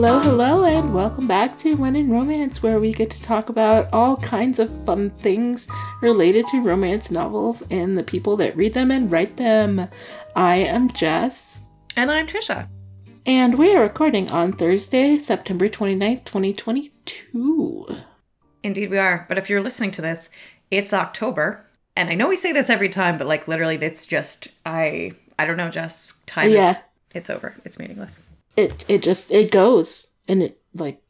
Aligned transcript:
Hello, 0.00 0.18
hello, 0.18 0.64
and 0.64 0.94
welcome 0.94 1.26
back 1.26 1.58
to 1.58 1.74
When 1.74 1.94
in 1.94 2.10
Romance, 2.10 2.62
where 2.62 2.80
we 2.80 2.92
get 2.92 3.10
to 3.10 3.22
talk 3.22 3.48
about 3.48 3.92
all 3.92 4.16
kinds 4.16 4.58
of 4.58 4.70
fun 4.86 5.10
things 5.20 5.68
related 6.00 6.46
to 6.48 6.62
romance 6.62 7.10
novels 7.10 7.62
and 7.70 7.98
the 7.98 8.02
people 8.02 8.36
that 8.38 8.56
read 8.56 8.72
them 8.72 8.90
and 8.90 9.10
write 9.10 9.36
them. 9.36 9.88
I 10.34 10.56
am 10.56 10.88
Jess. 10.88 11.60
And 11.96 12.10
I'm 12.10 12.26
Trisha. 12.26 12.68
And 13.26 13.58
we 13.58 13.74
are 13.74 13.82
recording 13.82 14.30
on 14.30 14.52
Thursday, 14.52 15.18
September 15.18 15.68
29th, 15.68 16.24
2022. 16.24 18.09
Indeed, 18.62 18.90
we 18.90 18.98
are. 18.98 19.26
But 19.28 19.38
if 19.38 19.48
you're 19.48 19.62
listening 19.62 19.90
to 19.92 20.02
this, 20.02 20.28
it's 20.70 20.92
October. 20.92 21.64
And 21.96 22.08
I 22.10 22.14
know 22.14 22.28
we 22.28 22.36
say 22.36 22.52
this 22.52 22.70
every 22.70 22.88
time, 22.88 23.18
but 23.18 23.26
like 23.26 23.48
literally, 23.48 23.76
it's 23.76 24.06
just, 24.06 24.48
I, 24.64 25.12
I 25.38 25.46
don't 25.46 25.56
know, 25.56 25.70
Jess. 25.70 26.18
Time 26.26 26.50
Yeah. 26.50 26.70
is, 26.70 26.80
it's 27.14 27.30
over. 27.30 27.54
It's 27.64 27.78
meaningless. 27.78 28.18
It 28.56 28.84
it 28.88 29.02
just 29.02 29.30
it 29.30 29.50
goes 29.52 30.08
and 30.28 30.42
it 30.42 30.58
like 30.74 31.00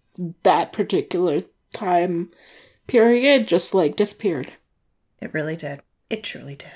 that 0.42 0.72
particular 0.72 1.40
time 1.72 2.30
period 2.86 3.48
just 3.48 3.74
like 3.74 3.96
disappeared. 3.96 4.52
It 5.20 5.32
really 5.34 5.56
did. 5.56 5.80
It 6.10 6.22
truly 6.22 6.54
did. 6.54 6.70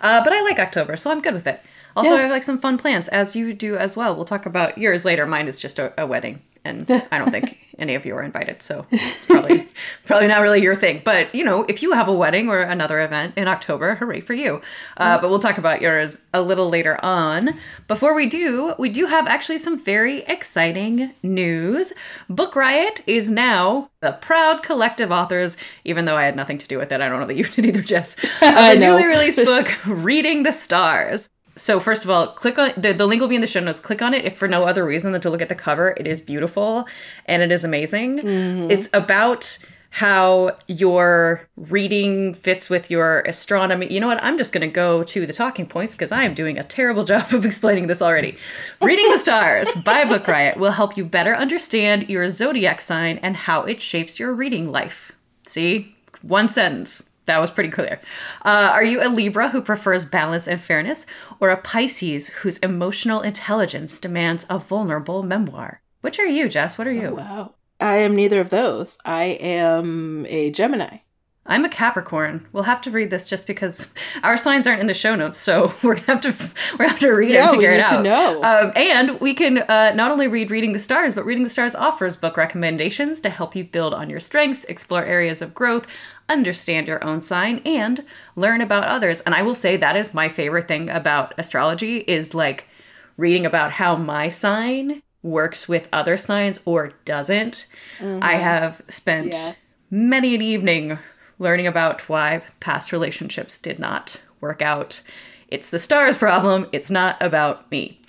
Uh, 0.00 0.22
but 0.24 0.32
I 0.32 0.42
like 0.42 0.58
October, 0.58 0.96
so 0.96 1.10
I'm 1.10 1.20
good 1.20 1.34
with 1.34 1.46
it. 1.46 1.60
Also, 1.96 2.10
Yeah. 2.10 2.16
I 2.16 2.22
have 2.22 2.30
like 2.30 2.42
some 2.42 2.58
fun 2.58 2.78
plans, 2.78 3.08
as 3.08 3.34
you 3.36 3.52
do 3.54 3.76
as 3.76 3.96
well. 3.96 4.14
We'll 4.14 4.24
talk 4.24 4.46
about 4.46 4.78
yours 4.78 5.04
later. 5.04 5.26
Mine 5.26 5.48
is 5.48 5.58
just 5.60 5.78
a, 5.78 5.92
a 6.00 6.06
wedding, 6.06 6.40
and 6.64 6.88
I 7.10 7.18
don't 7.18 7.30
think 7.30 7.58
any 7.78 7.94
of 7.94 8.04
you 8.04 8.14
are 8.14 8.22
invited, 8.22 8.60
so 8.60 8.86
it's 8.90 9.24
probably 9.24 9.66
probably 10.04 10.28
not 10.28 10.42
really 10.42 10.60
your 10.62 10.76
thing. 10.76 11.00
But 11.04 11.34
you 11.34 11.44
know, 11.44 11.64
if 11.64 11.82
you 11.82 11.92
have 11.92 12.08
a 12.08 12.12
wedding 12.12 12.48
or 12.48 12.60
another 12.60 13.00
event 13.00 13.34
in 13.36 13.48
October, 13.48 13.94
hooray 13.94 14.20
for 14.20 14.34
you! 14.34 14.60
Uh, 14.98 15.18
but 15.20 15.30
we'll 15.30 15.38
talk 15.38 15.56
about 15.58 15.80
yours 15.80 16.18
a 16.34 16.42
little 16.42 16.68
later 16.68 17.02
on. 17.04 17.54
Before 17.88 18.14
we 18.14 18.26
do, 18.26 18.74
we 18.78 18.88
do 18.90 19.06
have 19.06 19.26
actually 19.26 19.58
some 19.58 19.82
very 19.82 20.18
exciting 20.24 21.12
news. 21.22 21.92
Book 22.28 22.54
Riot 22.54 23.02
is 23.06 23.30
now 23.30 23.90
the 24.00 24.12
proud 24.12 24.62
collective 24.62 25.10
authors, 25.10 25.56
even 25.84 26.04
though 26.04 26.16
I 26.16 26.24
had 26.24 26.36
nothing 26.36 26.58
to 26.58 26.68
do 26.68 26.76
with 26.78 26.92
it. 26.92 27.00
I 27.00 27.08
don't 27.08 27.18
know 27.20 27.26
that 27.26 27.36
you 27.36 27.44
did 27.56 27.64
either, 27.66 27.82
Jess. 27.82 28.16
I 28.42 28.74
the 28.74 28.80
know. 28.80 28.98
newly 28.98 29.06
released 29.08 29.38
book, 29.44 29.72
Reading 29.86 30.42
the 30.42 30.52
Stars. 30.52 31.28
So 31.56 31.80
first 31.80 32.04
of 32.04 32.10
all, 32.10 32.28
click 32.28 32.58
on 32.58 32.72
the, 32.76 32.92
the 32.92 33.06
link 33.06 33.20
will 33.20 33.28
be 33.28 33.34
in 33.34 33.40
the 33.40 33.46
show 33.46 33.60
notes. 33.60 33.80
Click 33.80 34.02
on 34.02 34.14
it 34.14 34.24
if 34.24 34.36
for 34.36 34.48
no 34.48 34.64
other 34.64 34.84
reason 34.84 35.12
than 35.12 35.20
to 35.22 35.30
look 35.30 35.42
at 35.42 35.48
the 35.48 35.54
cover. 35.54 35.94
It 35.96 36.06
is 36.06 36.20
beautiful 36.20 36.86
and 37.26 37.42
it 37.42 37.52
is 37.52 37.64
amazing. 37.64 38.18
Mm-hmm. 38.18 38.70
It's 38.70 38.88
about 38.92 39.58
how 39.90 40.56
your 40.68 41.46
reading 41.56 42.32
fits 42.32 42.70
with 42.70 42.90
your 42.90 43.20
astronomy. 43.22 43.92
You 43.92 43.98
know 43.98 44.06
what? 44.06 44.22
I'm 44.22 44.38
just 44.38 44.52
going 44.52 44.66
to 44.66 44.72
go 44.72 45.02
to 45.02 45.26
the 45.26 45.32
talking 45.32 45.66
points 45.66 45.96
because 45.96 46.12
I 46.12 46.22
am 46.22 46.32
doing 46.32 46.58
a 46.58 46.62
terrible 46.62 47.04
job 47.12 47.34
of 47.34 47.44
explaining 47.44 47.88
this 47.88 48.00
already. 48.00 48.36
Reading 48.80 49.10
the 49.10 49.18
Stars 49.18 49.68
by 49.84 50.04
Book 50.04 50.26
Riot 50.28 50.56
will 50.56 50.70
help 50.70 50.96
you 50.96 51.04
better 51.04 51.34
understand 51.34 52.08
your 52.08 52.28
zodiac 52.28 52.80
sign 52.80 53.18
and 53.18 53.36
how 53.36 53.62
it 53.62 53.82
shapes 53.82 54.18
your 54.18 54.32
reading 54.32 54.70
life. 54.70 55.12
See? 55.46 55.96
One 56.22 56.48
sentence. 56.48 57.09
That 57.30 57.40
was 57.40 57.52
pretty 57.52 57.70
clear. 57.70 58.00
Uh, 58.44 58.70
are 58.72 58.82
you 58.82 59.00
a 59.00 59.06
Libra 59.08 59.50
who 59.50 59.62
prefers 59.62 60.04
balance 60.04 60.48
and 60.48 60.60
fairness, 60.60 61.06
or 61.38 61.50
a 61.50 61.56
Pisces 61.56 62.26
whose 62.28 62.58
emotional 62.58 63.20
intelligence 63.20 64.00
demands 64.00 64.46
a 64.50 64.58
vulnerable 64.58 65.22
memoir? 65.22 65.80
Which 66.00 66.18
are 66.18 66.26
you, 66.26 66.48
Jess? 66.48 66.76
What 66.76 66.88
are 66.88 66.92
you? 66.92 67.14
Wow. 67.14 67.54
I 67.78 67.98
am 67.98 68.16
neither 68.16 68.40
of 68.40 68.50
those. 68.50 68.98
I 69.04 69.26
am 69.40 70.26
a 70.28 70.50
Gemini. 70.50 70.98
I'm 71.46 71.64
a 71.64 71.68
Capricorn. 71.70 72.46
We'll 72.52 72.64
have 72.64 72.82
to 72.82 72.90
read 72.90 73.10
this 73.10 73.26
just 73.26 73.46
because 73.46 73.88
our 74.22 74.36
signs 74.36 74.66
aren't 74.66 74.80
in 74.82 74.86
the 74.86 74.94
show 74.94 75.16
notes, 75.16 75.38
so 75.38 75.72
we're 75.82 75.94
gonna 75.94 76.06
have 76.06 76.20
to 76.22 76.28
we're 76.72 76.78
gonna 76.78 76.90
have 76.90 77.00
to 77.00 77.10
read 77.12 77.30
it 77.32 77.36
and 77.36 77.50
we 77.50 77.56
figure 77.56 77.72
it 77.72 77.78
need 77.78 77.86
to 77.96 78.02
know. 78.02 78.42
Um, 78.44 78.72
and 78.76 79.20
we 79.20 79.34
can 79.34 79.58
uh, 79.58 79.92
not 79.94 80.10
only 80.10 80.28
read 80.28 80.50
Reading 80.50 80.72
the 80.72 80.78
Stars, 80.78 81.14
but 81.14 81.24
Reading 81.24 81.44
the 81.44 81.50
Stars 81.50 81.74
offers 81.74 82.16
book 82.16 82.36
recommendations 82.36 83.20
to 83.22 83.30
help 83.30 83.56
you 83.56 83.64
build 83.64 83.94
on 83.94 84.10
your 84.10 84.20
strengths, 84.20 84.64
explore 84.64 85.04
areas 85.04 85.40
of 85.42 85.54
growth, 85.54 85.86
understand 86.28 86.86
your 86.86 87.02
own 87.02 87.20
sign, 87.20 87.60
and 87.64 88.04
learn 88.36 88.60
about 88.60 88.84
others. 88.84 89.20
And 89.22 89.34
I 89.34 89.42
will 89.42 89.54
say 89.54 89.76
that 89.76 89.96
is 89.96 90.14
my 90.14 90.28
favorite 90.28 90.68
thing 90.68 90.88
about 90.90 91.34
astrology 91.38 91.98
is 91.98 92.34
like 92.34 92.68
reading 93.16 93.44
about 93.46 93.72
how 93.72 93.96
my 93.96 94.28
sign 94.28 95.02
works 95.22 95.68
with 95.68 95.88
other 95.92 96.16
signs 96.16 96.60
or 96.64 96.92
doesn't. 97.04 97.66
I 98.00 98.34
have 98.34 98.80
spent 98.88 99.32
Yeah. 99.32 99.52
many 99.90 100.34
an 100.34 100.40
evening 100.42 100.98
learning 101.40 101.66
about 101.66 102.08
why 102.08 102.42
past 102.60 102.92
relationships 102.92 103.58
did 103.58 103.80
not 103.80 104.22
work 104.40 104.62
out. 104.62 105.02
It's 105.48 105.70
the 105.70 105.80
stars 105.80 106.16
problem. 106.16 106.68
It's 106.70 106.92
not 106.92 107.20
about 107.20 107.68
me. 107.72 108.00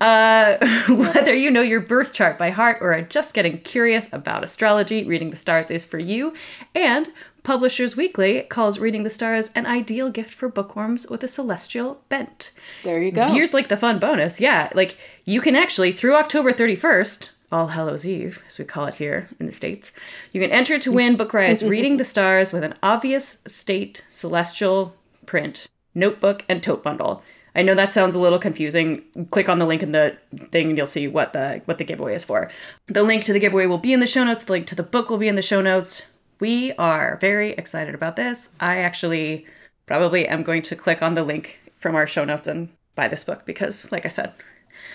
Uh, 0.00 0.56
whether 0.88 1.32
you 1.32 1.50
know 1.50 1.62
your 1.62 1.80
birth 1.80 2.12
chart 2.12 2.36
by 2.36 2.50
heart 2.50 2.78
or 2.80 2.92
are 2.92 3.02
just 3.02 3.32
getting 3.32 3.60
curious 3.60 4.12
about 4.12 4.42
astrology, 4.42 5.04
reading 5.04 5.30
the 5.30 5.36
stars 5.36 5.70
is 5.70 5.84
for 5.84 5.98
you. 5.98 6.34
And 6.74 7.12
Publishers 7.42 7.96
Weekly 7.96 8.42
calls 8.42 8.78
reading 8.78 9.02
the 9.02 9.10
stars 9.10 9.50
an 9.54 9.66
ideal 9.66 10.10
gift 10.10 10.34
for 10.34 10.48
bookworms 10.48 11.08
with 11.08 11.22
a 11.24 11.28
celestial 11.28 12.02
bent. 12.08 12.50
There 12.82 13.00
you 13.00 13.12
go. 13.12 13.28
Here's 13.28 13.54
like 13.54 13.68
the 13.68 13.76
fun 13.76 13.98
bonus. 13.98 14.40
Yeah, 14.40 14.70
like 14.74 14.96
you 15.24 15.40
can 15.40 15.56
actually 15.56 15.92
through 15.92 16.16
October 16.16 16.52
31st, 16.52 17.30
All 17.52 17.68
Hallows 17.68 18.06
Eve, 18.06 18.42
as 18.46 18.58
we 18.58 18.64
call 18.64 18.86
it 18.86 18.94
here 18.94 19.28
in 19.40 19.46
the 19.46 19.52
States, 19.52 19.90
you 20.32 20.40
can 20.40 20.52
enter 20.52 20.78
to 20.78 20.92
win 20.92 21.16
Book 21.16 21.32
Riot's 21.32 21.62
Reading 21.62 21.96
the 21.96 22.04
Stars 22.04 22.52
with 22.52 22.62
an 22.62 22.74
obvious 22.82 23.42
state 23.46 24.04
celestial 24.08 24.94
print, 25.26 25.66
notebook, 25.94 26.44
and 26.48 26.62
tote 26.62 26.84
bundle. 26.84 27.22
I 27.54 27.62
know 27.62 27.74
that 27.74 27.92
sounds 27.92 28.14
a 28.14 28.20
little 28.20 28.38
confusing. 28.38 29.02
Click 29.30 29.48
on 29.48 29.58
the 29.58 29.66
link 29.66 29.82
in 29.82 29.90
the 29.90 30.16
thing 30.50 30.68
and 30.68 30.78
you'll 30.78 30.86
see 30.86 31.08
what 31.08 31.32
the 31.32 31.62
what 31.64 31.78
the 31.78 31.84
giveaway 31.84 32.14
is 32.14 32.24
for. 32.24 32.50
The 32.86 33.02
link 33.02 33.24
to 33.24 33.32
the 33.32 33.40
giveaway 33.40 33.66
will 33.66 33.78
be 33.78 33.92
in 33.92 34.00
the 34.00 34.06
show 34.06 34.22
notes. 34.22 34.44
The 34.44 34.52
link 34.52 34.66
to 34.68 34.76
the 34.76 34.84
book 34.84 35.10
will 35.10 35.18
be 35.18 35.28
in 35.28 35.34
the 35.34 35.42
show 35.42 35.60
notes. 35.60 36.06
We 36.38 36.72
are 36.72 37.18
very 37.20 37.50
excited 37.52 37.94
about 37.94 38.16
this. 38.16 38.50
I 38.60 38.78
actually 38.78 39.46
probably 39.86 40.28
am 40.28 40.44
going 40.44 40.62
to 40.62 40.76
click 40.76 41.02
on 41.02 41.14
the 41.14 41.24
link 41.24 41.58
from 41.76 41.96
our 41.96 42.06
show 42.06 42.24
notes 42.24 42.46
and 42.46 42.68
buy 42.94 43.08
this 43.08 43.24
book 43.24 43.44
because, 43.44 43.90
like 43.90 44.04
I 44.04 44.08
said, 44.08 44.32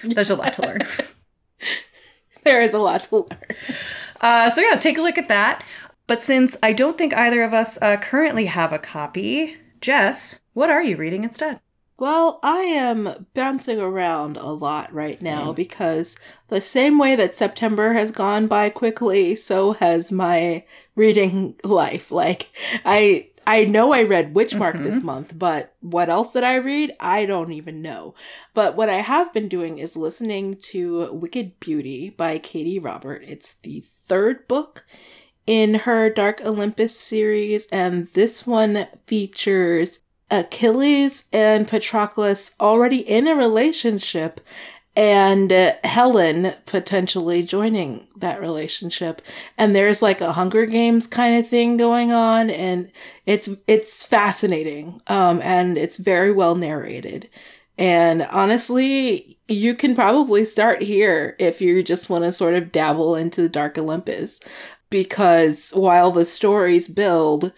there's 0.03 0.29
a 0.29 0.35
lot 0.35 0.53
to 0.53 0.61
learn. 0.61 0.79
there 2.45 2.61
is 2.61 2.73
a 2.73 2.79
lot 2.79 3.03
to 3.03 3.15
learn. 3.17 3.39
Uh, 4.21 4.49
so 4.51 4.61
yeah, 4.61 4.75
take 4.75 4.97
a 4.97 5.01
look 5.01 5.17
at 5.17 5.27
that. 5.27 5.63
But 6.07 6.21
since 6.23 6.55
I 6.63 6.71
don't 6.71 6.97
think 6.97 7.13
either 7.13 7.43
of 7.43 7.53
us 7.53 7.81
uh, 7.81 7.97
currently 7.97 8.45
have 8.45 8.71
a 8.71 8.79
copy, 8.79 9.57
Jess, 9.81 10.39
what 10.53 10.69
are 10.69 10.83
you 10.83 10.95
reading 10.95 11.23
instead? 11.23 11.59
Well, 11.97 12.39
I 12.43 12.59
am 12.59 13.27
bouncing 13.33 13.79
around 13.79 14.35
a 14.35 14.47
lot 14.47 14.93
right 14.93 15.21
now 15.21 15.53
because 15.53 16.17
the 16.49 16.59
same 16.59 16.97
way 16.97 17.15
that 17.15 17.35
September 17.35 17.93
has 17.93 18.11
gone 18.11 18.47
by 18.47 18.69
quickly, 18.69 19.33
so 19.33 19.71
has 19.73 20.11
my 20.11 20.65
reading 20.95 21.55
life. 21.63 22.11
Like 22.11 22.51
I 22.83 23.29
I 23.47 23.65
know 23.65 23.93
I 23.93 24.03
read 24.03 24.33
Witchmark 24.33 24.81
this 24.81 24.95
mm-hmm. 24.95 25.05
month, 25.05 25.37
but 25.37 25.73
what 25.81 26.09
else 26.09 26.33
did 26.33 26.43
I 26.43 26.55
read? 26.55 26.93
I 26.99 27.25
don't 27.25 27.51
even 27.51 27.81
know. 27.81 28.15
But 28.53 28.75
what 28.75 28.89
I 28.89 29.01
have 29.01 29.33
been 29.33 29.47
doing 29.47 29.77
is 29.77 29.95
listening 29.95 30.57
to 30.71 31.11
Wicked 31.11 31.59
Beauty 31.59 32.09
by 32.09 32.39
Katee 32.39 32.83
Robert. 32.83 33.23
It's 33.25 33.53
the 33.53 33.81
third 33.81 34.47
book 34.47 34.85
in 35.45 35.75
her 35.75 36.09
Dark 36.09 36.41
Olympus 36.43 36.99
series, 36.99 37.67
and 37.67 38.07
this 38.13 38.47
one 38.47 38.87
features 39.05 39.99
Achilles 40.31 41.25
and 41.31 41.67
Patroclus 41.67 42.55
already 42.59 42.97
in 42.97 43.27
a 43.27 43.35
relationship 43.35 44.41
and 44.95 45.51
uh, 45.51 45.73
Helen 45.83 46.53
potentially 46.65 47.43
joining 47.43 48.07
that 48.15 48.39
relationship. 48.39 49.21
And 49.57 49.75
there's 49.75 50.01
like 50.01 50.21
a 50.21 50.33
Hunger 50.33 50.65
Games 50.65 51.05
kind 51.07 51.37
of 51.37 51.47
thing 51.47 51.77
going 51.77 52.11
on 52.11 52.49
and 52.49 52.91
it's 53.25 53.49
it's 53.67 54.05
fascinating 54.05 55.01
um 55.07 55.41
and 55.41 55.77
it's 55.77 55.97
very 55.97 56.31
well 56.31 56.55
narrated. 56.55 57.29
And 57.77 58.23
honestly 58.23 59.37
you 59.47 59.75
can 59.75 59.95
probably 59.95 60.43
start 60.45 60.81
here 60.81 61.35
if 61.39 61.61
you 61.61 61.83
just 61.83 62.09
want 62.09 62.23
to 62.23 62.31
sort 62.31 62.55
of 62.55 62.71
dabble 62.71 63.15
into 63.15 63.41
the 63.41 63.49
Dark 63.49 63.77
Olympus 63.77 64.39
because 64.89 65.71
while 65.71 66.11
the 66.11 66.25
stories 66.25 66.87
build, 66.87 67.51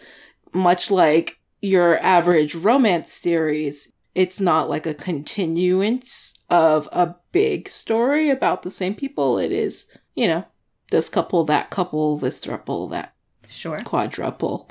much 0.53 0.89
like 0.89 1.39
your 1.61 1.99
average 1.99 2.55
romance 2.55 3.13
series, 3.13 3.93
it's 4.15 4.39
not 4.39 4.69
like 4.69 4.85
a 4.85 4.93
continuance 4.93 6.36
of 6.49 6.87
a 6.91 7.15
big 7.31 7.67
story 7.67 8.29
about 8.29 8.63
the 8.63 8.71
same 8.71 8.95
people. 8.95 9.37
It 9.37 9.51
is, 9.51 9.87
you 10.15 10.27
know, 10.27 10.45
this 10.91 11.09
couple, 11.09 11.43
that 11.45 11.69
couple, 11.69 12.17
this 12.17 12.43
thruple, 12.45 12.89
that 12.91 13.13
Sure. 13.49 13.81
quadruple. 13.83 14.69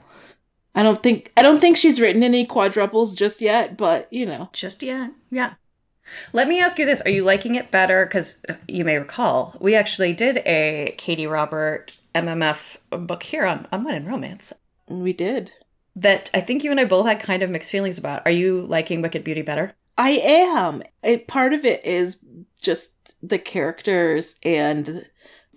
I 0.75 0.83
don't 0.83 1.03
think 1.03 1.33
I 1.37 1.43
don't 1.43 1.61
think 1.61 1.77
she's 1.79 2.01
written 2.01 2.23
any 2.23 2.45
quadruples 2.45 3.15
just 3.15 3.41
yet, 3.41 3.77
but 3.79 4.13
you 4.13 4.27
know. 4.27 4.51
Just 4.53 4.83
yet. 4.83 5.11
Yeah. 5.31 5.55
Let 6.33 6.47
me 6.49 6.61
ask 6.61 6.79
you 6.79 6.87
this. 6.87 7.01
Are 7.01 7.11
you 7.11 7.25
liking 7.25 7.55
it 7.57 7.71
better? 7.71 8.05
Because 8.07 8.45
uh, 8.49 8.55
you 8.69 8.85
may 8.85 8.97
recall, 8.97 9.57
we 9.61 9.75
actually 9.75 10.13
did 10.13 10.37
a 10.47 10.95
Katee 10.99 11.29
Robert 11.31 11.97
MMF 12.15 12.77
book 12.91 13.23
here 13.25 13.45
on, 13.45 13.67
on 13.73 13.83
Mud 13.83 14.07
Romance 14.07 14.53
We 14.89 15.13
did. 15.13 15.51
that 15.97 16.31
I 16.33 16.41
think 16.41 16.63
you 16.63 16.71
and 16.71 16.79
I 16.79 16.85
both 16.85 17.07
had 17.07 17.21
kind 17.21 17.43
of 17.43 17.51
mixed 17.51 17.71
feelings 17.73 17.99
about. 17.99 18.23
Are 18.25 18.31
you 18.31 18.67
liking 18.69 19.03
Wicked 19.03 19.25
Beauty 19.25 19.43
better? 19.43 19.75
I 19.99 20.11
am. 20.11 20.83
It, 21.03 21.27
part 21.27 21.53
of 21.53 21.65
it 21.65 21.85
is 21.85 22.19
just 22.61 23.15
the 23.23 23.39
characters 23.39 24.37
and 24.43 25.07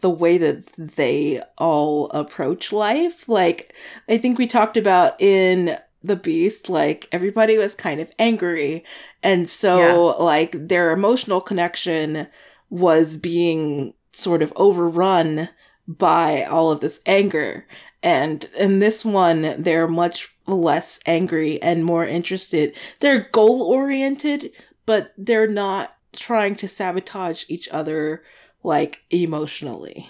the 0.01 0.09
way 0.09 0.37
that 0.37 0.65
they 0.77 1.41
all 1.57 2.09
approach 2.11 2.71
life. 2.71 3.27
Like, 3.27 3.73
I 4.07 4.17
think 4.17 4.37
we 4.37 4.47
talked 4.47 4.77
about 4.77 5.19
in 5.19 5.77
The 6.03 6.15
Beast, 6.15 6.69
like, 6.69 7.09
everybody 7.11 7.57
was 7.57 7.75
kind 7.75 7.99
of 7.99 8.11
angry. 8.17 8.85
And 9.21 9.49
so, 9.49 10.15
like, 10.23 10.55
their 10.67 10.91
emotional 10.91 11.41
connection 11.41 12.27
was 12.69 13.17
being 13.17 13.93
sort 14.13 14.41
of 14.41 14.53
overrun 14.55 15.49
by 15.87 16.43
all 16.43 16.71
of 16.71 16.79
this 16.79 17.01
anger. 17.05 17.65
And 18.01 18.47
in 18.57 18.79
this 18.79 19.03
one, 19.03 19.61
they're 19.61 19.87
much 19.87 20.33
less 20.49 20.99
angry 21.05 21.61
and 21.61 21.85
more 21.85 22.05
interested. 22.05 22.73
They're 22.99 23.29
goal 23.31 23.61
oriented, 23.61 24.51
but 24.85 25.13
they're 25.17 25.47
not 25.47 25.95
trying 26.13 26.55
to 26.57 26.67
sabotage 26.67 27.45
each 27.47 27.67
other 27.69 28.23
like 28.63 29.03
emotionally. 29.09 30.09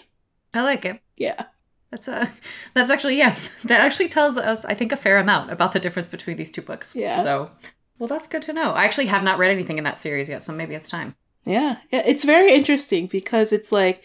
I 0.54 0.64
like 0.64 0.86
it. 0.86 1.00
Yeah. 1.18 1.46
That's 1.92 2.08
a 2.08 2.30
that's 2.74 2.90
actually 2.90 3.18
yeah. 3.18 3.36
That 3.66 3.82
actually 3.82 4.10
tells 4.10 4.38
us 4.38 4.66
I 4.66 4.74
think 4.74 4.92
a 4.92 4.98
fair 4.98 5.18
amount 5.18 5.52
about 5.52 5.72
the 5.72 5.80
difference 5.80 6.08
between 6.08 6.38
these 6.38 6.52
two 6.52 6.62
books. 6.62 6.96
Yeah. 6.96 7.24
So 7.24 7.52
well 7.98 8.08
that's 8.08 8.28
good 8.28 8.42
to 8.44 8.54
know. 8.54 8.72
I 8.72 8.86
actually 8.86 9.08
have 9.08 9.24
not 9.24 9.38
read 9.38 9.52
anything 9.52 9.78
in 9.78 9.84
that 9.84 10.00
series 10.00 10.30
yet, 10.30 10.44
so 10.44 10.54
maybe 10.54 10.76
it's 10.76 10.90
time. 10.90 11.16
Yeah. 11.46 11.78
Yeah. 11.92 12.04
It's 12.06 12.26
very 12.26 12.54
interesting 12.54 13.08
because 13.08 13.52
it's 13.52 13.72
like, 13.72 14.04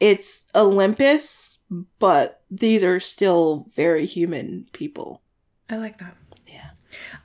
it's 0.00 0.44
Olympus, 0.54 1.58
but 1.98 2.42
these 2.50 2.82
are 2.82 3.00
still 3.00 3.66
very 3.74 4.06
human 4.06 4.66
people. 4.72 5.22
I 5.68 5.76
like 5.76 5.98
that. 5.98 6.16
Yeah. 6.46 6.70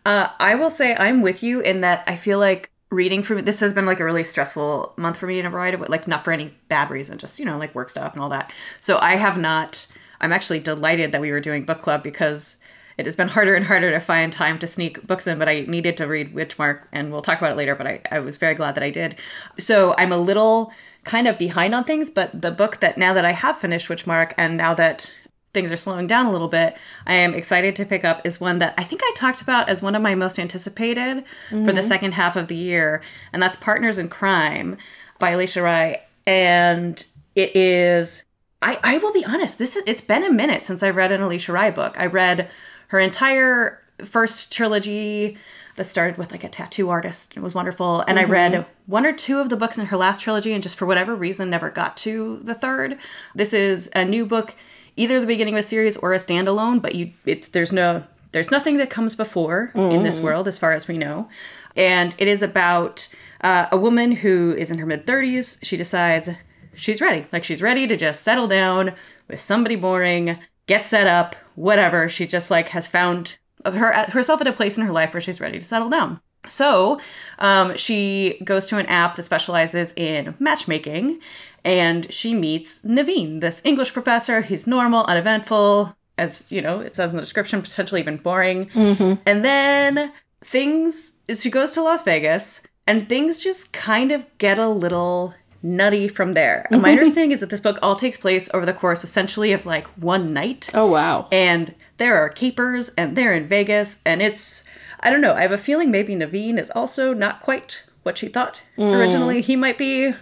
Uh, 0.05 0.29
I 0.39 0.55
will 0.55 0.71
say 0.71 0.95
I'm 0.95 1.21
with 1.21 1.43
you 1.43 1.61
in 1.61 1.81
that 1.81 2.03
I 2.07 2.15
feel 2.15 2.39
like 2.39 2.71
reading 2.89 3.23
for 3.23 3.35
me, 3.35 3.41
this 3.41 3.61
has 3.61 3.73
been 3.73 3.85
like 3.85 3.99
a 3.99 4.05
really 4.05 4.23
stressful 4.23 4.93
month 4.97 5.17
for 5.17 5.25
me 5.25 5.39
in 5.39 5.45
a 5.45 5.49
variety 5.49 5.75
of 5.75 5.89
like 5.89 6.07
not 6.07 6.23
for 6.23 6.33
any 6.33 6.53
bad 6.67 6.89
reason, 6.89 7.17
just 7.17 7.39
you 7.39 7.45
know 7.45 7.57
like 7.57 7.73
work 7.73 7.89
stuff 7.89 8.13
and 8.13 8.21
all 8.21 8.29
that. 8.29 8.51
So 8.79 8.97
I 8.99 9.15
have 9.15 9.37
not. 9.37 9.87
I'm 10.19 10.31
actually 10.31 10.59
delighted 10.59 11.13
that 11.13 11.21
we 11.21 11.31
were 11.31 11.39
doing 11.39 11.63
book 11.63 11.81
club 11.81 12.03
because 12.03 12.57
it 12.97 13.05
has 13.05 13.15
been 13.15 13.29
harder 13.29 13.55
and 13.55 13.65
harder 13.65 13.89
to 13.89 13.99
find 13.99 14.31
time 14.31 14.59
to 14.59 14.67
sneak 14.67 15.05
books 15.07 15.25
in. 15.25 15.39
But 15.39 15.49
I 15.49 15.61
needed 15.61 15.97
to 15.97 16.05
read 16.05 16.35
Witchmark, 16.35 16.83
and 16.91 17.11
we'll 17.11 17.23
talk 17.23 17.39
about 17.39 17.53
it 17.53 17.57
later. 17.57 17.75
But 17.75 17.87
I, 17.87 18.01
I 18.11 18.19
was 18.19 18.37
very 18.37 18.53
glad 18.53 18.75
that 18.75 18.83
I 18.83 18.91
did. 18.91 19.15
So 19.57 19.95
I'm 19.97 20.11
a 20.11 20.17
little 20.17 20.71
kind 21.03 21.27
of 21.27 21.37
behind 21.37 21.73
on 21.73 21.83
things, 21.83 22.11
but 22.11 22.39
the 22.39 22.51
book 22.51 22.79
that 22.81 22.97
now 22.97 23.13
that 23.13 23.25
I 23.25 23.31
have 23.31 23.59
finished 23.59 23.87
Witchmark, 23.87 24.33
and 24.37 24.57
now 24.57 24.75
that 24.75 25.11
things 25.53 25.71
are 25.71 25.77
slowing 25.77 26.07
down 26.07 26.25
a 26.25 26.31
little 26.31 26.47
bit, 26.47 26.75
I 27.05 27.13
am 27.13 27.33
excited 27.33 27.75
to 27.75 27.85
pick 27.85 28.05
up 28.05 28.25
is 28.25 28.39
one 28.39 28.59
that 28.59 28.73
I 28.77 28.83
think 28.83 29.01
I 29.03 29.11
talked 29.15 29.41
about 29.41 29.69
as 29.69 29.81
one 29.81 29.95
of 29.95 30.01
my 30.01 30.15
most 30.15 30.39
anticipated 30.39 31.23
for 31.49 31.55
the 31.55 31.71
mm-hmm. 31.71 31.81
second 31.81 32.13
half 32.13 32.35
of 32.35 32.47
the 32.47 32.55
year, 32.55 33.01
and 33.33 33.41
that's 33.41 33.57
Partners 33.57 33.97
in 33.97 34.09
Crime 34.09 34.77
by 35.19 35.33
Alisha 35.33 35.63
Rai. 35.63 35.97
And 36.25 37.03
it 37.35 37.55
is 37.55 38.23
I, 38.61 38.79
I 38.83 38.97
will 38.99 39.11
be 39.11 39.25
honest, 39.25 39.57
this 39.57 39.75
is 39.75 39.83
it's 39.87 40.01
been 40.01 40.23
a 40.23 40.31
minute 40.31 40.63
since 40.63 40.83
I 40.83 40.89
read 40.91 41.11
an 41.11 41.21
Alisha 41.21 41.53
Rai 41.53 41.71
book. 41.71 41.95
I 41.97 42.05
read 42.05 42.49
her 42.89 42.99
entire 42.99 43.81
first 44.05 44.51
trilogy 44.51 45.37
that 45.75 45.85
started 45.85 46.17
with 46.17 46.31
like 46.31 46.43
a 46.43 46.49
tattoo 46.49 46.89
artist. 46.89 47.35
It 47.35 47.39
was 47.41 47.55
wonderful. 47.55 48.01
And 48.01 48.19
I 48.19 48.23
read 48.25 48.51
mm-hmm. 48.51 48.69
one 48.85 49.05
or 49.05 49.13
two 49.13 49.39
of 49.39 49.49
the 49.49 49.55
books 49.55 49.77
in 49.77 49.85
her 49.87 49.97
last 49.97 50.21
trilogy 50.21 50.53
and 50.53 50.61
just 50.61 50.77
for 50.77 50.85
whatever 50.85 51.15
reason 51.15 51.49
never 51.49 51.69
got 51.69 51.97
to 51.97 52.39
the 52.43 52.53
third. 52.53 52.97
This 53.33 53.53
is 53.53 53.89
a 53.95 54.03
new 54.03 54.25
book, 54.25 54.55
either 54.95 55.19
the 55.19 55.27
beginning 55.27 55.55
of 55.55 55.59
a 55.59 55.63
series 55.63 55.97
or 55.97 56.13
a 56.13 56.17
standalone, 56.17 56.81
but 56.81 56.95
you 56.95 57.11
it's 57.25 57.49
there's 57.49 57.71
no 57.71 58.03
there's 58.31 58.51
nothing 58.51 58.77
that 58.77 58.89
comes 58.89 59.15
before 59.15 59.71
in 59.75 60.03
this 60.03 60.19
world 60.23 60.47
as 60.47 60.57
far 60.57 60.71
as 60.73 60.87
we 60.87 60.97
know. 60.97 61.27
And 61.75 62.15
it 62.17 62.27
is 62.27 62.41
about 62.41 63.07
uh, 63.41 63.67
a 63.71 63.77
woman 63.77 64.11
who 64.11 64.53
is 64.57 64.71
in 64.71 64.77
her 64.77 64.85
mid 64.85 65.05
30s. 65.05 65.57
She 65.63 65.77
decides 65.77 66.29
she's 66.75 67.01
ready. 67.01 67.25
Like 67.31 67.43
she's 67.43 67.61
ready 67.61 67.87
to 67.87 67.97
just 67.97 68.23
settle 68.23 68.47
down 68.47 68.93
with 69.27 69.39
somebody 69.39 69.75
boring, 69.75 70.37
get 70.67 70.85
set 70.85 71.07
up, 71.07 71.35
whatever. 71.55 72.07
She 72.07 72.25
just 72.27 72.51
like 72.51 72.69
has 72.69 72.87
found 72.87 73.37
her 73.65 73.93
herself 74.09 74.41
at 74.41 74.47
a 74.47 74.53
place 74.53 74.77
in 74.77 74.85
her 74.85 74.91
life 74.91 75.13
where 75.13 75.21
she's 75.21 75.41
ready 75.41 75.59
to 75.59 75.65
settle 75.65 75.89
down. 75.89 76.19
So 76.47 76.99
um, 77.39 77.77
she 77.77 78.39
goes 78.43 78.65
to 78.67 78.77
an 78.77 78.87
app 78.87 79.15
that 79.15 79.23
specializes 79.23 79.93
in 79.95 80.35
matchmaking, 80.39 81.19
and 81.63 82.11
she 82.11 82.33
meets 82.33 82.83
Naveen, 82.85 83.41
this 83.41 83.61
English 83.63 83.93
professor. 83.93 84.41
He's 84.41 84.67
normal, 84.67 85.05
uneventful, 85.05 85.95
as 86.17 86.51
you 86.51 86.61
know, 86.61 86.79
it 86.79 86.95
says 86.95 87.11
in 87.11 87.17
the 87.17 87.21
description, 87.21 87.61
potentially 87.61 88.01
even 88.01 88.17
boring. 88.17 88.67
Mm-hmm. 88.67 89.21
And 89.25 89.45
then 89.45 90.11
things, 90.43 91.19
she 91.33 91.49
goes 91.49 91.71
to 91.73 91.81
Las 91.81 92.03
Vegas, 92.03 92.61
and 92.87 93.07
things 93.07 93.41
just 93.41 93.73
kind 93.73 94.11
of 94.11 94.25
get 94.37 94.57
a 94.57 94.67
little 94.67 95.33
nutty 95.63 96.07
from 96.07 96.33
there. 96.33 96.67
And 96.71 96.81
my 96.81 96.91
understanding 96.97 97.31
is 97.31 97.39
that 97.39 97.49
this 97.49 97.59
book 97.59 97.79
all 97.81 97.95
takes 97.95 98.17
place 98.17 98.49
over 98.53 98.65
the 98.65 98.73
course 98.73 99.03
essentially 99.03 99.53
of 99.53 99.65
like 99.65 99.87
one 99.97 100.33
night. 100.33 100.69
Oh, 100.73 100.87
wow. 100.87 101.27
And 101.31 101.73
there 101.97 102.17
are 102.17 102.29
capers 102.29 102.89
and 102.97 103.15
they're 103.15 103.33
in 103.33 103.47
Vegas 103.47 104.01
and 104.05 104.21
it's 104.21 104.63
I 105.01 105.09
don't 105.09 105.21
know, 105.21 105.33
I 105.33 105.41
have 105.41 105.51
a 105.51 105.57
feeling 105.57 105.89
maybe 105.89 106.15
Naveen 106.15 106.59
is 106.59 106.71
also 106.71 107.13
not 107.13 107.41
quite 107.41 107.83
what 108.03 108.17
she 108.17 108.27
thought 108.27 108.61
mm. 108.77 108.93
originally 108.93 109.41
he 109.41 109.55
might 109.55 109.77
be. 109.77 110.13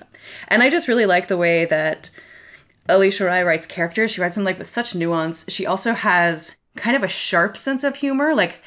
And 0.48 0.64
I 0.64 0.70
just 0.70 0.88
really 0.88 1.06
like 1.06 1.28
the 1.28 1.38
way 1.38 1.66
that 1.66 2.10
Alisha 2.88 3.26
Rai 3.26 3.44
writes 3.44 3.68
characters. 3.68 4.12
She 4.12 4.22
writes 4.22 4.36
them 4.36 4.44
like 4.44 4.58
with 4.58 4.70
such 4.70 4.96
nuance. 4.96 5.46
She 5.48 5.66
also 5.66 5.94
has 5.94 6.56
kind 6.76 6.96
of 6.96 7.04
a 7.04 7.08
sharp 7.08 7.58
sense 7.58 7.84
of 7.84 7.96
humor. 7.96 8.34
Like 8.36 8.62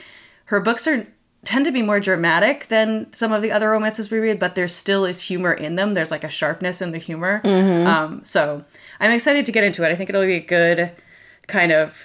her 0.46 0.60
books 0.60 0.86
are 0.86 1.06
tend 1.44 1.64
to 1.64 1.72
be 1.72 1.82
more 1.82 1.98
dramatic 1.98 2.68
than 2.68 3.12
some 3.12 3.32
of 3.32 3.42
the 3.42 3.50
other 3.50 3.70
romances 3.70 4.10
we 4.10 4.18
read, 4.18 4.38
but 4.38 4.54
there 4.54 4.68
still 4.68 5.04
is 5.04 5.20
humor 5.20 5.52
in 5.52 5.74
them. 5.74 5.94
There's 5.94 6.10
like 6.12 6.22
a 6.24 6.30
sharpness 6.30 6.80
in 6.80 6.92
the 6.92 6.98
humor. 6.98 7.40
Um, 7.44 8.24
so 8.24 8.64
I'm 9.00 9.10
excited 9.10 9.46
to 9.46 9.52
get 9.52 9.64
into 9.64 9.82
it. 9.84 9.90
I 9.90 9.96
think 9.96 10.08
it'll 10.08 10.24
be 10.24 10.34
a 10.34 10.40
good 10.40 10.92
kind 11.48 11.72
of 11.72 11.98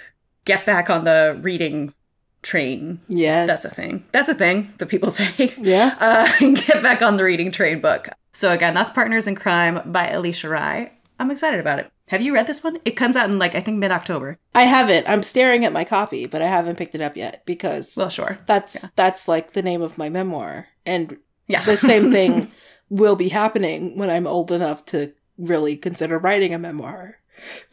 get 0.46 0.66
back 0.66 0.90
on 0.90 1.04
the 1.04 1.38
reading 1.42 1.94
train. 2.42 3.00
Yes. 3.10 3.48
That's 3.48 3.66
a 3.66 3.76
thing. 3.76 4.06
That's 4.12 4.30
a 4.30 4.34
thing 4.34 4.74
that 4.80 4.88
people 4.88 5.12
say. 5.20 5.54
Yeah. 5.58 5.96
Uh, 6.00 6.40
get 6.56 6.82
back 6.82 7.02
on 7.04 7.18
the 7.18 7.24
reading 7.24 7.52
train 7.52 7.80
book. 7.80 8.10
So 8.38 8.52
again, 8.52 8.76
that's 8.76 8.92
Partners 8.92 9.26
in 9.26 9.34
Crime 9.34 9.82
by 9.92 10.10
Alisha 10.10 10.48
Rai. 10.48 10.92
I'm 11.20 11.32
excited 11.32 11.60
about 11.60 11.80
it. 11.80 11.92
Have 12.10 12.22
you 12.22 12.36
read 12.36 12.46
this 12.46 12.64
one? 12.64 12.78
It 12.86 12.92
comes 12.92 13.18
out 13.18 13.32
in 13.32 13.40
like 13.40 13.56
I 13.56 13.62
think 13.62 13.80
mid 13.80 13.90
October. 13.90 14.38
I 14.54 14.62
haven't. 14.66 15.10
I'm 15.10 15.24
staring 15.24 15.66
at 15.66 15.74
my 15.74 15.84
copy, 15.84 16.28
but 16.28 16.44
I 16.44 16.46
haven't 16.46 16.78
picked 16.78 16.94
it 16.94 17.02
up 17.02 17.18
yet 17.18 17.42
because 17.48 17.98
Well, 17.98 18.10
sure. 18.10 18.38
that's 18.46 18.86
that's 18.96 19.28
like 19.28 19.54
the 19.54 19.64
name 19.64 19.82
of 19.82 19.98
my 19.98 20.10
memoir. 20.10 20.68
And 20.86 21.18
Yeah. 21.48 21.64
the 21.66 21.78
same 21.78 22.12
thing 22.18 22.52
will 22.92 23.16
be 23.16 23.30
happening 23.30 23.98
when 23.98 24.12
I'm 24.12 24.28
old 24.28 24.52
enough 24.52 24.86
to 24.86 25.14
really 25.40 25.76
consider 25.76 26.20
writing 26.20 26.54
a 26.54 26.60
memoir. 26.60 27.18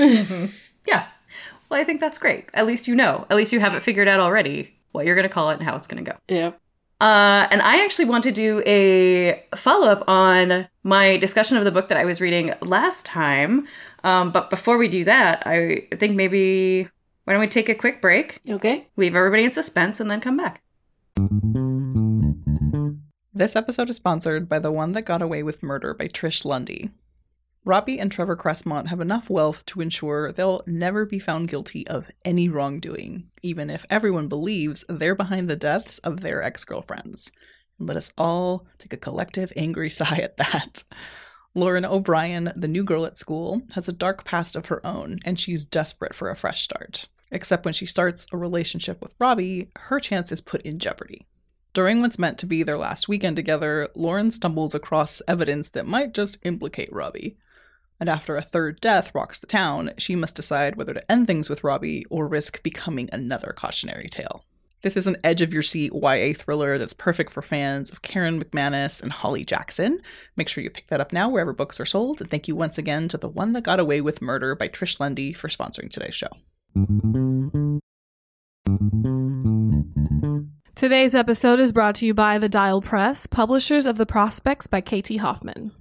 Mm-hmm. 0.01 0.47
yeah. 0.89 1.09
Well, 1.69 1.79
I 1.79 1.85
think 1.85 2.01
that's 2.01 2.17
great. 2.17 2.49
At 2.55 2.65
least 2.65 2.89
you 2.89 2.95
know. 2.95 3.27
At 3.29 3.37
least 3.37 3.53
you 3.53 3.61
have 3.61 3.75
it 3.75 3.83
figured 3.83 4.09
out 4.09 4.19
already 4.21 4.75
what 4.93 5.05
you're 5.05 5.15
going 5.15 5.29
to 5.29 5.35
call 5.35 5.51
it 5.51 5.57
and 5.59 5.63
how 5.65 5.77
it's 5.77 5.87
going 5.87 6.03
to 6.03 6.11
go. 6.11 6.17
Yeah. 6.27 6.53
Uh, 7.05 7.47
and 7.51 7.61
I 7.61 7.85
actually 7.85 8.07
want 8.07 8.25
to 8.25 8.33
do 8.33 8.63
a 8.65 9.45
follow 9.55 9.89
up 9.89 10.05
on 10.09 10.67
my 10.85 11.19
discussion 11.19 11.59
of 11.59 11.65
the 11.65 11.71
book 11.71 11.89
that 11.89 11.99
I 11.99 12.07
was 12.07 12.19
reading 12.19 12.55
last 12.63 13.05
time. 13.05 13.69
Um, 14.05 14.33
but 14.33 14.49
before 14.49 14.79
we 14.79 14.89
do 14.89 15.05
that, 15.05 15.47
I 15.47 15.87
think 15.97 16.17
maybe 16.17 16.89
why 17.25 17.35
don't 17.35 17.41
we 17.41 17.47
take 17.47 17.69
a 17.69 17.75
quick 17.75 18.01
break, 18.01 18.41
Okay. 18.49 18.87
leave 18.97 19.15
everybody 19.15 19.45
in 19.45 19.51
suspense, 19.51 20.01
and 20.01 20.11
then 20.11 20.23
come 20.23 20.39
back? 20.39 20.63
This 23.35 23.55
episode 23.55 23.91
is 23.91 23.97
sponsored 23.97 24.49
by 24.49 24.59
The 24.59 24.73
One 24.73 24.93
That 24.93 25.03
Got 25.03 25.21
Away 25.21 25.43
with 25.43 25.63
Murder 25.63 25.93
by 25.93 26.09
Trish 26.09 26.47
Lundy. 26.47 26.91
Robbie 27.67 27.99
and 27.99 28.13
Trevor 28.13 28.37
Cressmont 28.37 28.89
have 28.89 29.01
enough 29.01 29.31
wealth 29.31 29.65
to 29.67 29.81
ensure 29.81 30.31
they'll 30.31 30.63
never 30.67 31.07
be 31.07 31.19
found 31.19 31.49
guilty 31.49 31.87
of 31.89 32.11
any 32.23 32.47
wrongdoing, 32.47 33.31
even 33.43 33.71
if 33.71 33.87
everyone 33.89 34.29
believes 34.29 34.85
they're 34.87 35.15
behind 35.15 35.49
the 35.49 35.57
deaths 35.57 35.97
of 36.01 36.21
their 36.21 36.43
ex 36.43 36.63
girlfriends. 36.63 37.33
Let 37.79 37.97
us 37.97 38.13
all 38.19 38.67
take 38.79 38.93
a 38.93 38.99
collective 38.99 39.51
angry 39.57 39.89
sigh 39.99 40.19
at 40.19 40.37
that. 40.37 40.83
Lauren 41.55 41.87
O'Brien, 41.87 42.53
the 42.55 42.69
new 42.69 42.85
girl 42.85 43.07
at 43.07 43.17
school, 43.17 43.63
has 43.73 43.89
a 43.89 43.93
dark 43.93 44.25
past 44.25 44.57
of 44.57 44.67
her 44.67 44.85
own, 44.87 45.21
and 45.25 45.41
she's 45.41 45.65
desperate 45.65 46.15
for 46.15 46.29
a 46.29 46.37
fresh 46.37 46.63
start. 46.65 47.09
Except 47.31 47.65
when 47.65 47.75
she 47.75 47.87
starts 47.87 48.27
a 48.31 48.37
relationship 48.37 49.01
with 49.01 49.15
Robbie, 49.19 49.71
her 49.77 49.99
chance 49.99 50.31
is 50.31 50.43
put 50.43 50.61
in 50.63 50.79
jeopardy. 50.79 51.27
During 51.73 52.03
what's 52.03 52.19
meant 52.19 52.37
to 52.39 52.47
be 52.47 52.63
their 52.63 52.79
last 52.79 53.09
weekend 53.09 53.37
together, 53.37 53.89
Lauren 53.95 54.31
stumbles 54.31 54.75
across 54.75 55.23
evidence 55.27 55.71
that 55.71 55.87
might 55.87 56.13
just 56.13 56.39
implicate 56.45 56.93
Robbie. 56.93 57.39
And 58.01 58.09
after 58.09 58.37
a 58.37 58.43
third 58.43 58.81
death 58.81 59.15
rocks 59.15 59.39
the 59.39 59.47
town, 59.47 59.93
she 59.99 60.17
must 60.17 60.37
decide 60.37 60.77
whether 60.77 60.95
to 60.95 61.11
end 61.11 61.27
things 61.27 61.49
with 61.49 61.65
Robbie 61.65 62.05
or 62.11 62.27
risk 62.27 62.63
becoming 62.63 63.09
another 63.13 63.55
cautionary 63.57 64.09
tale. 64.09 64.45
This 64.83 64.99
is 64.99 65.07
an 65.07 65.17
edge 65.25 65.41
of 65.41 65.55
your 65.55 65.63
seat 65.63 65.93
YA 65.95 66.35
thriller 66.37 66.77
that's 66.77 66.93
perfect 66.93 67.31
for 67.31 67.41
fans 67.41 67.91
of 67.91 68.03
Karen 68.03 68.39
McManus 68.39 69.03
and 69.03 69.11
Holly 69.11 69.43
Jackson. 69.43 70.01
Make 70.37 70.47
sure 70.47 70.63
you 70.63 70.69
pick 70.69 70.89
that 70.89 71.01
up 71.01 71.11
now 71.11 71.31
wherever 71.31 71.55
books 71.55 71.81
are 71.81 71.87
sold. 71.87 72.21
And 72.21 72.31
thank 72.31 72.49
you 72.49 72.55
once 72.55 72.77
again 72.77 73.09
to 73.09 73.17
The 73.17 73.29
One 73.29 73.55
That 73.55 73.65
Got 73.65 73.81
Away 73.81 74.03
with 74.03 74.21
Murder 74.21 74.55
by 74.55 74.69
Trish 74.69 75.01
Lundy 75.01 75.33
for 75.33 75.49
sponsoring 75.49 75.91
today's 75.91 76.15
show. 76.15 76.29
Today's 80.75 81.15
episode 81.15 81.61
is 81.61 81.73
brought 81.73 81.95
to 81.95 82.07
you 82.07 82.13
by 82.13 82.37
The 82.37 82.51
Dial 82.51 82.83
Press, 82.83 83.27
publishers 83.27 83.87
of 83.87 83.97
The 83.97 84.05
Prospects 84.05 84.67
by 84.67 84.83
KT 84.83 85.17
Hoffman. 85.17 85.73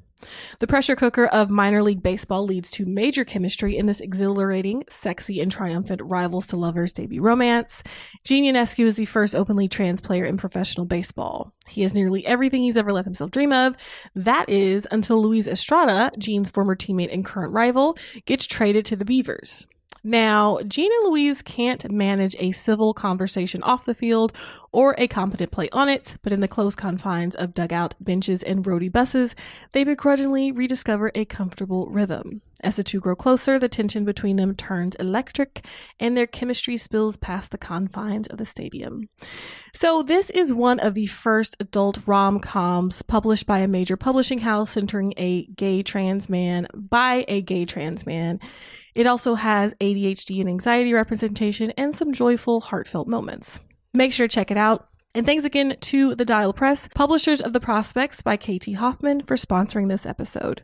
The 0.60 0.68
pressure 0.68 0.96
cooker 0.96 1.25
of 1.25 1.50
minor 1.50 1.82
league 1.82 2.03
baseball 2.03 2.44
leads 2.46 2.72
to 2.72 2.86
major 2.86 3.24
chemistry 3.24 3.77
in 3.77 3.86
this 3.86 4.01
exhilarating, 4.01 4.84
sexy, 4.89 5.39
and 5.39 5.51
triumphant 5.51 6.01
rivals 6.03 6.48
to 6.48 6.58
lovers 6.58 6.94
debut 6.94 7.22
romance. 7.22 7.84
Gene 8.24 8.53
Ionescu 8.53 8.86
is 8.86 8.96
the 8.96 9.06
first 9.06 9.36
openly 9.36 9.68
trans 9.68 10.01
player 10.01 10.25
in 10.25 10.38
professional 10.38 10.86
baseball. 10.86 11.53
He 11.68 11.82
has 11.82 11.94
nearly 11.94 12.25
everything 12.25 12.63
he's 12.63 12.77
ever 12.77 12.92
let 12.92 13.06
himself 13.06 13.32
dream 13.32 13.53
of. 13.53 13.75
That 14.15 14.50
is 14.50 14.88
until 14.92 15.22
Luis 15.22 15.48
Estrada, 15.48 16.12
Gene's 16.18 16.50
former 16.50 16.75
teammate 16.75 17.13
and 17.13 17.25
current 17.25 17.53
rival, 17.53 17.98
gets 18.25 18.46
traded 18.46 18.86
to 18.86 18.96
the 18.96 19.06
Beavers. 19.06 19.68
Now, 20.04 20.58
and 20.58 20.78
Luis 21.04 21.42
can't 21.42 21.90
manage 21.90 22.36
a 22.38 22.52
civil 22.52 22.94
conversation 22.94 23.64
off 23.64 23.86
the 23.86 23.94
field 23.94 24.34
or 24.74 24.96
a 24.98 25.08
competent 25.08 25.52
play 25.52 25.70
on 25.72 25.88
it, 25.88 26.18
but 26.22 26.34
in 26.34 26.42
the 26.42 26.48
close 26.48 26.76
confines 26.76 27.36
of 27.36 27.54
dugout 27.54 27.96
benches 28.02 28.44
and 28.44 28.66
roadie 28.66 28.92
buses, 28.92 29.34
they 29.72 29.86
begrudgingly 29.86 30.52
rediscover 30.52 31.10
a 31.16 31.24
comfortable 31.24 31.88
rhythm. 31.90 32.42
As 32.62 32.78
the 32.78 32.84
two 32.84 33.00
grow 33.00 33.16
closer, 33.16 33.60
the 33.60 33.70
tension 33.70 34.06
between 34.06 34.38
them 34.38 34.56
turns 34.56 34.96
electric 34.96 35.66
and 36.00 36.16
their 36.16 36.28
chemistry 36.28 36.78
spills 36.78 37.18
past 37.18 37.52
the 37.52 37.58
confines 37.58 38.28
of 38.28 38.38
the 38.38 38.46
stadium. 38.46 39.10
So, 39.74 40.02
this 40.02 40.30
is 40.30 40.54
one 40.54 40.80
of 40.80 40.94
the 40.94 41.08
first 41.08 41.58
adult 41.60 42.00
rom 42.08 42.40
coms 42.40 43.02
published 43.02 43.46
by 43.46 43.60
a 43.60 43.68
major 43.68 43.98
publishing 43.98 44.40
house 44.40 44.72
centering 44.72 45.14
a 45.18 45.46
gay 45.48 45.84
trans 45.84 46.30
man 46.30 46.68
by 46.74 47.26
a 47.28 47.42
gay 47.42 47.66
trans 47.66 48.06
man. 48.06 48.40
It 48.96 49.08
also 49.08 49.36
has 49.36 49.74
ADHD 49.76 50.40
and 50.40 50.50
anxiety 50.50 50.94
representation 50.94 51.72
and 51.72 51.96
some 51.96 52.14
joyful, 52.14 52.62
heartfelt 52.62 53.08
moments. 53.08 53.60
Make 53.94 54.14
sure 54.14 54.28
to 54.28 54.34
check 54.34 54.52
it 54.52 54.58
out. 54.58 54.88
And 55.16 55.26
thanks 55.26 55.46
again 55.46 55.78
to 55.80 56.16
the 56.16 56.26
Dial 56.26 56.54
Press, 56.54 56.90
publishers 56.96 57.42
of 57.42 57.54
The 57.54 57.60
Prospects 57.60 58.22
by 58.22 58.36
KT 58.36 58.74
Hoffman, 58.76 59.22
for 59.22 59.36
sponsoring 59.36 59.88
this 59.88 60.06
episode. 60.06 60.64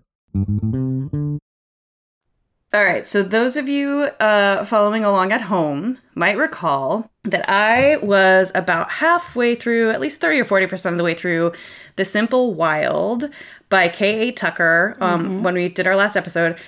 All 2.71 2.83
right, 2.83 3.05
so 3.05 3.23
those 3.23 3.57
of 3.57 3.67
you 3.67 4.09
uh, 4.19 4.63
following 4.63 5.03
along 5.03 5.31
at 5.31 5.41
home 5.41 5.97
might 6.13 6.37
recall 6.37 7.09
that 7.23 7.49
I 7.49 7.97
was 7.97 8.51
about 8.53 8.91
halfway 8.91 9.55
through, 9.55 9.89
at 9.89 9.99
least 9.99 10.21
30 10.21 10.41
or 10.41 10.45
40% 10.45 10.91
of 10.91 10.97
the 10.97 11.03
way 11.03 11.15
through, 11.15 11.51
The 11.95 12.05
Simple 12.05 12.53
Wild 12.53 13.29
by 13.69 13.87
K.A. 13.87 14.31
Tucker 14.31 14.95
um, 14.99 15.23
mm-hmm. 15.23 15.43
when 15.43 15.55
we 15.55 15.69
did 15.69 15.87
our 15.87 15.95
last 15.95 16.15
episode. 16.15 16.59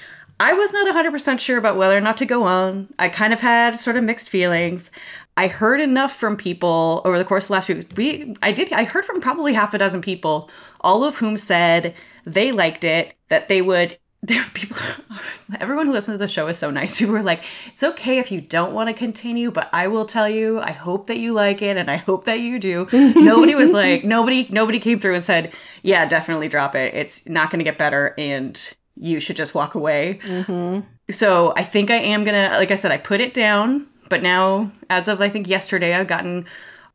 I 0.42 0.54
was 0.54 0.74
not 0.74 0.88
100% 0.96 1.40
sure 1.40 1.60
about 1.60 1.78
whether 1.78 1.96
or 1.96 2.02
not 2.02 2.18
to 2.18 2.26
go 2.26 2.42
on. 2.46 2.92
I 2.98 3.10
kind 3.10 3.32
of 3.32 3.40
had 3.40 3.80
sort 3.80 3.96
of 3.96 4.04
mixed 4.04 4.28
feelings. 4.28 4.90
I 5.38 5.46
heard 5.46 5.80
enough 5.80 6.16
from 6.16 6.36
people 6.36 7.04
over 7.06 7.20
the 7.20 7.24
course 7.24 7.44
of 7.44 7.48
the 7.50 7.54
last 7.54 7.68
week. 7.68 7.92
We, 7.96 8.36
I 8.42 8.52
did, 8.52 8.74
I 8.74 8.86
heard 8.86 9.06
from 9.06 9.22
probably 9.22 9.54
half 9.54 9.76
a 9.76 9.78
dozen 9.78 10.02
people, 10.02 10.50
all 10.80 11.04
of 11.04 11.16
whom 11.16 11.38
said 11.38 11.94
they 12.26 12.52
liked 12.52 12.84
it, 12.84 13.14
that 13.30 13.50
they 13.50 13.62
would 13.62 14.00
there 14.24 14.44
people 14.54 14.78
everyone 15.60 15.88
who 15.88 15.92
listens 15.92 16.16
to 16.16 16.20
the 16.20 16.28
show 16.28 16.48
is 16.48 16.56
so 16.56 16.70
nice 16.70 16.96
people 16.96 17.12
were 17.12 17.24
like 17.24 17.44
it's 17.74 17.82
okay 17.82 18.20
if 18.20 18.32
you 18.32 18.40
don't 18.40 18.72
want 18.72 18.88
to 18.88 18.94
continue 18.94 19.50
but 19.50 19.68
i 19.74 19.88
will 19.88 20.06
tell 20.06 20.30
you 20.30 20.60
i 20.60 20.72
hope 20.72 21.08
that 21.08 21.18
you 21.18 21.34
like 21.34 21.64
it 21.64 21.76
and 21.76 21.90
i 21.90 21.96
hope 21.96 22.26
that 22.26 22.40
you 22.40 22.60
do 22.60 22.88
nobody 22.94 23.56
was 23.56 23.74
like 23.74 24.04
nobody 24.04 24.48
nobody 24.52 24.78
came 24.78 25.00
through 25.00 25.16
and 25.16 25.26
said 25.26 25.52
yeah 25.82 26.06
definitely 26.06 26.48
drop 26.48 26.76
it 26.76 26.94
it's 26.94 27.28
not 27.28 27.50
going 27.50 27.58
to 27.58 27.64
get 27.64 27.80
better 27.80 28.14
and 28.16 28.76
you 29.02 29.20
should 29.20 29.36
just 29.36 29.54
walk 29.54 29.76
away 29.76 30.20
mm-hmm. 30.24 30.80
so 31.10 31.54
i 31.58 31.64
think 31.64 31.92
i 31.92 31.96
am 31.96 32.24
gonna 32.24 32.50
like 32.54 32.72
i 32.72 32.76
said 32.76 32.92
i 32.92 32.98
put 32.98 33.20
it 33.20 33.34
down 33.34 33.88
but 34.10 34.22
now 34.22 34.72
as 34.90 35.08
of 35.08 35.20
i 35.20 35.28
think 35.28 35.48
yesterday 35.48 35.94
i've 35.94 36.08
gotten 36.08 36.46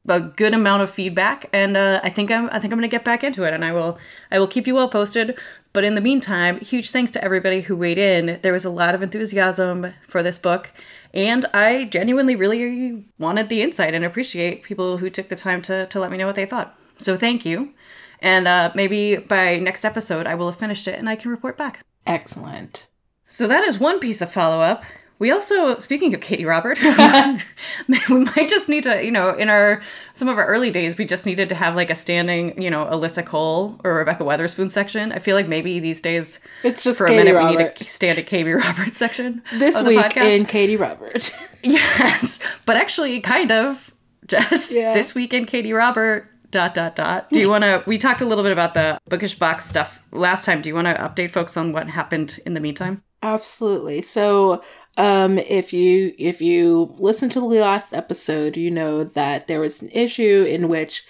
a 0.09 0.21
good 0.21 0.55
amount 0.55 0.83
of 0.83 0.91
feedback 0.91 1.51
and 1.53 1.77
uh, 1.77 2.01
i 2.05 2.09
think 2.09 2.31
i'm 2.31 2.49
i 2.51 2.59
think 2.59 2.73
i'm 2.73 2.79
gonna 2.79 2.89
get 2.89 3.05
back 3.05 3.25
into 3.25 3.45
it 3.45 3.53
and 3.53 3.65
i 3.65 3.73
will 3.73 3.99
i 4.31 4.39
will 4.39 4.47
keep 4.47 4.67
you 4.67 4.75
well 4.75 4.89
posted 4.89 5.37
but 5.77 5.85
in 5.85 5.95
the 5.95 6.01
meantime, 6.01 6.59
huge 6.61 6.89
thanks 6.89 7.11
to 7.11 7.23
everybody 7.23 7.61
who 7.61 7.77
weighed 7.77 7.99
in. 7.99 8.39
There 8.41 8.55
was 8.55 8.65
a 8.65 8.71
lot 8.71 8.95
of 8.95 9.03
enthusiasm 9.03 9.93
for 10.09 10.23
this 10.23 10.39
book, 10.39 10.73
and 11.13 11.45
I 11.53 11.85
genuinely 11.85 12.35
really 12.35 13.05
wanted 13.19 13.51
the 13.51 13.61
insight 13.61 13.93
and 13.93 14.03
appreciate 14.03 14.63
people 14.63 14.97
who 14.97 15.11
took 15.11 15.29
the 15.29 15.37
time 15.37 15.61
to, 15.63 15.85
to 15.89 16.01
let 16.01 16.11
me 16.11 16.17
know 16.17 16.27
what 16.27 16.35
they 16.35 16.47
thought. 16.47 16.79
So 16.97 17.15
thank 17.15 17.45
you. 17.45 17.75
And 18.21 18.49
uh, 18.49 18.73
maybe 18.75 19.17
by 19.17 19.59
next 19.59 19.85
episode, 19.85 20.27
I 20.27 20.35
will 20.35 20.51
have 20.51 20.59
finished 20.59 20.89
it 20.89 20.99
and 20.99 21.11
I 21.11 21.15
can 21.15 21.31
report 21.31 21.59
back. 21.59 21.85
Excellent. 22.07 22.87
So 23.27 23.47
that 23.47 23.65
is 23.65 23.79
one 23.79 24.01
piece 24.01 24.23
of 24.23 24.31
follow 24.31 24.61
up. 24.61 24.85
We 25.19 25.31
also, 25.31 25.79
speaking 25.79 26.13
of 26.13 26.21
Katee 26.21 26.47
Robert, 26.47 26.79
we 27.89 28.25
might 28.25 28.51
just 28.51 28.69
need 28.69 28.83
to, 28.83 29.03
you 29.03 29.11
know, 29.11 29.31
in 29.31 29.49
our 29.49 29.81
some 30.13 30.29
of 30.29 30.37
our 30.37 30.47
early 30.47 30.71
days, 30.71 30.99
we 30.99 31.07
just 31.07 31.25
needed 31.25 31.49
to 31.49 31.55
have 31.55 31.75
like 31.75 31.89
a 31.89 31.95
standing, 31.95 32.61
you 32.61 32.71
know, 32.71 32.85
Alyssa 32.85 33.25
Cole 33.25 33.81
or 33.83 33.95
Rebekah 33.95 34.25
Weatherspoon 34.25 34.71
section. 34.71 35.13
I 35.13 35.19
feel 35.19 35.35
like 35.35 35.49
maybe 35.49 35.81
these 35.81 36.03
days, 36.03 36.41
it's 36.63 36.85
just 36.85 36.99
for 36.99 37.09
Katee 37.09 37.13
a 37.15 37.17
minute 37.17 37.35
Robert. 37.35 37.57
we 37.57 37.65
need 37.65 37.77
to 37.77 37.85
stand 37.85 38.19
at 38.19 38.27
Katee 38.27 38.55
Roberts 38.63 38.99
section 38.99 39.43
this 39.55 39.81
week 39.83 39.99
podcast. 39.99 40.39
in 40.39 40.45
Katie 40.45 40.77
Robert. 40.77 41.35
yes, 41.63 42.39
but 42.67 42.77
actually, 42.77 43.19
kind 43.21 43.51
of 43.51 43.95
just 44.27 44.75
yeah. 44.75 44.93
this 44.93 45.15
week 45.15 45.33
in 45.33 45.47
Katee 45.47 45.75
Robert 45.75 46.29
dot 46.51 46.75
dot 46.75 46.97
dot. 46.97 47.31
Do 47.31 47.41
you 47.41 47.51
want 47.55 47.65
to 47.65 47.83
we 47.87 47.99
talked 47.99 48.21
a 48.21 48.27
little 48.27 48.45
bit 48.45 48.53
about 48.53 48.75
the 48.75 48.99
bookish 49.09 49.39
box 49.39 49.67
stuff 49.67 50.03
last 50.13 50.45
time. 50.45 50.63
Do 50.63 50.69
you 50.69 50.75
want 50.75 50.89
to 50.89 50.95
update 50.95 51.31
folks 51.31 51.57
on 51.57 51.73
what 51.73 51.89
happened 51.89 52.41
in 52.47 52.55
the 52.55 52.61
meantime? 52.61 53.03
Absolutely. 53.23 54.03
So 54.03 54.63
um, 54.97 55.39
if 55.39 55.73
you 55.73 56.15
if 56.19 56.41
you 56.41 56.95
listen 56.99 57.29
to 57.31 57.41
the 57.41 57.47
last 57.47 57.93
episode, 57.93 58.57
you 58.57 58.71
know 58.71 59.05
that 59.05 59.47
there 59.47 59.61
was 59.61 59.83
an 59.83 59.91
issue 59.91 60.45
in 60.49 60.69
which 60.69 61.05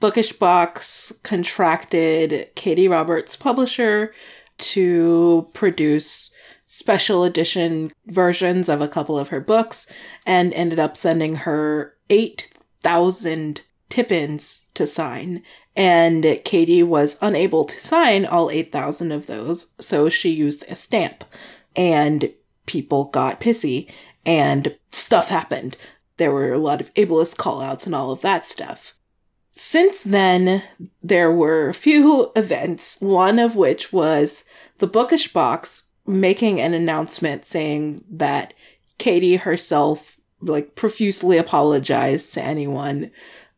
Bookish 0.00 0.32
Box 0.32 1.12
contracted 1.22 2.54
Katee 2.54 2.90
Roberts' 2.90 3.36
publisher 3.36 4.14
to 4.58 5.48
produce 5.52 6.30
special 6.66 7.24
edition 7.24 7.92
versions 8.06 8.68
of 8.68 8.80
a 8.80 8.88
couple 8.88 9.18
of 9.18 9.28
her 9.28 9.40
books 9.40 9.90
and 10.26 10.52
ended 10.52 10.78
up 10.78 10.96
sending 10.96 11.36
her 11.36 11.94
8,000 12.10 13.62
tip-ins 13.88 14.66
to 14.74 14.86
sign. 14.86 15.42
And 15.74 16.24
Katee 16.24 16.86
was 16.86 17.18
unable 17.20 17.64
to 17.64 17.78
sign 17.78 18.24
all 18.24 18.50
8,000 18.50 19.12
of 19.12 19.26
those, 19.26 19.74
so 19.78 20.08
she 20.08 20.30
used 20.30 20.64
a 20.68 20.74
stamp. 20.74 21.24
And 21.74 22.32
people 22.66 23.04
got 23.04 23.40
pissy 23.40 23.90
and 24.24 24.76
stuff 24.90 25.28
happened. 25.28 25.76
There 26.16 26.32
were 26.32 26.52
a 26.52 26.58
lot 26.58 26.80
of 26.80 26.92
ableist 26.94 27.36
callouts 27.36 27.86
and 27.86 27.94
all 27.94 28.10
of 28.10 28.22
that 28.22 28.44
stuff. 28.44 28.94
Since 29.52 30.02
then, 30.02 30.62
there 31.02 31.32
were 31.32 31.68
a 31.68 31.74
few 31.74 32.32
events, 32.36 32.98
one 33.00 33.38
of 33.38 33.56
which 33.56 33.92
was 33.92 34.44
the 34.78 34.86
Bookish 34.86 35.32
Box 35.32 35.84
making 36.06 36.60
an 36.60 36.74
announcement 36.74 37.46
saying 37.46 38.04
that 38.10 38.54
Katee 38.98 39.40
herself 39.40 40.20
like 40.40 40.74
profusely 40.74 41.38
apologized 41.38 42.34
to 42.34 42.42
anyone 42.42 43.10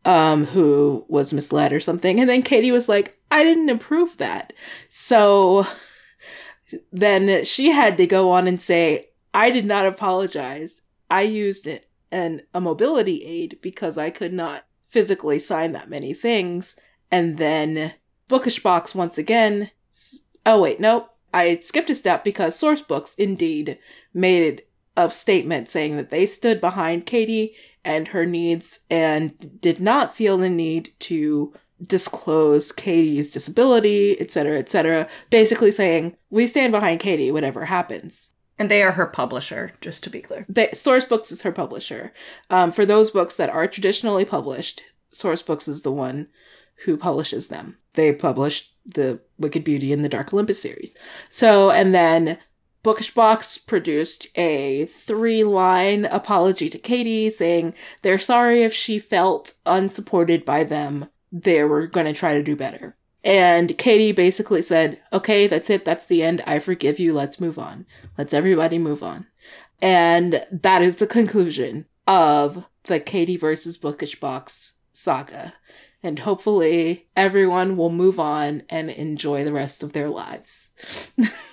um 0.05 0.45
who 0.45 1.05
was 1.07 1.33
misled 1.33 1.73
or 1.73 1.79
something 1.79 2.19
and 2.19 2.29
then 2.29 2.41
Katee 2.41 2.71
was 2.71 2.87
like 2.87 3.19
I 3.31 3.43
didn't 3.43 3.69
approve 3.69 4.17
that. 4.17 4.53
So 4.89 5.67
then 6.91 7.45
she 7.45 7.71
had 7.71 7.97
to 7.97 8.07
go 8.07 8.31
on 8.31 8.47
and 8.47 8.61
say, 8.61 9.09
I 9.33 9.51
did 9.51 9.65
not 9.65 9.85
apologize. 9.85 10.81
I 11.09 11.21
used 11.21 11.67
and 12.11 12.41
a 12.53 12.61
mobility 12.61 13.23
aid 13.23 13.59
because 13.61 13.97
I 13.97 14.09
could 14.09 14.33
not 14.33 14.65
physically 14.87 15.37
sign 15.37 15.73
that 15.73 15.89
many 15.89 16.13
things. 16.13 16.75
And 17.11 17.37
then 17.37 17.93
Bookish 18.27 18.63
Box 18.63 18.95
once 18.95 19.17
again. 19.17 19.69
Oh 20.45 20.61
wait, 20.61 20.79
nope. 20.79 21.09
I 21.31 21.59
skipped 21.59 21.91
a 21.91 21.95
step 21.95 22.23
because 22.23 22.59
Sourcebooks 22.59 23.13
indeed 23.17 23.77
made 24.13 24.63
a 24.97 25.11
statement 25.11 25.69
saying 25.69 25.97
that 25.97 26.09
they 26.09 26.25
stood 26.25 26.59
behind 26.59 27.05
Katee 27.05 27.53
and 27.83 28.09
her 28.09 28.25
needs 28.25 28.79
and 28.89 29.59
did 29.61 29.79
not 29.79 30.15
feel 30.15 30.37
the 30.37 30.49
need 30.49 30.93
to 30.99 31.53
disclose 31.81 32.71
Katee's 32.71 33.31
disability, 33.31 34.19
etc., 34.19 34.59
etc. 34.59 35.07
Basically 35.29 35.71
saying, 35.71 36.15
we 36.29 36.47
stand 36.47 36.71
behind 36.71 36.99
Katee, 36.99 37.31
whatever 37.31 37.65
happens. 37.65 38.31
And 38.57 38.69
they 38.69 38.83
are 38.83 38.91
her 38.91 39.05
publisher, 39.05 39.71
just 39.79 40.03
to 40.03 40.09
be 40.09 40.21
clear. 40.21 40.45
They, 40.49 40.67
Sourcebooks 40.67 41.31
is 41.31 41.43
her 41.43 41.51
publisher. 41.53 42.11
Um, 42.49 42.71
for 42.73 42.85
those 42.85 43.11
books 43.11 43.37
that 43.37 43.49
are 43.49 43.67
traditionally 43.67 44.25
published, 44.25 44.83
Sourcebooks 45.13 45.69
is 45.69 45.81
the 45.81 45.91
one 45.93 46.27
who 46.83 46.97
publishes 46.97 47.47
them. 47.47 47.77
They 47.93 48.11
published 48.11 48.73
the 48.85 49.21
Wicked 49.37 49.63
Beauty 49.63 49.93
and 49.93 50.03
the 50.03 50.09
Dark 50.09 50.33
Olympus 50.33 50.61
series. 50.61 50.95
So, 51.29 51.71
and 51.71 51.93
then 51.95 52.37
Bookish 52.81 53.13
Box 53.13 53.57
produced 53.57 54.27
a 54.35 54.85
three 54.85 55.43
line 55.43 56.05
apology 56.05 56.69
to 56.69 56.79
Katee 56.79 57.31
saying 57.31 57.73
they're 58.01 58.19
sorry 58.19 58.63
if 58.63 58.73
she 58.73 58.99
felt 58.99 59.53
unsupported 59.65 60.45
by 60.45 60.63
them. 60.63 61.09
They 61.31 61.63
were 61.63 61.87
going 61.87 62.05
to 62.05 62.13
try 62.13 62.33
to 62.33 62.43
do 62.43 62.55
better. 62.55 62.95
And 63.23 63.77
Katee 63.77 64.15
basically 64.15 64.61
said, 64.61 64.99
okay, 65.11 65.45
that's 65.45 65.69
it. 65.69 65.83
That's 65.83 66.05
the 66.05 66.23
end. 66.23 66.41
I 66.47 66.59
forgive 66.59 66.99
you. 66.99 67.13
Let's 67.13 67.39
move 67.39 67.59
on. 67.59 67.85
Let's 68.17 68.33
everybody 68.33 68.79
move 68.79 69.03
on. 69.03 69.27
And 69.81 70.45
that 70.51 70.81
is 70.81 70.97
the 70.97 71.07
conclusion 71.07 71.85
of 72.07 72.65
the 72.83 72.99
Katee 72.99 73.39
versus 73.39 73.77
Bookish 73.77 74.19
Box 74.19 74.75
saga. 74.93 75.53
And 76.01 76.19
hopefully 76.19 77.07
everyone 77.15 77.75
will 77.75 77.89
move 77.89 78.19
on 78.19 78.63
and 78.69 78.89
enjoy 78.89 79.43
the 79.43 79.53
rest 79.53 79.83
of 79.83 79.91
their 79.91 80.09
lives. 80.09 80.71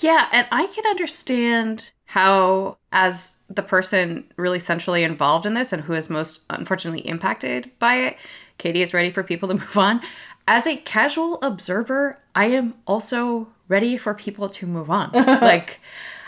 yeah, 0.00 0.28
and 0.32 0.46
I 0.50 0.66
can 0.66 0.86
understand 0.86 1.90
how, 2.06 2.78
as 2.92 3.36
the 3.48 3.62
person 3.62 4.24
really 4.36 4.58
centrally 4.58 5.04
involved 5.04 5.46
in 5.46 5.54
this 5.54 5.72
and 5.72 5.82
who 5.82 5.92
is 5.92 6.10
most 6.10 6.42
unfortunately 6.50 7.06
impacted 7.06 7.70
by 7.78 7.94
it, 7.96 8.16
Katee 8.58 8.82
is 8.82 8.92
ready 8.92 9.10
for 9.10 9.22
people 9.22 9.48
to 9.48 9.54
move 9.62 9.76
on. 9.76 10.00
As 10.48 10.66
a 10.66 10.76
casual 10.76 11.38
observer, 11.42 12.18
I 12.34 12.46
am 12.46 12.74
also 12.86 13.48
ready 13.68 13.96
for 13.96 14.14
people 14.14 14.48
to 14.48 14.66
move 14.66 14.90
on. 14.90 15.10
like, 15.14 15.80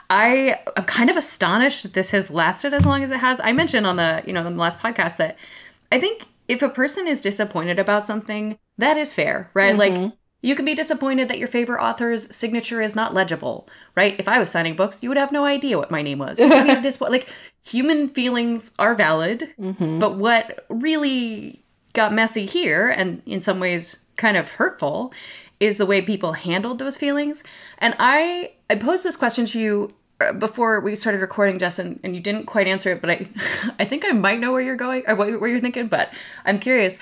I 0.09 0.61
am 0.77 0.85
kind 0.85 1.11
of 1.11 1.17
astonished 1.17 1.83
that 1.83 1.95
this 1.95 2.11
has 2.11 2.31
lasted 2.31 2.75
as 2.75 2.85
long 2.85 3.03
as 3.03 3.11
it 3.11 3.19
has. 3.19 3.41
I 3.41 3.53
mentioned 3.53 3.87
on 3.87 3.97
the, 3.97 4.23
you 4.27 4.33
know, 4.33 4.45
the 4.45 4.51
last 4.51 4.79
podcast 4.79 5.17
that 5.17 5.37
I 5.91 5.99
think 5.99 6.27
if 6.47 6.63
a 6.63 6.69
person 6.69 7.09
is 7.09 7.23
disappointed 7.23 7.79
about 7.79 8.07
something, 8.07 8.59
that 8.79 8.97
is 8.97 9.15
fair, 9.15 9.51
right? 9.55 9.75
Mm-hmm. 9.75 10.03
Like 10.03 10.13
you 10.43 10.55
can 10.55 10.65
be 10.65 10.75
disappointed 10.75 11.29
that 11.29 11.39
your 11.39 11.49
favorite 11.49 11.83
author's 11.83 12.35
signature 12.35 12.83
is 12.83 12.95
not 12.95 13.15
legible, 13.15 13.69
right? 13.97 14.17
If 14.19 14.29
I 14.29 14.39
was 14.39 14.51
signing 14.51 14.77
books, 14.77 15.03
you 15.03 15.09
would 15.09 15.19
have 15.19 15.33
no 15.33 15.45
idea 15.45 15.79
what 15.79 15.91
my 15.91 16.03
name 16.03 16.19
was. 16.19 16.39
like 17.01 17.33
human 17.63 18.09
feelings 18.09 18.75
are 18.79 18.95
valid, 18.95 19.55
mm-hmm. 19.59 19.99
but 19.99 20.17
what 20.17 20.67
really 20.69 21.63
got 21.93 22.13
messy 22.13 22.47
here 22.47 22.89
and 22.89 23.23
in 23.27 23.41
some 23.41 23.61
ways 23.61 23.99
kind 24.17 24.37
of 24.37 24.51
hurtful 24.51 25.13
is 25.61 25.79
the 25.79 25.87
way 25.87 26.03
people 26.03 26.33
handled 26.33 26.79
those 26.79 26.97
feelings. 26.97 27.45
And 27.79 27.95
I 27.99 28.53
I 28.69 28.75
posed 28.75 29.05
this 29.05 29.17
question 29.17 29.47
to 29.47 29.61
you 29.61 29.91
uh, 30.21 30.33
before 30.33 30.81
we 30.81 30.97
started 30.97 31.21
recording, 31.21 31.59
Jess, 31.59 31.79
and, 31.79 32.01
and 32.03 32.17
you 32.17 32.23
didn't 32.23 32.47
quite 32.47 32.67
answer 32.67 32.91
it, 32.91 33.01
but 33.01 33.11
I, 33.11 33.29
I 33.79 33.85
think 33.85 34.05
I 34.05 34.11
might 34.13 34.41
know 34.41 34.53
where 34.53 34.61
you're 34.61 34.77
going 34.77 35.05
or 35.07 35.15
what, 35.15 35.41
what 35.41 35.51
you're 35.51 35.61
thinking, 35.61 35.87
but 35.87 36.11
I'm 36.45 36.59
curious. 36.59 36.99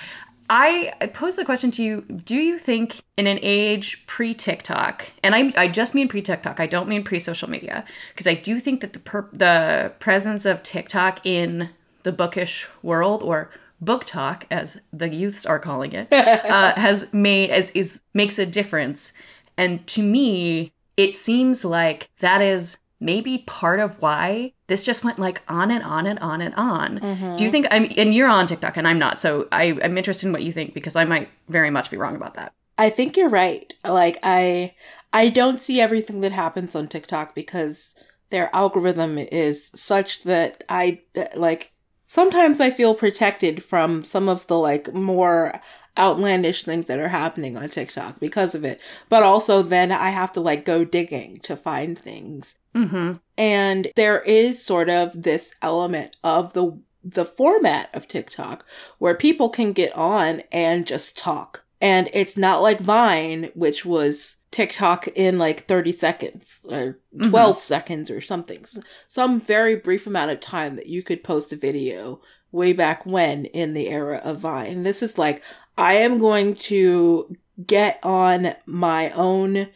I, 0.50 0.92
pose 1.14 1.37
the 1.37 1.45
question 1.45 1.71
to 1.73 1.83
you 1.83 2.00
Do 2.02 2.37
you 2.37 2.59
think 2.59 3.02
in 3.16 3.28
an 3.28 3.38
age 3.40 4.04
pre 4.07 4.35
TikTok, 4.35 5.12
and 5.23 5.35
I, 5.35 5.52
I 5.57 5.69
just 5.69 5.95
mean 5.95 6.09
pre 6.09 6.21
TikTok, 6.21 6.59
I 6.59 6.66
don't 6.66 6.88
mean 6.88 7.04
pre 7.04 7.21
social 7.21 7.49
media, 7.49 7.85
because 8.12 8.26
I 8.26 8.35
do 8.35 8.59
think 8.59 8.80
that 8.80 8.92
the, 8.92 8.99
per, 8.99 9.28
the 9.33 9.92
presence 10.00 10.45
of 10.45 10.62
TikTok 10.64 11.25
in 11.25 11.71
the 12.02 12.12
bookish 12.12 12.66
world 12.83 13.23
or 13.23 13.50
BookTok, 13.83 14.42
as 14.50 14.80
the 14.92 15.09
youths 15.09 15.47
are 15.47 15.61
calling 15.61 15.92
it, 15.92 16.09
uh, 16.12 16.75
has 16.75 17.12
made 17.12 17.50
as 17.50 17.71
is 17.71 18.00
makes 18.12 18.38
a 18.38 18.45
difference. 18.45 19.12
And 19.57 19.87
to 19.87 20.02
me, 20.02 20.73
it 20.97 21.14
seems 21.14 21.64
like 21.64 22.11
that 22.19 22.42
is 22.42 22.78
maybe 23.00 23.38
part 23.47 23.80
of 23.80 24.00
why 24.00 24.52
this 24.66 24.83
just 24.83 25.02
went 25.02 25.19
like 25.19 25.42
on 25.49 25.71
and 25.71 25.83
on 25.83 26.07
and 26.07 26.19
on 26.19 26.40
and 26.40 26.54
on. 26.54 26.99
Mm-hmm. 27.00 27.37
Do 27.37 27.45
you 27.45 27.50
think 27.50 27.66
I'm 27.71 27.90
and 27.97 28.14
you're 28.14 28.28
on 28.28 28.47
TikTok 28.47 28.76
and 28.76 28.87
I'm 28.87 28.99
not, 28.99 29.19
so 29.19 29.49
I, 29.50 29.78
I'm 29.83 29.97
interested 29.97 30.26
in 30.26 30.33
what 30.33 30.42
you 30.42 30.52
think 30.52 30.75
because 30.75 30.97
I 30.97 31.04
might 31.04 31.29
very 31.48 31.70
much 31.70 31.90
be 31.90 31.96
wrong 31.96 32.14
about 32.14 32.35
that. 32.35 32.53
I 32.79 32.90
think 32.90 33.16
you're 33.16 33.29
right. 33.29 33.72
Like 33.85 34.18
I 34.22 34.75
I 35.12 35.29
don't 35.29 35.61
see 35.61 35.81
everything 35.81 36.20
that 36.20 36.33
happens 36.33 36.75
on 36.75 36.88
TikTok 36.88 37.35
because 37.35 37.94
their 38.31 38.55
algorithm 38.55 39.18
is 39.18 39.70
such 39.75 40.22
that 40.22 40.62
I 40.68 41.01
like 41.35 41.72
sometimes 42.07 42.61
I 42.61 42.70
feel 42.70 42.94
protected 42.94 43.62
from 43.62 44.05
some 44.05 44.29
of 44.29 44.46
the 44.46 44.57
like 44.57 44.92
more 44.94 45.61
outlandish 45.98 46.64
things 46.64 46.87
that 46.87 46.98
are 46.98 47.09
happening 47.09 47.57
on 47.57 47.68
TikTok 47.68 48.20
because 48.20 48.55
of 48.55 48.64
it. 48.64 48.81
But 49.09 49.22
also 49.22 49.62
then 49.62 49.92
I 49.92 50.11
have 50.11 50.33
to 50.33 50.40
like 50.40 50.64
go 50.64 50.85
digging 50.85 51.38
to 51.40 51.57
find 51.57 51.98
things. 51.98 52.59
Mm-hmm. 52.74 53.14
And 53.37 53.88
there 53.96 54.20
is 54.20 54.64
sort 54.64 54.88
of 54.88 55.22
this 55.22 55.55
element 55.62 56.16
of 56.22 56.53
the 56.53 56.79
the 57.03 57.24
format 57.24 57.88
of 57.94 58.07
TikTok 58.07 58.64
where 58.98 59.14
people 59.14 59.48
can 59.48 59.72
get 59.72 59.94
on 59.96 60.42
and 60.53 60.87
just 60.87 61.16
talk. 61.16 61.64
And 61.81 62.11
it's 62.12 62.37
not 62.37 62.61
like 62.61 62.81
Vine, 62.81 63.50
which 63.55 63.87
was 63.87 64.37
TikTok 64.50 65.09
in 65.09 65.38
like 65.38 65.66
30 65.66 65.92
seconds 65.92 66.61
or 66.64 66.98
12 67.22 67.31
mm-hmm. 67.31 67.59
seconds 67.59 68.11
or 68.11 68.20
something. 68.20 68.66
Some 69.09 69.40
very 69.40 69.76
brief 69.76 70.07
amount 70.07 70.31
of 70.31 70.40
time 70.40 70.76
that 70.76 70.88
you 70.88 71.03
could 71.03 71.24
post 71.24 71.53
a 71.53 71.57
video 71.57 72.20
way 72.53 72.72
back 72.72 73.07
when 73.07 73.44
in 73.46 73.74
the 73.74 73.88
era 73.88 74.20
of 74.24 74.40
Vine. 74.40 74.83
This 74.83 75.03
is 75.03 75.16
like 75.16 75.42
I 75.76 75.94
am 75.94 76.18
going 76.18 76.54
to 76.56 77.37
get 77.66 78.00
on 78.02 78.54
my 78.66 79.11
own 79.11 79.68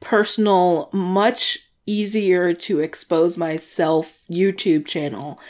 personal, 0.00 0.90
much 0.92 1.58
easier 1.86 2.52
to 2.52 2.80
expose 2.80 3.36
myself 3.36 4.18
YouTube 4.30 4.86
channel 4.86 5.40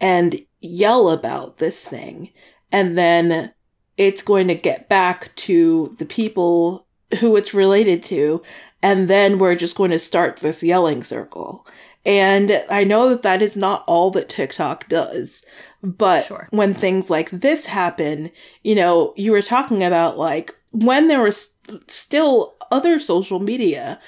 and 0.00 0.40
yell 0.60 1.10
about 1.10 1.58
this 1.58 1.86
thing. 1.86 2.30
And 2.70 2.96
then 2.96 3.52
it's 3.96 4.22
going 4.22 4.48
to 4.48 4.54
get 4.54 4.88
back 4.88 5.34
to 5.36 5.94
the 5.98 6.06
people 6.06 6.86
who 7.20 7.36
it's 7.36 7.54
related 7.54 8.02
to. 8.04 8.42
And 8.82 9.08
then 9.08 9.38
we're 9.38 9.56
just 9.56 9.76
going 9.76 9.90
to 9.90 9.98
start 9.98 10.36
this 10.36 10.62
yelling 10.62 11.02
circle. 11.02 11.66
And 12.04 12.64
I 12.70 12.84
know 12.84 13.10
that 13.10 13.22
that 13.22 13.42
is 13.42 13.56
not 13.56 13.84
all 13.86 14.10
that 14.12 14.28
TikTok 14.28 14.88
does. 14.88 15.44
But 15.82 16.24
sure. 16.24 16.48
when 16.50 16.74
things 16.74 17.08
like 17.10 17.30
this 17.30 17.66
happen, 17.66 18.30
you 18.62 18.74
know, 18.74 19.14
you 19.16 19.30
were 19.30 19.42
talking 19.42 19.84
about 19.84 20.18
like 20.18 20.54
when 20.70 21.08
there 21.08 21.22
was 21.22 21.54
still 21.86 22.56
other 22.70 22.98
social 22.98 23.38
media, 23.38 24.00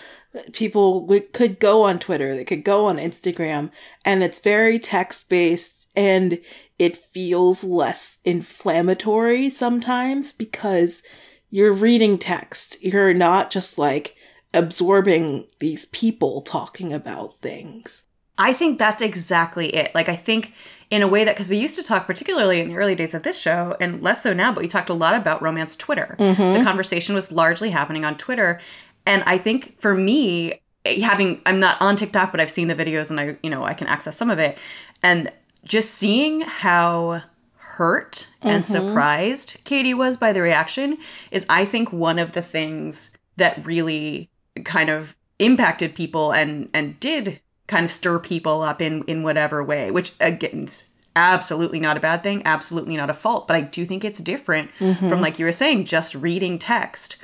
people 0.53 1.07
could 1.33 1.59
go 1.59 1.83
on 1.83 1.99
Twitter, 1.99 2.35
they 2.35 2.45
could 2.45 2.65
go 2.65 2.87
on 2.87 2.97
Instagram, 2.97 3.71
and 4.05 4.23
it's 4.23 4.41
very 4.41 4.79
text 4.79 5.29
based 5.29 5.89
and 5.97 6.41
it 6.79 6.97
feels 6.97 7.63
less 7.63 8.19
inflammatory 8.25 9.51
sometimes 9.51 10.33
because 10.33 11.03
you're 11.51 11.73
reading 11.73 12.17
text. 12.17 12.83
You're 12.83 13.13
not 13.13 13.51
just 13.51 13.77
like 13.77 14.17
absorbing 14.53 15.47
these 15.59 15.85
people 15.87 16.41
talking 16.41 16.93
about 16.93 17.39
things. 17.41 18.07
I 18.39 18.53
think 18.53 18.79
that's 18.79 19.03
exactly 19.03 19.69
it. 19.69 19.95
Like, 19.95 20.09
I 20.09 20.17
think 20.17 20.55
in 20.89 21.03
a 21.03 21.09
way 21.09 21.25
that, 21.25 21.35
because 21.35 21.49
we 21.49 21.59
used 21.59 21.77
to 21.77 21.83
talk, 21.83 22.07
particularly 22.07 22.61
in 22.61 22.69
the 22.69 22.77
early 22.77 22.95
days 22.95 23.15
of 23.15 23.23
this 23.23 23.39
show, 23.39 23.77
and 23.81 24.03
less 24.03 24.23
so 24.23 24.33
now, 24.33 24.51
but 24.51 24.63
we 24.63 24.69
talked 24.69 24.89
a 24.89 24.95
lot 24.95 25.15
about 25.15 25.43
romance 25.43 25.77
Twitter. 25.77 26.17
Mm-hmm. 26.19 26.59
The 26.59 26.65
conversation 26.65 27.15
was 27.15 27.31
largely 27.31 27.71
happening 27.71 28.05
on 28.05 28.17
Twitter. 28.17 28.61
And 29.07 29.23
I 29.25 29.39
think 29.39 29.79
for 29.81 29.95
me, 29.95 30.61
having, 30.85 31.43
I'm 31.47 31.61
not 31.61 31.81
on 31.81 31.97
TikTok, 31.97 32.33
but 32.33 32.41
I've 32.41 32.51
seen 32.51 32.69
the 32.69 32.75
videos 32.75 33.11
and 33.11 33.21
I, 33.21 33.37
you 33.43 33.51
know, 33.51 33.63
I 33.63 33.75
can 33.75 33.87
access 33.87 34.17
some 34.17 34.31
of 34.31 34.39
it. 34.39 34.59
And 35.03 35.31
just 35.65 35.93
seeing 35.93 36.41
how 36.41 37.23
hurt 37.57 38.27
and 38.43 38.65
mm-hmm. 38.65 38.73
surprised 38.73 39.63
Katee 39.65 39.95
was 39.95 40.17
by 40.17 40.33
the 40.33 40.41
reaction 40.41 40.99
is, 41.31 41.47
I 41.49 41.67
think, 41.67 41.93
one 41.93 42.19
of 42.19 42.33
the 42.33 42.43
things 42.43 43.13
that 43.37 43.65
really 43.67 44.31
kind 44.65 44.91
of 44.91 45.15
impacted 45.39 45.95
people 45.95 46.33
and 46.33 46.69
and 46.75 46.99
did 47.01 47.41
kind 47.67 47.85
of 47.85 47.93
stir 47.93 48.19
people 48.19 48.63
up 48.63 48.83
in 48.83 49.03
in 49.05 49.23
whatever 49.23 49.63
way 49.65 49.91
which 49.91 50.13
again 50.21 50.69
absolutely 51.17 51.81
not 51.81 51.97
a 51.97 52.01
bad 52.01 52.23
thing 52.23 52.43
absolutely 52.45 52.97
not 52.97 53.11
a 53.11 53.15
fault 53.15 53.49
but 53.49 53.57
i 53.57 53.61
do 53.61 53.85
think 53.85 54.05
it's 54.05 54.21
different 54.21 54.71
mm-hmm. 54.79 55.09
from 55.09 55.21
like 55.21 55.39
you 55.39 55.45
were 55.45 55.53
saying 55.53 55.85
just 55.85 56.15
reading 56.15 56.59
text 56.59 57.17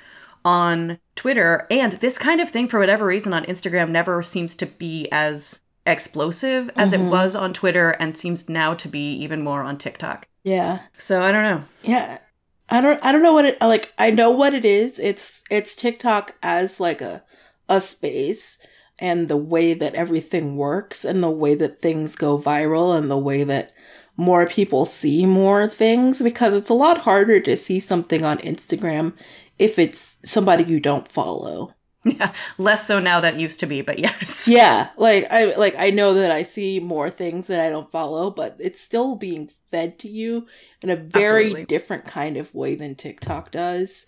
on 0.47 0.99
twitter. 1.17 1.67
And 1.71 1.93
this 1.95 2.17
kind 2.17 2.41
of 2.41 2.49
thing 2.49 2.69
for 2.69 2.79
whatever 2.79 3.05
reason 3.05 3.35
on 3.35 3.45
instagram 3.45 3.91
never 3.91 4.23
seems 4.23 4.55
to 4.57 4.67
be 4.67 5.09
as 5.11 5.61
explosive 5.85 6.71
as 6.77 6.93
mm-hmm. 6.93 7.07
it 7.07 7.11
was 7.11 7.35
on 7.35 7.53
twitter 7.53 7.91
and 7.91 8.17
seems 8.17 8.49
now 8.49 8.73
to 8.75 8.89
be 8.89 9.13
even 9.17 9.43
more 9.43 9.63
on 9.63 9.77
tiktok. 9.77 10.29
Yeah. 10.45 10.81
So 10.97 11.21
i 11.23 11.33
don't 11.33 11.43
know. 11.43 11.65
Yeah. 11.83 12.19
I 12.69 12.81
don't 12.81 13.05
i 13.05 13.13
don't 13.13 13.23
know 13.23 13.33
what 13.33 13.45
it 13.45 13.61
like 13.61 13.93
i 13.99 14.11
know 14.11 14.31
what 14.31 14.55
it 14.55 14.65
is. 14.65 15.01
It's 15.01 15.43
it's 15.51 15.75
tiktok 15.75 16.37
as 16.43 16.79
like 16.79 17.01
a 17.01 17.25
a 17.69 17.81
space 17.81 18.59
and 18.99 19.29
the 19.29 19.37
way 19.37 19.75
that 19.75 19.95
everything 19.95 20.57
works 20.57 21.05
and 21.05 21.23
the 21.23 21.31
way 21.31 21.55
that 21.55 21.81
things 21.81 22.17
go 22.17 22.39
viral 22.39 22.97
and 22.97 23.11
the 23.11 23.19
way 23.19 23.45
that 23.45 23.73
more 24.17 24.47
people 24.47 24.85
see 24.87 25.27
more 25.27 25.69
things 25.69 26.23
because 26.23 26.55
it's 26.55 26.71
a 26.71 26.75
lot 26.75 26.99
harder 26.99 27.39
to 27.41 27.57
see 27.57 27.79
something 27.81 28.25
on 28.25 28.39
Instagram 28.39 29.13
if 29.59 29.79
it's 29.79 30.17
somebody 30.25 30.65
you 30.65 30.81
don't 30.81 31.11
follow. 31.11 31.73
Yeah, 32.07 32.33
less 32.57 32.87
so 32.87 33.01
now 33.01 33.19
that 33.19 33.41
used 33.41 33.59
to 33.61 33.67
be, 33.67 33.83
but 33.83 33.99
yes. 33.99 34.47
Yeah, 34.49 34.91
like 34.97 35.27
I 35.29 35.57
like 35.57 35.75
I 35.77 35.91
know 35.91 36.15
that 36.15 36.31
I 36.31 36.45
see 36.45 36.79
more 36.79 37.11
things 37.11 37.49
that 37.49 37.59
I 37.59 37.69
don't 37.69 37.91
follow, 37.91 38.31
but 38.31 38.57
it's 38.61 38.81
still 38.81 39.17
being 39.17 39.51
fed 39.73 39.99
to 40.01 40.09
you 40.09 40.47
in 40.83 40.91
a 40.91 40.95
very 40.95 41.47
Absolutely. 41.47 41.65
different 41.65 42.07
kind 42.07 42.37
of 42.37 42.55
way 42.55 42.77
than 42.77 42.95
TikTok 42.95 43.51
does. 43.51 44.05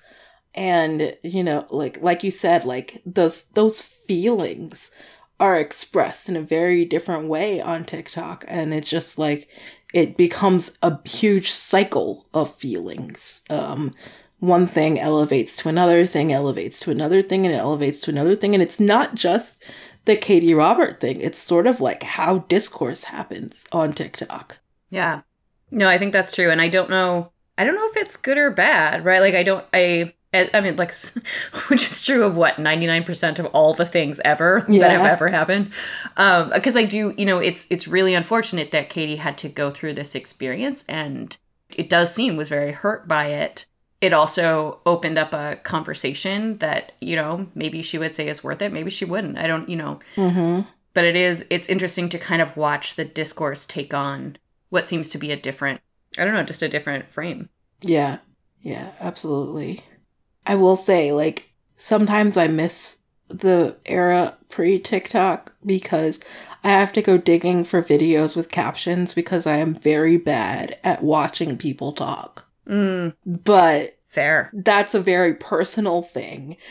And 0.58 1.16
you 1.22 1.44
know, 1.44 1.66
like 1.70 2.02
like 2.02 2.24
you 2.24 2.32
said, 2.32 2.64
like 2.64 3.00
those 3.06 3.44
those 3.50 3.80
feelings 3.80 4.90
are 5.38 5.58
expressed 5.58 6.28
in 6.28 6.34
a 6.36 6.42
very 6.42 6.84
different 6.84 7.28
way 7.28 7.60
on 7.60 7.84
TikTok 7.84 8.44
and 8.48 8.74
it's 8.74 8.90
just 8.90 9.18
like 9.18 9.48
it 9.94 10.16
becomes 10.16 10.76
a 10.82 10.98
huge 11.08 11.52
cycle 11.52 12.26
of 12.34 12.54
feelings. 12.56 13.44
Um 13.48 13.94
one 14.40 14.66
thing 14.66 14.98
elevates 15.00 15.56
to 15.56 15.68
another 15.68 16.06
thing, 16.06 16.32
elevates 16.32 16.80
to 16.80 16.90
another 16.90 17.22
thing, 17.22 17.44
and 17.46 17.54
it 17.54 17.58
elevates 17.58 18.00
to 18.02 18.10
another 18.10 18.36
thing. 18.36 18.54
And 18.54 18.62
it's 18.62 18.80
not 18.80 19.14
just 19.14 19.62
the 20.04 20.16
Katee 20.16 20.56
Robert 20.56 21.00
thing. 21.00 21.20
It's 21.20 21.38
sort 21.38 21.66
of 21.66 21.80
like 21.80 22.02
how 22.02 22.40
discourse 22.48 23.04
happens 23.04 23.66
on 23.72 23.92
TikTok. 23.92 24.58
Yeah. 24.90 25.22
No, 25.70 25.88
I 25.88 25.98
think 25.98 26.12
that's 26.12 26.32
true. 26.32 26.50
And 26.50 26.60
I 26.60 26.68
don't 26.68 26.90
know, 26.90 27.32
I 27.58 27.64
don't 27.64 27.74
know 27.74 27.86
if 27.88 27.96
it's 27.96 28.16
good 28.16 28.38
or 28.38 28.50
bad, 28.50 29.04
right? 29.04 29.20
Like, 29.20 29.34
I 29.34 29.42
don't, 29.42 29.64
I, 29.72 30.14
I 30.34 30.60
mean, 30.60 30.76
like, 30.76 30.94
which 31.68 31.82
is 31.82 32.02
true 32.02 32.24
of 32.24 32.36
what, 32.36 32.56
99% 32.56 33.38
of 33.38 33.46
all 33.46 33.72
the 33.74 33.86
things 33.86 34.20
ever 34.24 34.60
that 34.78 34.90
have 34.90 35.04
ever 35.04 35.28
happened. 35.28 35.72
Um, 36.16 36.50
because 36.54 36.76
I 36.76 36.84
do, 36.84 37.14
you 37.16 37.24
know, 37.24 37.38
it's, 37.38 37.66
it's 37.70 37.88
really 37.88 38.14
unfortunate 38.14 38.70
that 38.72 38.90
Katee 38.90 39.16
had 39.18 39.38
to 39.38 39.48
go 39.48 39.70
through 39.70 39.94
this 39.94 40.14
experience 40.14 40.84
and 40.88 41.36
it 41.74 41.88
does 41.88 42.12
seem 42.14 42.36
was 42.36 42.48
very 42.48 42.72
hurt 42.72 43.08
by 43.08 43.26
it. 43.28 43.66
It 44.00 44.12
also 44.12 44.80
opened 44.86 45.18
up 45.18 45.32
a 45.32 45.56
conversation 45.64 46.58
that, 46.58 46.92
you 47.00 47.16
know, 47.16 47.46
maybe 47.54 47.82
she 47.82 47.98
would 47.98 48.14
say 48.14 48.28
is 48.28 48.44
worth 48.44 48.62
it. 48.62 48.72
Maybe 48.72 48.90
she 48.90 49.04
wouldn't. 49.04 49.38
I 49.38 49.46
don't, 49.46 49.68
you 49.68 49.76
know, 49.76 49.98
Mm-hmm. 50.16 50.68
but 50.94 51.04
it 51.04 51.16
is 51.16 51.46
it's 51.50 51.68
interesting 51.68 52.08
to 52.10 52.18
kind 52.18 52.42
of 52.42 52.56
watch 52.56 52.94
the 52.96 53.04
discourse 53.04 53.66
take 53.66 53.94
on 53.94 54.36
what 54.70 54.86
seems 54.88 55.08
to 55.10 55.18
be 55.18 55.30
a 55.32 55.36
different 55.36 55.80
i 56.18 56.24
don't 56.24 56.34
know 56.34 56.42
just 56.42 56.62
a 56.62 56.68
different 56.68 57.08
frame 57.10 57.48
Yeah. 57.82 58.18
Yeah, 58.62 58.92
absolutely. 59.00 59.84
I 60.48 60.56
will 60.56 60.76
say, 60.76 61.12
like, 61.12 61.52
sometimes 61.76 62.36
I 62.36 62.48
miss 62.48 62.98
the 63.28 63.76
era 63.86 64.36
pre 64.48 64.80
TikTok 64.80 65.54
because 65.64 66.18
I 66.64 66.70
have 66.70 66.92
to 66.94 67.02
go 67.02 67.18
digging 67.18 67.62
for 67.64 67.82
videos 67.82 68.36
with 68.36 68.50
captions 68.50 69.14
because 69.14 69.46
I 69.46 69.58
am 69.58 69.74
very 69.76 70.16
bad 70.16 70.78
at 70.82 71.04
watching 71.04 71.56
people 71.58 71.92
talk. 71.92 72.48
mm, 72.66 73.12
But 73.26 73.98
fair 74.08 74.56
that's 74.64 74.94
a 74.94 75.00
very 75.00 75.34
personal 75.34 76.02
thing. 76.02 76.56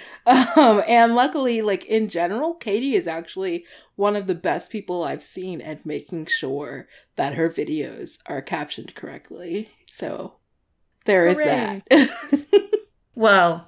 Um, 0.58 0.84
and 0.90 1.16
luckily, 1.16 1.62
like 1.62 1.86
in 1.86 2.10
general, 2.10 2.56
Katee 2.60 2.94
is 2.96 3.08
actually 3.08 3.66
one 3.96 4.18
of 4.18 4.28
the 4.28 4.36
best 4.36 4.70
people 4.70 5.04
I've 5.04 5.24
seen 5.24 5.62
at 5.62 5.86
making 5.86 6.26
sure 6.26 6.90
that 7.16 7.36
her 7.36 7.50
videos 7.50 8.20
are 8.26 8.42
captioned 8.42 8.94
correctly. 8.94 9.70
So 9.88 10.34
there 11.06 11.28
is 11.28 11.38
Hooray. 11.38 11.44
that. 11.44 11.84
well 13.18 13.68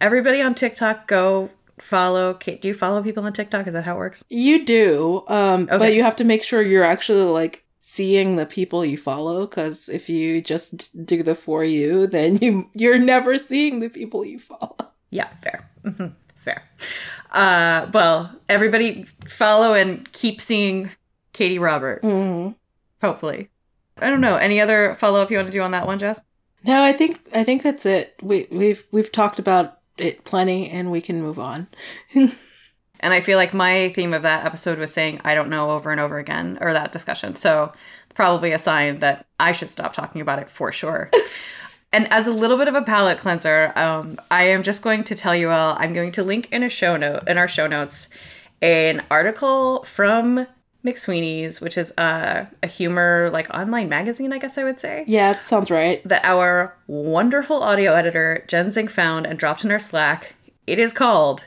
everybody 0.00 0.40
on 0.42 0.54
tiktok 0.54 1.06
go 1.08 1.50
follow 1.78 2.34
Kate, 2.34 2.60
do 2.60 2.68
you 2.68 2.74
follow 2.74 3.02
people 3.02 3.24
on 3.24 3.32
tiktok? 3.32 3.66
Is 3.66 3.72
that 3.72 3.84
how 3.84 3.94
it 3.94 3.98
works? 3.98 4.22
You 4.28 4.64
do, 4.66 5.24
um, 5.28 5.64
but 5.66 5.94
you 5.94 6.02
have 6.02 6.16
to 6.16 6.24
make 6.24 6.44
sure 6.44 6.60
you're 6.60 6.84
actually 6.84 7.22
like 7.24 7.64
seeing 7.80 8.36
the 8.36 8.44
people 8.46 8.84
you 8.84 8.98
follow 8.98 9.46
because 9.46 9.88
if 9.88 10.08
you 10.10 10.42
just 10.42 11.04
do 11.06 11.22
the 11.22 11.34
for 11.34 11.64
you, 11.64 12.06
then 12.06 12.36
you 12.42 12.68
you're 12.74 12.98
never 12.98 13.38
seeing 13.38 13.80
the 13.80 13.88
people 13.88 14.24
you 14.24 14.38
follow. 14.38 14.76
yeah 15.10 15.28
fair. 15.42 15.68
Mhm, 15.84 16.12
fair. 16.44 16.62
Uh 17.32 17.86
well 17.94 18.30
everybody 18.48 19.06
follow 19.26 19.72
and 19.74 20.10
keep 20.12 20.40
seeing 20.40 20.90
katie 21.32 21.58
robert. 21.58 22.02
Mhm. 22.02 22.54
hopefully. 23.00 23.48
I 23.96 24.08
don't 24.10 24.20
know. 24.20 24.36
Any 24.36 24.60
other 24.60 24.94
follow-up 24.96 25.30
you 25.30 25.36
want 25.38 25.48
to 25.48 25.52
do 25.52 25.62
on 25.62 25.70
that 25.72 25.86
one 25.86 25.98
jess 25.98 26.20
No, 26.64 26.82
I 26.82 26.92
think 26.92 27.28
I 27.34 27.44
think 27.44 27.62
that's 27.62 27.86
it. 27.86 28.14
We 28.22 28.46
we've 28.50 28.86
we've 28.90 29.10
talked 29.10 29.38
about 29.38 29.78
it 29.96 30.24
plenty, 30.24 30.68
and 30.70 30.90
we 30.90 31.00
can 31.00 31.22
move 31.22 31.38
on. 31.38 31.68
And 33.00 33.14
I 33.14 33.20
feel 33.20 33.38
like 33.38 33.54
my 33.54 33.88
theme 33.90 34.12
of 34.12 34.22
that 34.22 34.44
episode 34.44 34.78
was 34.78 34.92
saying 34.92 35.20
I 35.24 35.34
don't 35.34 35.48
know 35.48 35.70
over 35.70 35.90
and 35.90 36.00
over 36.00 36.18
again, 36.18 36.58
or 36.60 36.72
that 36.72 36.92
discussion. 36.92 37.34
So 37.34 37.72
probably 38.14 38.52
a 38.52 38.58
sign 38.58 38.98
that 39.00 39.26
I 39.38 39.52
should 39.52 39.70
stop 39.70 39.92
talking 39.92 40.20
about 40.20 40.38
it 40.38 40.50
for 40.50 40.70
sure. 40.70 41.10
and 41.92 42.10
as 42.12 42.26
a 42.26 42.32
little 42.32 42.58
bit 42.58 42.68
of 42.68 42.74
a 42.74 42.82
palate 42.82 43.18
cleanser, 43.18 43.72
um, 43.74 44.20
I 44.30 44.44
am 44.44 44.62
just 44.62 44.82
going 44.82 45.04
to 45.04 45.14
tell 45.14 45.34
you 45.34 45.50
all 45.50 45.76
I'm 45.78 45.92
going 45.94 46.12
to 46.12 46.22
link 46.22 46.48
in 46.52 46.62
a 46.62 46.68
show 46.68 46.96
note 46.96 47.26
in 47.26 47.38
our 47.38 47.48
show 47.48 47.66
notes 47.66 48.08
an 48.62 49.02
article 49.10 49.84
from 49.84 50.46
McSweeney's, 50.84 51.60
which 51.60 51.76
is 51.76 51.92
a, 51.98 52.46
a 52.62 52.66
humor 52.66 53.30
like 53.32 53.48
online 53.50 53.88
magazine, 53.88 54.32
I 54.32 54.38
guess 54.38 54.56
I 54.58 54.64
would 54.64 54.80
say 54.80 55.04
Yeah, 55.06 55.34
that 55.34 55.42
sounds 55.42 55.70
right. 55.70 56.02
that 56.08 56.24
our 56.24 56.74
wonderful 56.86 57.62
audio 57.62 57.92
editor 57.94 58.44
Jen 58.48 58.70
Zink 58.70 58.90
found 58.90 59.26
and 59.26 59.38
dropped 59.38 59.64
in 59.64 59.70
our 59.70 59.78
Slack. 59.78 60.34
It 60.66 60.78
is 60.78 60.92
called 60.92 61.44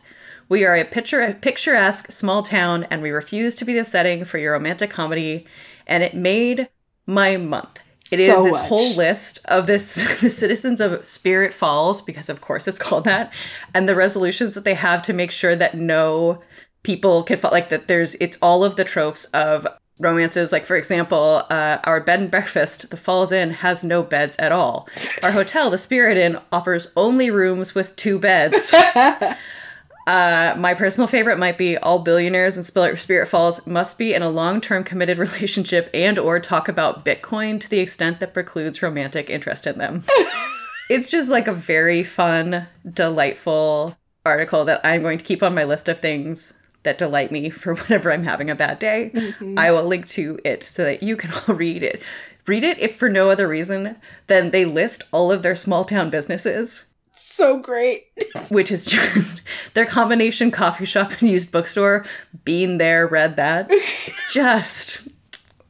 "We 0.50 0.66
Are 0.66 0.76
a 0.76 0.84
Picture- 0.86 1.34
Picturesque 1.42 2.12
Small 2.12 2.44
Town, 2.44 2.86
and 2.90 3.02
We 3.02 3.10
Refuse 3.12 3.56
to 3.56 3.66
Be 3.66 3.74
the 3.74 3.86
Setting 3.86 4.24
for 4.26 4.38
Your 4.38 4.54
Romantic 4.54 4.90
Comedy," 4.90 5.46
and 5.88 6.04
it 6.04 6.14
made 6.14 6.68
my 7.08 7.38
month. 7.38 7.80
It 8.12 8.20
is 8.20 8.28
So 8.34 8.44
this 8.44 8.54
much. 8.54 8.68
whole 8.68 8.94
list 8.96 9.40
of 9.46 9.66
this 9.66 9.96
the 10.22 10.30
citizens 10.30 10.82
of 10.82 11.06
Spirit 11.06 11.54
Falls 11.54 12.02
because 12.02 12.30
of 12.30 12.42
course 12.42 12.68
it's 12.68 12.78
called 12.78 13.06
that, 13.06 13.34
and 13.74 13.88
the 13.90 13.96
resolutions 13.96 14.54
that 14.56 14.66
they 14.66 14.74
have 14.76 15.02
to 15.04 15.14
make 15.14 15.32
sure 15.32 15.56
that 15.56 15.76
no 15.76 16.42
people 16.84 17.24
can 17.24 17.40
fall 17.40 17.52
like 17.52 17.70
that. 17.70 17.88
There's 17.88 18.16
it's 18.16 18.38
all 18.42 18.64
of 18.64 18.76
the 18.76 18.84
tropes 18.84 19.26
of 19.26 19.68
romances 20.00 20.52
like 20.52 20.66
for 20.66 20.76
example 20.76 21.44
uh, 21.50 21.78
our 21.84 22.02
bed 22.02 22.20
and 22.20 22.32
breakfast 22.32 22.90
the 22.90 22.98
falls 22.98 23.32
inn 23.32 23.52
has 23.52 23.84
no 23.84 24.02
beds 24.02 24.36
at 24.38 24.52
all 24.52 24.90
our 25.22 25.32
hotel 25.32 25.70
the 25.70 25.78
spirit 25.78 26.18
inn 26.18 26.38
offers 26.52 26.92
only 26.96 27.30
rooms 27.30 27.76
with 27.76 27.96
two 27.96 28.18
beds 28.18 28.74
uh, 30.08 30.56
my 30.58 30.74
personal 30.74 31.08
favorite 31.08 31.38
might 31.38 31.58
be 31.58 31.78
all 31.78 32.00
billionaires 32.00 32.58
in 32.58 32.64
Spirit 32.64 33.00
Spirit 33.00 33.28
Falls 33.28 33.66
must 33.66 33.98
be 33.98 34.14
in 34.14 34.22
a 34.22 34.30
long-term 34.30 34.84
committed 34.84 35.18
relationship 35.20 35.90
and 35.94 36.20
or 36.20 36.40
talk 36.40 36.68
about 36.68 37.06
Bitcoin 37.06 37.60
to 37.60 37.70
the 37.70 37.80
extent 37.80 38.20
that 38.20 38.34
precludes 38.34 38.82
romantic 38.82 39.30
interest 39.30 39.66
in 39.66 39.78
them. 39.78 40.04
it's 40.90 41.10
just 41.10 41.30
like 41.30 41.48
a 41.48 41.54
very 41.54 42.04
fun, 42.04 42.68
delightful 42.92 43.96
article 44.26 44.66
that 44.66 44.82
I'm 44.84 45.04
going 45.04 45.20
to 45.20 45.26
keep 45.26 45.42
on 45.42 45.56
my 45.56 45.64
list 45.64 45.88
of 45.88 46.00
things 46.00 46.54
that 46.84 46.98
delight 46.98 47.32
me 47.32 47.50
for 47.50 47.76
whenever 47.88 48.12
I'm 48.12 48.24
having 48.24 48.50
a 48.50 48.56
bad 48.56 48.80
day. 48.80 49.12
Mm-hmm. 49.14 49.58
I 49.58 49.72
will 49.72 49.86
link 49.86 50.08
to 50.10 50.40
it 50.46 50.64
so 50.64 50.84
that 50.84 51.04
you 51.04 51.16
can 51.18 51.32
all 51.48 51.56
read 51.56 51.84
it. 51.84 52.02
Read 52.46 52.64
it 52.64 52.78
if 52.80 52.98
for 52.98 53.10
no 53.10 53.30
other 53.30 53.48
reason 53.48 53.96
than 54.28 54.52
they 54.52 54.66
list 54.66 55.04
all 55.12 55.32
of 55.32 55.44
their 55.44 55.56
small 55.56 55.86
town 55.86 56.10
businesses 56.10 56.86
So 57.14 57.60
great. 57.60 58.08
which 58.50 58.70
is 58.72 58.86
just 58.86 59.42
their 59.74 59.86
combination 59.86 60.52
coffee 60.52 60.86
shop 60.86 61.12
and 61.22 61.30
used 61.30 61.52
bookstore. 61.52 62.06
Being 62.44 62.78
there, 62.80 63.08
read 63.08 63.38
that. 63.38 63.68
It's 63.70 64.34
just, 64.34 65.08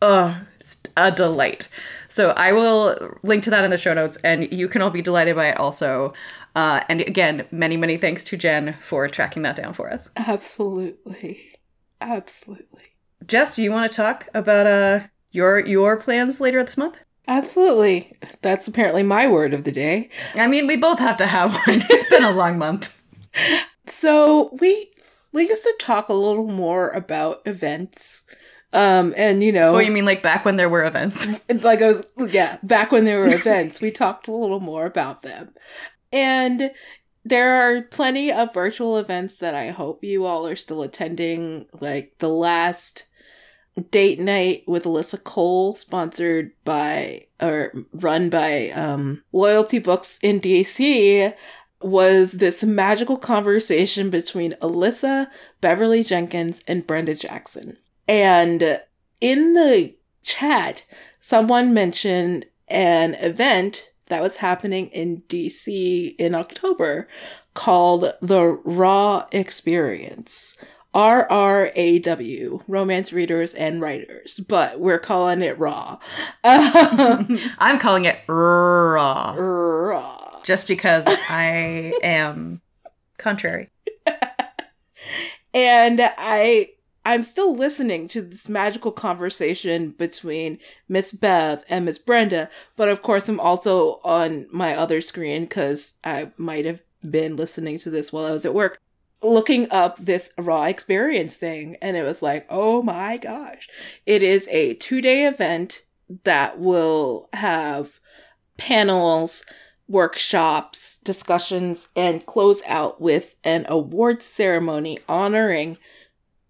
oh, 0.01 0.35
it's 0.59 0.79
a 0.97 1.11
delight. 1.11 1.67
So 2.07 2.31
I 2.31 2.53
will 2.53 3.17
link 3.23 3.43
to 3.43 3.49
that 3.49 3.63
in 3.63 3.71
the 3.71 3.77
show 3.77 3.93
notes, 3.93 4.17
and 4.23 4.51
you 4.51 4.67
can 4.67 4.81
all 4.81 4.91
be 4.91 5.01
delighted 5.01 5.35
by 5.35 5.47
it 5.47 5.57
also. 5.57 6.13
Uh, 6.55 6.81
and 6.87 7.01
again, 7.01 7.45
many, 7.51 7.77
many 7.77 7.97
thanks 7.97 8.23
to 8.25 8.37
Jen 8.37 8.75
for 8.81 9.07
tracking 9.07 9.41
that 9.43 9.55
down 9.55 9.73
for 9.73 9.91
us. 9.91 10.09
Absolutely. 10.15 11.49
Absolutely. 11.99 12.83
Jess, 13.25 13.55
do 13.55 13.63
you 13.63 13.71
want 13.71 13.89
to 13.91 13.95
talk 13.95 14.27
about 14.33 14.67
uh 14.67 14.99
your 15.31 15.59
your 15.65 15.97
plans 15.97 16.39
later 16.41 16.63
this 16.63 16.77
month? 16.77 16.97
Absolutely. 17.27 18.11
That's 18.41 18.67
apparently 18.67 19.01
my 19.03 19.27
word 19.27 19.53
of 19.53 19.63
the 19.63 19.71
day. 19.71 20.09
I 20.35 20.45
mean, 20.47 20.67
we 20.67 20.75
both 20.75 20.99
have 20.99 21.17
to 21.17 21.25
have 21.25 21.53
one. 21.65 21.81
It's 21.89 22.09
been 22.09 22.23
a 22.25 22.31
long 22.31 22.57
month. 22.57 22.93
So 23.87 24.49
we 24.59 24.91
we 25.31 25.47
used 25.47 25.63
to 25.63 25.73
talk 25.79 26.09
a 26.09 26.13
little 26.13 26.47
more 26.47 26.89
about 26.89 27.41
events. 27.45 28.23
Um 28.73 29.13
and 29.15 29.43
you 29.43 29.51
know 29.51 29.75
Oh, 29.75 29.79
you 29.79 29.91
mean 29.91 30.05
like 30.05 30.21
back 30.23 30.45
when 30.45 30.57
there 30.57 30.69
were 30.69 30.83
events? 30.83 31.27
like 31.63 31.81
I 31.81 31.87
was 31.87 32.05
yeah, 32.31 32.57
back 32.63 32.91
when 32.91 33.05
there 33.05 33.19
were 33.19 33.33
events, 33.33 33.81
we 33.81 33.91
talked 33.91 34.27
a 34.27 34.31
little 34.33 34.59
more 34.59 34.85
about 34.85 35.21
them. 35.21 35.53
And 36.13 36.71
there 37.25 37.55
are 37.55 37.81
plenty 37.81 38.31
of 38.31 38.53
virtual 38.53 38.97
events 38.97 39.37
that 39.37 39.55
I 39.55 39.71
hope 39.71 40.03
you 40.03 40.25
all 40.25 40.45
are 40.47 40.55
still 40.55 40.83
attending, 40.83 41.65
like 41.81 42.13
the 42.19 42.29
last 42.29 43.05
date 43.89 44.19
night 44.19 44.63
with 44.67 44.83
Alyssa 44.83 45.21
Cole, 45.23 45.75
sponsored 45.75 46.51
by 46.63 47.25
or 47.41 47.73
run 47.93 48.29
by 48.29 48.69
um, 48.69 49.23
Loyalty 49.31 49.79
Books 49.79 50.19
in 50.21 50.39
DC, 50.39 51.33
was 51.81 52.33
this 52.33 52.63
magical 52.63 53.17
conversation 53.17 54.09
between 54.09 54.53
Alyssa, 54.61 55.27
Beverly 55.59 56.03
Jenkins, 56.03 56.61
and 56.67 56.85
Brenda 56.85 57.15
Jackson. 57.15 57.77
And 58.07 58.81
in 59.19 59.53
the 59.53 59.95
chat, 60.21 60.83
someone 61.19 61.73
mentioned 61.73 62.45
an 62.67 63.15
event 63.15 63.91
that 64.13 64.21
was 64.21 64.35
happening 64.37 64.89
in 64.89 65.23
DC 65.27 66.13
in 66.19 66.35
October 66.35 67.07
called 67.55 68.13
the 68.21 68.43
Raw 68.63 69.25
Experience. 69.31 70.55
R 70.93 71.27
R 71.31 71.71
A 71.75 71.97
W, 71.97 72.61
romance 72.67 73.11
readers 73.11 73.55
and 73.55 73.81
writers, 73.81 74.39
but 74.47 74.79
we're 74.79 74.99
calling 74.99 75.41
it 75.41 75.57
Raw. 75.57 75.97
Um, 76.43 77.39
I'm 77.57 77.79
calling 77.79 78.05
it 78.05 78.19
raw. 78.27 79.33
raw. 79.35 80.41
Just 80.43 80.67
because 80.67 81.05
I 81.07 81.93
am 82.03 82.61
contrary. 83.17 83.71
and 85.55 85.99
I 86.19 86.67
I'm 87.05 87.23
still 87.23 87.55
listening 87.55 88.07
to 88.09 88.21
this 88.21 88.47
magical 88.47 88.91
conversation 88.91 89.91
between 89.91 90.59
Miss 90.87 91.11
Bev 91.11 91.63
and 91.67 91.85
Miss 91.85 91.97
Brenda, 91.97 92.49
but 92.77 92.87
of 92.87 93.01
course 93.01 93.27
I'm 93.27 93.39
also 93.39 93.99
on 94.03 94.47
my 94.51 94.75
other 94.75 95.01
screen 95.01 95.43
because 95.43 95.93
I 96.03 96.31
might 96.37 96.65
have 96.65 96.81
been 97.09 97.35
listening 97.35 97.77
to 97.79 97.89
this 97.89 98.13
while 98.13 98.25
I 98.25 98.31
was 98.31 98.45
at 98.45 98.53
work, 98.53 98.79
looking 99.21 99.69
up 99.69 99.97
this 99.99 100.31
raw 100.37 100.63
experience 100.63 101.35
thing, 101.35 101.75
and 101.81 101.97
it 101.97 102.03
was 102.03 102.21
like, 102.21 102.45
oh 102.49 102.81
my 102.81 103.17
gosh, 103.17 103.67
it 104.05 104.23
is 104.23 104.47
a 104.49 104.75
two 104.75 105.01
day 105.01 105.25
event 105.25 105.83
that 106.23 106.57
will 106.57 107.27
have 107.33 107.99
panels, 108.57 109.45
workshops, 109.89 110.97
discussions, 111.03 111.89
and 111.97 112.25
close 112.25 112.61
out 112.65 113.01
with 113.01 113.35
an 113.43 113.65
awards 113.67 114.25
ceremony 114.25 114.99
honoring 115.09 115.77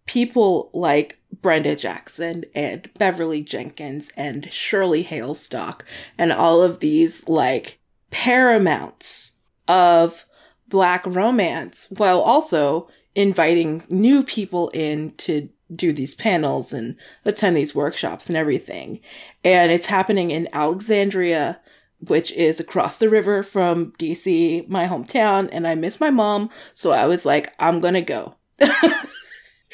people 0.05 0.69
like 0.73 1.19
Brenda 1.41 1.75
Jackson 1.75 2.43
and 2.53 2.89
Beverly 2.97 3.41
Jenkins 3.41 4.11
and 4.15 4.51
Shirley 4.51 5.03
Hailstock 5.03 5.81
and 6.17 6.31
all 6.31 6.61
of 6.61 6.79
these 6.79 7.27
like 7.27 7.79
paramounts 8.11 9.31
of 9.67 10.25
black 10.67 11.05
romance 11.05 11.87
while 11.97 12.21
also 12.21 12.87
inviting 13.15 13.83
new 13.89 14.23
people 14.23 14.69
in 14.73 15.13
to 15.17 15.49
do 15.75 15.93
these 15.93 16.15
panels 16.15 16.73
and 16.73 16.95
attend 17.25 17.57
these 17.57 17.75
workshops 17.75 18.27
and 18.27 18.37
everything. 18.37 18.99
And 19.43 19.71
it's 19.71 19.87
happening 19.87 20.31
in 20.31 20.49
Alexandria, 20.53 21.59
which 21.99 22.31
is 22.33 22.59
across 22.59 22.97
the 22.97 23.09
river 23.09 23.43
from 23.43 23.91
DC, 23.93 24.67
my 24.67 24.87
hometown. 24.87 25.49
And 25.51 25.67
I 25.67 25.75
miss 25.75 25.99
my 25.99 26.09
mom. 26.09 26.49
So 26.73 26.91
I 26.91 27.05
was 27.05 27.25
like, 27.25 27.53
I'm 27.59 27.79
going 27.79 27.93
to 27.95 28.01
go. 28.01 28.35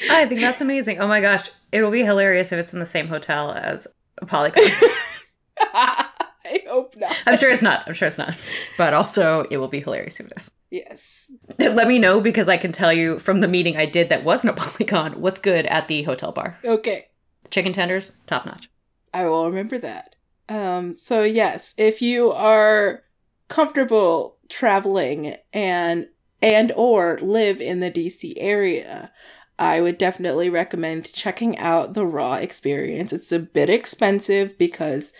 I 0.09 0.25
think 0.25 0.41
that's 0.41 0.61
amazing. 0.61 0.99
Oh 0.99 1.07
my 1.07 1.21
gosh. 1.21 1.49
It'll 1.71 1.91
be 1.91 2.03
hilarious 2.03 2.51
if 2.51 2.59
it's 2.59 2.73
in 2.73 2.79
the 2.79 2.85
same 2.85 3.07
hotel 3.07 3.51
as 3.51 3.87
ApollyCon. 4.21 4.71
I 6.49 6.63
hope 6.67 6.95
not. 6.97 7.15
I'm 7.25 7.37
sure 7.37 7.49
it's 7.49 7.61
not. 7.61 7.83
I'm 7.87 7.93
sure 7.93 8.07
it's 8.07 8.17
not. 8.17 8.35
But 8.77 8.93
also, 8.93 9.45
it 9.51 9.57
will 9.57 9.67
be 9.67 9.81
hilarious 9.81 10.19
if 10.19 10.27
it 10.27 10.33
is. 10.35 10.51
Yes. 10.71 11.31
Let 11.57 11.87
me 11.87 11.99
know 11.99 12.21
because 12.21 12.49
I 12.49 12.57
can 12.57 12.71
tell 12.71 12.93
you 12.93 13.19
from 13.19 13.41
the 13.41 13.47
meeting 13.47 13.77
I 13.77 13.85
did 13.85 14.09
that 14.09 14.23
wasn't 14.23 14.57
a 14.57 14.61
Polygon 14.61 15.21
what's 15.21 15.39
good 15.39 15.65
at 15.67 15.87
the 15.87 16.03
hotel 16.03 16.31
bar. 16.31 16.57
Okay. 16.63 17.07
Chicken 17.49 17.73
tenders, 17.73 18.13
top 18.27 18.45
notch. 18.45 18.69
I 19.13 19.25
will 19.25 19.47
remember 19.47 19.77
that. 19.79 20.15
Um, 20.47 20.93
so 20.95 21.23
yes, 21.23 21.73
if 21.77 22.01
you 22.01 22.31
are 22.31 23.03
comfortable 23.47 24.37
traveling 24.47 25.35
and 25.53 26.07
and 26.41 26.71
or 26.75 27.19
live 27.21 27.59
in 27.59 27.79
the 27.79 27.91
DC 27.91 28.33
area, 28.37 29.11
I 29.59 29.81
would 29.81 29.97
definitely 29.97 30.49
recommend 30.49 31.11
checking 31.11 31.57
out 31.57 31.93
the 31.93 32.05
Raw 32.05 32.35
experience. 32.35 33.11
It's 33.13 33.31
a 33.31 33.39
bit 33.39 33.69
expensive 33.69 34.57
because 34.57 35.13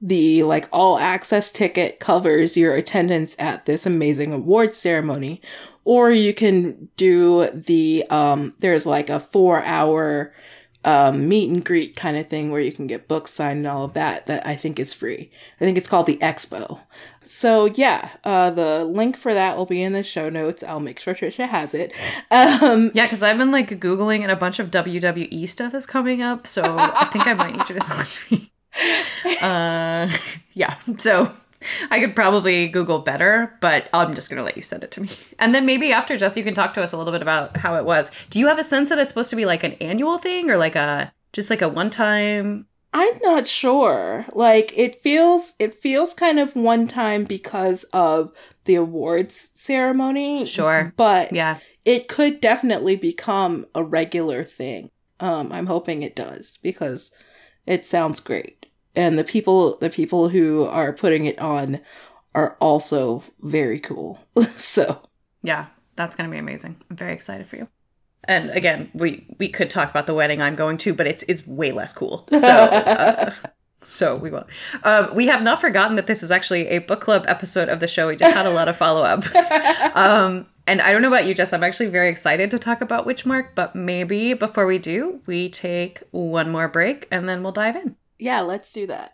the 0.00 0.42
like 0.42 0.68
all 0.72 0.98
access 0.98 1.50
ticket 1.50 1.98
covers 1.98 2.56
your 2.56 2.74
attendance 2.74 3.34
at 3.38 3.64
this 3.64 3.86
amazing 3.86 4.32
awards 4.32 4.76
ceremony 4.76 5.40
or 5.84 6.10
you 6.10 6.34
can 6.34 6.90
do 6.98 7.48
the 7.50 8.04
um 8.10 8.52
there's 8.58 8.84
like 8.84 9.08
a 9.08 9.18
4 9.18 9.64
hour 9.64 10.34
um, 10.86 11.28
meet 11.28 11.50
and 11.50 11.64
greet 11.64 11.96
kind 11.96 12.16
of 12.16 12.28
thing 12.28 12.52
where 12.52 12.60
you 12.60 12.70
can 12.70 12.86
get 12.86 13.08
books 13.08 13.32
signed 13.32 13.58
and 13.58 13.66
all 13.66 13.84
of 13.84 13.94
that 13.94 14.26
that 14.26 14.46
I 14.46 14.54
think 14.54 14.78
is 14.78 14.94
free. 14.94 15.32
I 15.60 15.64
think 15.64 15.76
it's 15.76 15.88
called 15.88 16.06
the 16.06 16.18
Expo. 16.18 16.80
So 17.26 17.66
yeah, 17.66 18.10
uh, 18.24 18.50
the 18.50 18.84
link 18.84 19.16
for 19.16 19.34
that 19.34 19.56
will 19.56 19.66
be 19.66 19.82
in 19.82 19.92
the 19.92 20.02
show 20.02 20.28
notes. 20.28 20.62
I'll 20.62 20.80
make 20.80 20.98
sure 20.98 21.14
Trisha 21.14 21.48
has 21.48 21.74
it. 21.74 21.92
Um, 22.30 22.90
Yeah, 22.94 23.04
because 23.04 23.22
I've 23.22 23.38
been 23.38 23.50
like 23.50 23.68
Googling 23.80 24.20
and 24.22 24.30
a 24.30 24.36
bunch 24.36 24.58
of 24.58 24.70
WWE 24.70 25.48
stuff 25.48 25.74
is 25.74 25.86
coming 25.86 26.22
up. 26.22 26.46
So 26.46 26.62
I 26.78 27.04
think 27.06 27.26
I 27.26 27.34
might 27.34 27.56
need 27.56 27.68
you 27.68 27.74
to 27.74 27.80
send 27.82 28.00
it 28.00 28.06
to 28.08 28.34
me. 28.34 28.52
Uh, 29.40 30.10
yeah. 30.52 30.74
So 30.98 31.32
I 31.90 31.98
could 31.98 32.14
probably 32.14 32.68
Google 32.68 32.98
better, 32.98 33.56
but 33.60 33.88
I'm 33.94 34.14
just 34.14 34.28
going 34.28 34.36
to 34.38 34.44
let 34.44 34.56
you 34.56 34.62
send 34.62 34.84
it 34.84 34.90
to 34.92 35.00
me. 35.00 35.08
And 35.38 35.54
then 35.54 35.64
maybe 35.66 35.92
after, 35.92 36.16
Jess, 36.16 36.36
you 36.36 36.44
can 36.44 36.54
talk 36.54 36.74
to 36.74 36.82
us 36.82 36.92
a 36.92 36.98
little 36.98 37.12
bit 37.12 37.22
about 37.22 37.56
how 37.56 37.76
it 37.76 37.84
was. 37.84 38.10
Do 38.30 38.38
you 38.38 38.46
have 38.48 38.58
a 38.58 38.64
sense 38.64 38.90
that 38.90 38.98
it's 38.98 39.08
supposed 39.10 39.30
to 39.30 39.36
be 39.36 39.46
like 39.46 39.64
an 39.64 39.72
annual 39.74 40.18
thing 40.18 40.50
or 40.50 40.56
like 40.58 40.76
a 40.76 41.12
just 41.32 41.48
like 41.50 41.62
a 41.62 41.68
one 41.68 41.90
time? 41.90 42.66
I'm 42.98 43.18
not 43.22 43.46
sure. 43.46 44.24
Like 44.32 44.72
it 44.74 45.02
feels 45.02 45.54
it 45.58 45.74
feels 45.74 46.14
kind 46.14 46.38
of 46.38 46.56
one 46.56 46.88
time 46.88 47.24
because 47.24 47.84
of 47.92 48.32
the 48.64 48.76
awards 48.76 49.50
ceremony. 49.54 50.46
Sure. 50.46 50.94
But 50.96 51.30
Yeah. 51.34 51.58
it 51.84 52.08
could 52.08 52.40
definitely 52.40 52.96
become 52.96 53.66
a 53.74 53.84
regular 53.84 54.44
thing. 54.44 54.90
Um, 55.20 55.52
I'm 55.52 55.66
hoping 55.66 56.02
it 56.02 56.16
does 56.16 56.58
because 56.62 57.10
it 57.66 57.84
sounds 57.84 58.18
great. 58.18 58.64
And 58.94 59.18
the 59.18 59.24
people 59.24 59.76
the 59.76 59.90
people 59.90 60.30
who 60.30 60.64
are 60.64 60.94
putting 60.94 61.26
it 61.26 61.38
on 61.38 61.80
are 62.34 62.56
also 62.62 63.22
very 63.42 63.78
cool. 63.78 64.20
so 64.56 65.02
Yeah. 65.42 65.66
That's 65.96 66.16
going 66.16 66.28
to 66.30 66.34
be 66.34 66.38
amazing. 66.38 66.76
I'm 66.90 66.96
very 66.96 67.12
excited 67.12 67.46
for 67.46 67.56
you. 67.56 67.68
And 68.24 68.50
again, 68.50 68.90
we 68.94 69.26
we 69.38 69.48
could 69.48 69.70
talk 69.70 69.90
about 69.90 70.06
the 70.06 70.14
wedding 70.14 70.42
I'm 70.42 70.56
going 70.56 70.78
to, 70.78 70.92
but 70.94 71.06
it's 71.06 71.22
it's 71.24 71.46
way 71.46 71.70
less 71.72 71.92
cool. 71.92 72.28
So 72.38 72.48
uh, 72.48 73.32
so 73.82 74.16
we 74.16 74.30
won't. 74.30 74.46
Um, 74.82 75.14
we 75.14 75.26
have 75.28 75.42
not 75.42 75.60
forgotten 75.60 75.94
that 75.96 76.08
this 76.08 76.24
is 76.24 76.32
actually 76.32 76.66
a 76.68 76.78
book 76.78 77.00
club 77.00 77.24
episode 77.28 77.68
of 77.68 77.78
the 77.78 77.86
show. 77.86 78.08
We 78.08 78.16
just 78.16 78.34
had 78.34 78.44
a 78.46 78.50
lot 78.50 78.66
of 78.68 78.76
follow 78.76 79.04
up. 79.04 79.24
um, 79.96 80.46
and 80.66 80.80
I 80.82 80.92
don't 80.92 81.02
know 81.02 81.08
about 81.08 81.26
you, 81.26 81.34
Jess. 81.34 81.52
I'm 81.52 81.62
actually 81.62 81.86
very 81.86 82.08
excited 82.08 82.50
to 82.50 82.58
talk 82.58 82.80
about 82.80 83.06
Witchmark, 83.06 83.50
but 83.54 83.76
maybe 83.76 84.34
before 84.34 84.66
we 84.66 84.78
do, 84.78 85.20
we 85.26 85.48
take 85.48 86.02
one 86.10 86.50
more 86.50 86.66
break 86.66 87.06
and 87.12 87.28
then 87.28 87.44
we'll 87.44 87.52
dive 87.52 87.76
in. 87.76 87.94
yeah, 88.18 88.40
let's 88.40 88.72
do 88.72 88.88
that. 88.88 89.12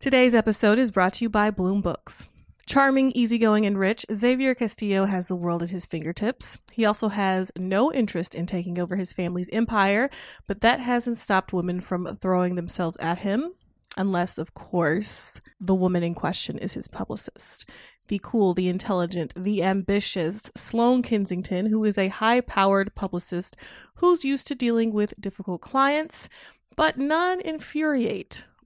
Today's 0.00 0.34
episode 0.34 0.78
is 0.78 0.90
brought 0.90 1.14
to 1.14 1.24
you 1.24 1.28
by 1.28 1.50
Bloom 1.50 1.82
Books. 1.82 2.28
Charming, 2.68 3.12
easygoing, 3.12 3.64
and 3.64 3.78
rich, 3.78 4.04
Xavier 4.12 4.54
Castillo 4.54 5.06
has 5.06 5.26
the 5.26 5.34
world 5.34 5.62
at 5.62 5.70
his 5.70 5.86
fingertips. 5.86 6.58
He 6.70 6.84
also 6.84 7.08
has 7.08 7.50
no 7.56 7.90
interest 7.90 8.34
in 8.34 8.44
taking 8.44 8.78
over 8.78 8.94
his 8.94 9.14
family's 9.14 9.48
empire, 9.48 10.10
but 10.46 10.60
that 10.60 10.78
hasn't 10.78 11.16
stopped 11.16 11.54
women 11.54 11.80
from 11.80 12.14
throwing 12.16 12.56
themselves 12.56 12.98
at 12.98 13.20
him, 13.20 13.54
unless, 13.96 14.36
of 14.36 14.52
course, 14.52 15.40
the 15.58 15.74
woman 15.74 16.02
in 16.02 16.14
question 16.14 16.58
is 16.58 16.74
his 16.74 16.88
publicist. 16.88 17.70
The 18.08 18.20
cool, 18.22 18.52
the 18.52 18.68
intelligent, 18.68 19.32
the 19.34 19.62
ambitious 19.62 20.50
Sloane 20.54 21.02
Kensington, 21.02 21.66
who 21.66 21.82
is 21.84 21.96
a 21.96 22.08
high 22.08 22.42
powered 22.42 22.94
publicist 22.94 23.56
who's 23.94 24.26
used 24.26 24.46
to 24.48 24.54
dealing 24.54 24.92
with 24.92 25.18
difficult 25.18 25.62
clients, 25.62 26.28
but 26.76 26.98
none 26.98 27.40
infuriate 27.40 28.46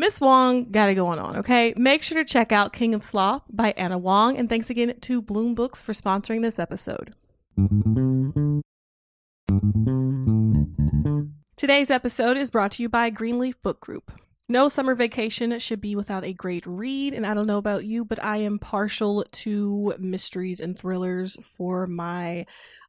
Miss 0.00 0.16
Huang 0.16 0.70
got 0.70 0.88
it 0.88 0.94
going 0.94 1.18
on, 1.18 1.36
okay? 1.36 1.74
Make 1.76 2.02
sure 2.02 2.16
to 2.16 2.24
check 2.24 2.52
out 2.52 2.72
King 2.72 2.94
of 2.94 3.04
Sloth 3.04 3.42
by 3.50 3.72
Ana 3.72 3.98
Huang, 3.98 4.38
and 4.38 4.48
thanks 4.48 4.70
again 4.70 4.94
to 4.98 5.20
Bloom 5.20 5.54
Books 5.54 5.82
for 5.82 5.92
sponsoring 5.92 6.40
this 6.40 6.58
episode. 6.58 7.12
Today's 11.58 11.90
episode 11.90 12.38
is 12.38 12.50
brought 12.50 12.72
to 12.72 12.82
you 12.82 12.88
by 12.88 13.10
Greenleaf 13.10 13.60
Book 13.60 13.78
Group. 13.82 14.10
No 14.48 14.68
summer 14.68 14.94
vacation 14.94 15.58
should 15.58 15.82
be 15.82 15.94
without 15.94 16.24
a 16.24 16.32
great 16.32 16.66
read, 16.66 17.12
and 17.12 17.26
I 17.26 17.34
don't 17.34 17.46
know 17.46 17.58
about 17.58 17.84
you, 17.84 18.06
but 18.06 18.24
I 18.24 18.38
am 18.38 18.58
partial 18.58 19.26
to 19.30 19.94
mysteries 19.98 20.60
and 20.60 20.78
thrillers 20.78 21.36
for 21.44 21.86
my 21.86 22.46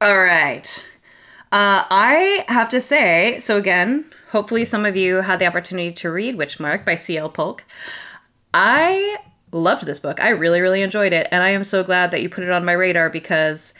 All 0.00 0.18
right. 0.18 0.88
Uh, 1.50 1.82
I 1.90 2.44
have 2.48 2.68
to 2.68 2.80
say, 2.80 3.38
so 3.40 3.56
again, 3.56 4.04
hopefully 4.30 4.64
some 4.64 4.86
of 4.86 4.96
you 4.96 5.16
had 5.16 5.38
the 5.38 5.46
opportunity 5.46 5.92
to 5.92 6.10
read 6.10 6.36
Witchmark 6.36 6.84
by 6.84 6.94
C.L. 6.94 7.30
Polk. 7.30 7.64
I 8.54 9.16
loved 9.50 9.86
this 9.86 9.98
book. 9.98 10.20
I 10.20 10.28
really, 10.30 10.60
really 10.60 10.82
enjoyed 10.82 11.12
it, 11.12 11.26
and 11.30 11.42
I 11.42 11.50
am 11.50 11.64
so 11.64 11.82
glad 11.82 12.10
that 12.10 12.22
you 12.22 12.28
put 12.28 12.44
it 12.44 12.50
on 12.50 12.64
my 12.64 12.72
radar 12.72 13.10
because 13.10 13.74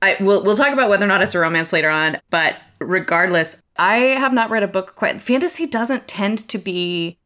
I 0.00 0.16
we'll 0.20 0.44
we'll 0.44 0.56
talk 0.56 0.72
about 0.72 0.88
whether 0.90 1.04
or 1.04 1.08
not 1.08 1.22
it's 1.22 1.34
a 1.34 1.38
romance 1.38 1.72
later 1.72 1.90
on, 1.90 2.18
but 2.30 2.56
regardless, 2.78 3.62
I 3.76 3.96
have 3.96 4.32
not 4.32 4.50
read 4.50 4.62
a 4.62 4.68
book 4.68 4.94
quite 4.94 5.20
fantasy 5.20 5.66
doesn't 5.66 6.06
tend 6.06 6.46
to 6.48 6.58
be 6.58 7.18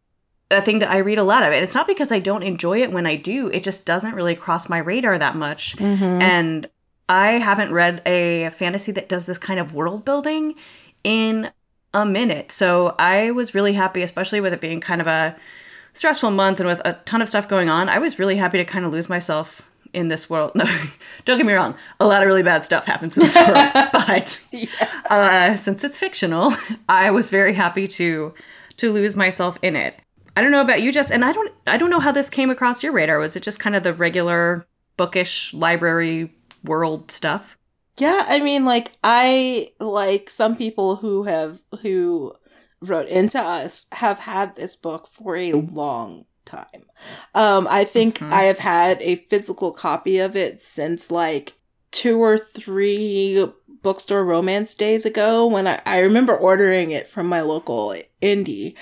a 0.51 0.63
thing 0.63 0.79
that 0.79 0.91
I 0.91 0.99
read 0.99 1.19
a 1.19 1.25
lot 1.25 1.43
of. 1.43 1.53
And 1.53 1.65
it's 1.65 1.75
not 1.75 1.87
because 1.87 2.13
I 2.13 2.19
don't 2.19 2.43
enjoy 2.43 2.83
it 2.83 2.93
when 2.93 3.07
I 3.07 3.17
do. 3.17 3.49
It 3.49 3.65
just 3.65 3.87
doesn't 3.87 4.15
really 4.15 4.35
cross 4.35 4.69
my 4.69 4.79
radar 4.79 5.19
that 5.19 5.37
much. 5.37 5.77
Mm-hmm. 5.77 6.23
And 6.23 6.69
I 7.09 7.33
haven't 7.33 7.73
read 7.73 8.03
a 8.07 8.51
fantasy 8.51 8.93
that 8.93 9.09
does 9.09 9.27
this 9.27 9.39
kind 9.39 9.61
of 9.61 9.75
world 9.75 10.05
building 10.05 10.55
in 11.05 11.51
a 11.95 12.07
minute. 12.07 12.53
So 12.53 12.95
I 12.99 13.31
was 13.33 13.55
really 13.55 13.73
happy, 13.75 14.03
especially 14.03 14.41
with 14.41 14.53
it 14.53 14.61
being 14.61 14.81
kind 14.81 15.01
of 15.01 15.07
a 15.07 15.37
stressful 15.93 16.31
month 16.31 16.61
and 16.61 16.69
with 16.69 16.81
a 16.85 16.95
ton 17.05 17.23
of 17.23 17.29
stuff 17.29 17.49
going 17.49 17.69
on. 17.69 17.89
I 17.89 17.99
was 17.99 18.19
really 18.19 18.37
happy 18.37 18.59
to 18.59 18.65
kind 18.65 18.85
of 18.85 18.93
lose 18.93 19.09
myself 19.09 19.63
in 19.93 20.09
this 20.09 20.31
world. 20.31 20.53
No, 20.57 20.65
don't 21.25 21.37
get 21.37 21.47
me 21.47 21.53
wrong. 21.53 21.75
A 22.01 22.07
lot 22.07 22.23
of 22.23 22.27
really 22.27 22.43
bad 22.43 22.65
stuff 22.65 22.87
happens 22.87 23.17
in 23.17 23.25
this 23.25 23.37
world, 23.37 23.57
but 23.93 24.43
uh, 25.11 25.57
since 25.57 25.85
it's 25.85 25.99
fictional, 25.99 26.53
I 26.89 27.11
was 27.11 27.31
very 27.31 27.53
happy 27.53 27.87
to 27.89 28.35
to 28.79 28.93
lose 28.93 29.17
myself 29.17 29.59
in 29.61 29.77
it. 29.77 29.95
I 30.35 30.41
don't 30.41 30.51
know 30.51 30.63
about 30.63 30.81
you, 30.81 30.93
Jess, 30.93 31.11
and 31.11 31.25
I 31.25 31.33
don't 31.33 31.53
I 31.67 31.77
don't 31.77 31.91
know 31.91 32.01
how 32.01 32.13
this 32.13 32.31
came 32.31 32.51
across 32.51 32.83
your 32.83 32.93
radar. 32.93 33.19
Was 33.19 33.37
it 33.37 33.43
just 33.43 33.61
kind 33.61 33.77
of 33.77 33.83
the 33.83 33.93
regular 33.93 34.67
bookish 34.97 35.53
library 35.53 36.33
world 36.65 37.11
stuff? 37.11 37.59
Yeah, 37.99 38.25
I 38.27 38.41
mean, 38.41 38.65
like 38.65 38.93
I 39.05 39.71
like 39.79 40.31
some 40.31 40.57
people 40.57 40.97
who 40.97 41.25
have 41.25 41.61
who 41.83 42.35
wrote 42.81 43.09
into 43.09 43.39
us 43.41 43.87
have 43.93 44.19
had 44.21 44.57
this 44.57 44.77
book 44.77 45.07
for 45.07 45.37
a 45.37 45.53
long 45.53 46.25
time. 46.45 46.85
Um, 47.35 47.69
I 47.71 47.85
think 47.85 48.21
Mhm. 48.21 48.33
I 48.33 48.45
have 48.45 48.59
had 48.59 49.01
a 49.03 49.17
physical 49.17 49.73
copy 49.73 50.19
of 50.19 50.37
it 50.37 50.61
since 50.61 51.11
like 51.11 51.55
two 51.91 52.19
or 52.23 52.39
three 52.39 53.47
bookstore 53.83 54.25
romance 54.25 54.75
days 54.75 55.05
ago 55.05 55.47
when 55.47 55.67
I, 55.67 55.81
I 55.85 55.99
remember 56.01 56.37
ordering 56.37 56.93
it 56.93 57.09
from 57.09 57.27
my 57.27 57.41
local 57.43 57.95
indie. 58.23 58.75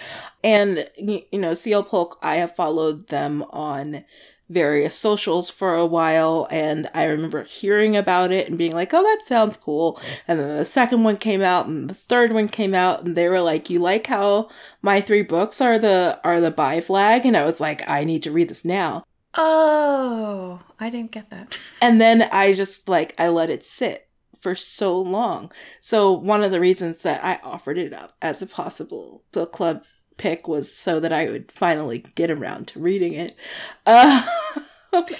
And, 0.44 0.88
you 0.96 1.24
know, 1.32 1.54
CL 1.54 1.82
Polk, 1.84 2.18
I 2.22 2.36
have 2.36 2.54
followed 2.54 3.08
them 3.08 3.42
on 3.50 4.04
various 4.50 4.96
socials 4.96 5.48
for 5.48 5.74
a 5.74 5.86
while 5.86 6.48
and 6.50 6.88
I 6.92 7.04
remember 7.04 7.44
hearing 7.44 7.96
about 7.96 8.32
it 8.32 8.48
and 8.48 8.58
being 8.58 8.74
like, 8.74 8.92
oh, 8.92 9.02
that 9.02 9.26
sounds 9.26 9.56
cool. 9.56 10.00
And 10.26 10.38
then 10.40 10.56
the 10.56 10.66
second 10.66 11.04
one 11.04 11.16
came 11.16 11.40
out 11.40 11.66
and 11.66 11.88
the 11.88 11.94
third 11.94 12.32
one 12.32 12.48
came 12.48 12.74
out 12.74 13.04
and 13.04 13.16
they 13.16 13.28
were 13.28 13.40
like, 13.40 13.70
you 13.70 13.78
like 13.78 14.06
how 14.08 14.50
my 14.82 15.00
three 15.00 15.22
books 15.22 15.60
are 15.60 15.78
the 15.78 16.20
are 16.24 16.40
the 16.40 16.50
bi 16.50 16.80
flag? 16.80 17.24
And 17.24 17.36
I 17.36 17.44
was 17.44 17.60
like, 17.60 17.88
I 17.88 18.04
need 18.04 18.24
to 18.24 18.32
read 18.32 18.50
this 18.50 18.64
now. 18.64 19.04
Oh, 19.34 20.60
I 20.80 20.90
didn't 20.90 21.12
get 21.12 21.30
that. 21.30 21.56
And 21.82 22.00
then 22.00 22.22
I 22.22 22.52
just 22.52 22.88
like 22.88 23.14
I 23.18 23.28
let 23.28 23.50
it 23.50 23.64
sit 23.64 24.08
for 24.40 24.54
so 24.54 25.00
long. 25.00 25.52
So 25.80 26.12
one 26.12 26.42
of 26.42 26.50
the 26.50 26.60
reasons 26.60 27.02
that 27.02 27.24
I 27.24 27.38
offered 27.44 27.78
it 27.78 27.92
up 27.92 28.16
as 28.20 28.42
a 28.42 28.46
possible 28.46 29.22
book 29.32 29.52
club 29.52 29.82
pick 30.20 30.46
was 30.46 30.72
so 30.72 31.00
that 31.00 31.12
I 31.12 31.26
would 31.30 31.50
finally 31.50 32.04
get 32.14 32.30
around 32.30 32.68
to 32.68 32.78
reading 32.80 33.14
it. 33.14 33.36
Uh, 33.86 34.24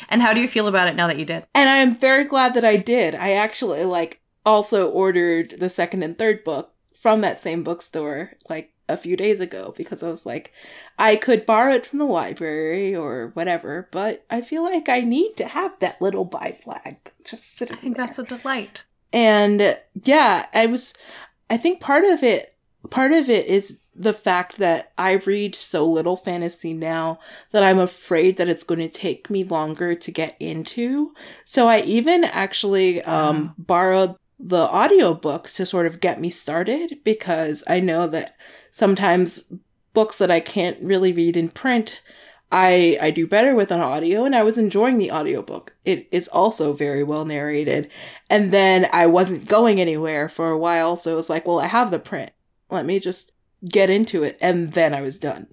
And 0.08 0.20
how 0.20 0.32
do 0.32 0.40
you 0.40 0.48
feel 0.48 0.66
about 0.66 0.88
it 0.88 0.96
now 0.96 1.06
that 1.06 1.18
you 1.18 1.24
did? 1.24 1.46
and 1.54 1.68
I 1.70 1.76
am 1.76 1.94
very 1.96 2.24
glad 2.24 2.54
that 2.54 2.64
I 2.64 2.76
did. 2.76 3.14
I 3.14 3.32
actually 3.32 3.84
like 3.84 4.20
also 4.44 4.88
ordered 4.90 5.56
the 5.60 5.68
second 5.70 6.02
and 6.02 6.18
third 6.18 6.42
book 6.44 6.72
from 6.92 7.20
that 7.20 7.40
same 7.40 7.62
bookstore 7.62 8.32
like 8.48 8.72
a 8.88 8.96
few 8.96 9.16
days 9.16 9.38
ago 9.40 9.72
because 9.76 10.02
I 10.02 10.08
was 10.08 10.26
like 10.26 10.52
I 10.98 11.14
could 11.14 11.46
borrow 11.46 11.72
it 11.74 11.86
from 11.86 12.00
the 12.00 12.04
library 12.04 12.94
or 12.96 13.30
whatever, 13.34 13.88
but 13.92 14.24
I 14.28 14.40
feel 14.42 14.64
like 14.64 14.88
I 14.88 15.00
need 15.02 15.36
to 15.36 15.46
have 15.46 15.78
that 15.78 16.02
little 16.02 16.24
bi 16.24 16.50
flag 16.52 17.12
just 17.24 17.56
sitting 17.56 17.76
I 17.76 17.80
think 17.80 17.96
there. 17.96 18.06
that's 18.06 18.18
a 18.18 18.24
delight. 18.24 18.84
And 19.12 19.78
yeah, 20.04 20.46
I 20.52 20.66
was, 20.66 20.94
I 21.48 21.56
think 21.56 21.80
part 21.80 22.04
of 22.04 22.22
it, 22.22 22.54
part 22.90 23.12
of 23.12 23.28
it 23.30 23.46
is 23.46 23.79
the 24.00 24.14
fact 24.14 24.56
that 24.56 24.92
I 24.96 25.12
read 25.12 25.54
so 25.54 25.84
little 25.84 26.16
fantasy 26.16 26.72
now 26.72 27.20
that 27.52 27.62
I'm 27.62 27.78
afraid 27.78 28.38
that 28.38 28.48
it's 28.48 28.64
going 28.64 28.80
to 28.80 28.88
take 28.88 29.28
me 29.28 29.44
longer 29.44 29.94
to 29.94 30.10
get 30.10 30.36
into. 30.40 31.12
So 31.44 31.68
I 31.68 31.80
even 31.82 32.24
actually 32.24 33.02
um, 33.02 33.54
borrowed 33.58 34.16
the 34.38 34.62
audiobook 34.62 35.50
to 35.50 35.66
sort 35.66 35.84
of 35.84 36.00
get 36.00 36.18
me 36.18 36.30
started 36.30 37.00
because 37.04 37.62
I 37.68 37.80
know 37.80 38.06
that 38.06 38.36
sometimes 38.72 39.52
books 39.92 40.16
that 40.16 40.30
I 40.30 40.40
can't 40.40 40.80
really 40.80 41.12
read 41.12 41.36
in 41.36 41.50
print 41.50 42.00
I 42.52 42.98
I 43.00 43.10
do 43.10 43.28
better 43.28 43.54
with 43.54 43.70
an 43.70 43.80
audio 43.80 44.24
and 44.24 44.34
I 44.34 44.42
was 44.42 44.58
enjoying 44.58 44.98
the 44.98 45.12
audiobook. 45.12 45.76
It 45.84 46.08
is 46.10 46.26
also 46.26 46.72
very 46.72 47.04
well 47.04 47.24
narrated. 47.24 47.90
And 48.28 48.52
then 48.52 48.88
I 48.92 49.06
wasn't 49.06 49.46
going 49.46 49.80
anywhere 49.80 50.28
for 50.28 50.48
a 50.48 50.58
while, 50.58 50.96
so 50.96 51.12
it 51.12 51.16
was 51.16 51.30
like, 51.30 51.46
well, 51.46 51.60
I 51.60 51.66
have 51.66 51.92
the 51.92 52.00
print. 52.00 52.32
Let 52.68 52.86
me 52.86 52.98
just 52.98 53.30
get 53.68 53.90
into 53.90 54.22
it. 54.22 54.38
And 54.40 54.72
then 54.72 54.94
I 54.94 55.00
was 55.00 55.18
done. 55.18 55.48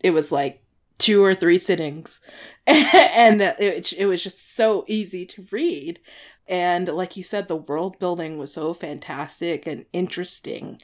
It 0.00 0.10
was 0.10 0.32
like 0.32 0.62
two 0.98 1.22
or 1.22 1.34
three 1.34 1.58
sittings. 1.58 2.20
and 2.66 3.42
it, 3.42 3.92
it 3.92 4.06
was 4.06 4.22
just 4.22 4.54
so 4.54 4.84
easy 4.86 5.24
to 5.26 5.46
read. 5.50 6.00
And 6.48 6.88
like 6.88 7.16
you 7.16 7.22
said, 7.22 7.48
the 7.48 7.56
world 7.56 7.98
building 7.98 8.38
was 8.38 8.52
so 8.52 8.74
fantastic 8.74 9.66
and 9.66 9.84
interesting. 9.92 10.80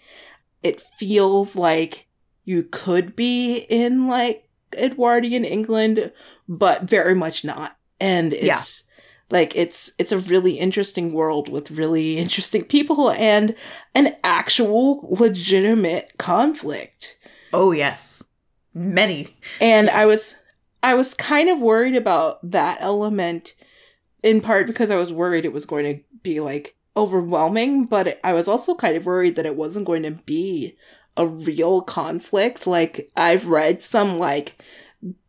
It 0.62 0.80
feels 0.98 1.56
like 1.56 2.06
you 2.44 2.62
could 2.64 3.14
be 3.14 3.58
in 3.58 4.08
like 4.08 4.48
Edwardian 4.76 5.44
England, 5.44 6.12
but 6.48 6.84
very 6.84 7.14
much 7.14 7.44
not. 7.44 7.76
And 8.00 8.32
it's 8.32 8.84
like 9.30 9.54
it's 9.54 9.92
it's 9.98 10.12
a 10.12 10.18
really 10.18 10.58
interesting 10.58 11.12
world 11.12 11.48
with 11.48 11.70
really 11.70 12.18
interesting 12.18 12.64
people 12.64 13.10
and 13.12 13.54
an 13.94 14.16
actual 14.24 15.06
legitimate 15.10 16.12
conflict. 16.18 17.16
Oh 17.52 17.72
yes, 17.72 18.24
many. 18.74 19.36
And 19.60 19.90
I 19.90 20.06
was 20.06 20.36
I 20.82 20.94
was 20.94 21.14
kind 21.14 21.48
of 21.48 21.60
worried 21.60 21.96
about 21.96 22.38
that 22.50 22.78
element 22.80 23.54
in 24.22 24.40
part 24.40 24.66
because 24.66 24.90
I 24.90 24.96
was 24.96 25.12
worried 25.12 25.44
it 25.44 25.52
was 25.52 25.64
going 25.64 25.84
to 25.84 26.02
be 26.22 26.40
like 26.40 26.76
overwhelming, 26.96 27.86
but 27.86 28.18
I 28.24 28.32
was 28.32 28.48
also 28.48 28.74
kind 28.74 28.96
of 28.96 29.06
worried 29.06 29.36
that 29.36 29.46
it 29.46 29.56
wasn't 29.56 29.86
going 29.86 30.02
to 30.02 30.10
be 30.10 30.76
a 31.16 31.26
real 31.26 31.80
conflict. 31.80 32.66
Like 32.66 33.10
I've 33.16 33.46
read 33.46 33.82
some 33.82 34.18
like 34.18 34.62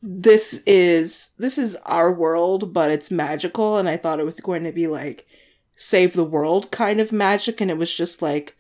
this 0.02 0.64
is 0.66 1.32
this 1.38 1.58
is 1.58 1.76
our 1.86 2.12
world, 2.12 2.74
but 2.74 2.92
it's 2.92 3.12
magical 3.12 3.78
and 3.78 3.88
I 3.88 3.98
thought 3.98 4.20
it 4.20 4.26
was 4.26 4.40
going 4.40 4.64
to 4.64 4.72
be 4.72 4.88
like 4.88 5.28
save 5.76 6.14
the 6.14 6.24
world 6.24 6.72
kind 6.72 7.00
of 7.00 7.12
magic 7.12 7.62
and 7.62 7.70
it 7.72 7.78
was 7.78 7.94
just 7.94 8.22
like 8.22 8.58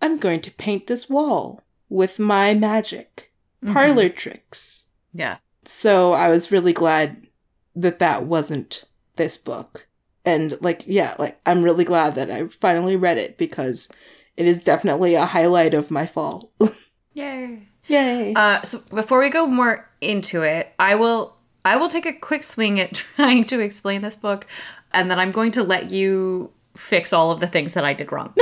I'm 0.00 0.18
going 0.18 0.40
to 0.42 0.50
paint 0.52 0.86
this 0.86 1.08
wall 1.10 1.62
with 1.88 2.18
my 2.18 2.54
magic 2.54 3.32
Mhm. 3.62 3.72
parlor 3.72 4.08
tricks. 4.08 4.86
Yeah. 5.12 5.38
So 5.64 6.12
I 6.12 6.28
was 6.28 6.52
really 6.52 6.72
glad 6.72 7.26
that 7.74 7.98
that 7.98 8.24
wasn't 8.26 8.84
this 9.16 9.36
book. 9.36 9.86
And 10.24 10.56
like, 10.60 10.84
yeah, 10.86 11.14
like 11.18 11.40
I'm 11.46 11.62
really 11.62 11.84
glad 11.84 12.14
that 12.14 12.30
I 12.30 12.46
finally 12.46 12.96
read 12.96 13.18
it 13.18 13.36
because 13.38 13.88
it 14.36 14.46
is 14.46 14.62
definitely 14.64 15.14
a 15.14 15.24
highlight 15.26 15.74
of 15.74 15.90
my 15.90 16.06
fall. 16.06 16.52
Yay. 17.14 17.68
Yay. 17.86 18.34
Uh, 18.34 18.62
so 18.62 18.80
before 18.94 19.18
we 19.18 19.30
go 19.30 19.46
more 19.46 19.88
into 20.00 20.42
it, 20.42 20.72
I 20.78 20.94
will 20.94 21.36
I 21.64 21.76
will 21.76 21.88
take 21.88 22.06
a 22.06 22.12
quick 22.12 22.42
swing 22.42 22.80
at 22.80 22.94
trying 23.16 23.44
to 23.44 23.60
explain 23.60 24.02
this 24.02 24.16
book, 24.16 24.46
and 24.92 25.10
then 25.10 25.18
I'm 25.18 25.30
going 25.30 25.52
to 25.52 25.62
let 25.62 25.90
you 25.90 26.50
fix 26.76 27.12
all 27.12 27.30
of 27.30 27.40
the 27.40 27.46
things 27.46 27.74
that 27.74 27.84
I 27.84 27.92
did 27.92 28.12
wrong. 28.12 28.34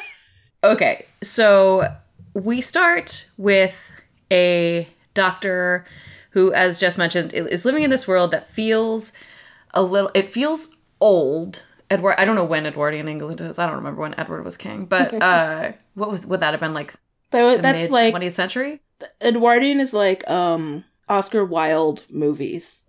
okay, 0.64 1.06
so 1.22 1.94
we 2.34 2.60
start 2.60 3.26
with 3.36 3.76
a 4.30 4.86
doctor 5.14 5.86
who, 6.30 6.52
as 6.52 6.78
Jess 6.78 6.96
mentioned, 6.96 7.32
is 7.32 7.64
living 7.64 7.82
in 7.82 7.90
this 7.90 8.06
world 8.06 8.30
that 8.30 8.50
feels 8.50 9.12
a 9.74 9.82
little. 9.82 10.10
It 10.14 10.32
feels 10.32 10.76
old. 11.00 11.62
Edward, 11.90 12.14
I 12.18 12.24
don't 12.24 12.36
know 12.36 12.44
when 12.44 12.66
Edwardian 12.66 13.08
England 13.08 13.40
is. 13.40 13.58
I 13.58 13.66
don't 13.66 13.76
remember 13.76 14.02
when 14.02 14.14
Edward 14.18 14.44
was 14.44 14.56
king, 14.56 14.84
but 14.84 15.12
uh, 15.22 15.72
what 15.94 16.10
was 16.10 16.24
would 16.26 16.40
that 16.40 16.52
have 16.52 16.60
been 16.60 16.74
like? 16.74 16.94
That, 17.30 17.56
the 17.56 17.62
that's 17.62 17.90
like 17.90 18.14
20th 18.14 18.32
century. 18.32 18.80
Edwardian 19.22 19.80
is 19.80 19.92
like 19.94 20.28
um 20.28 20.84
Oscar 21.08 21.44
Wilde 21.44 22.04
movies. 22.10 22.84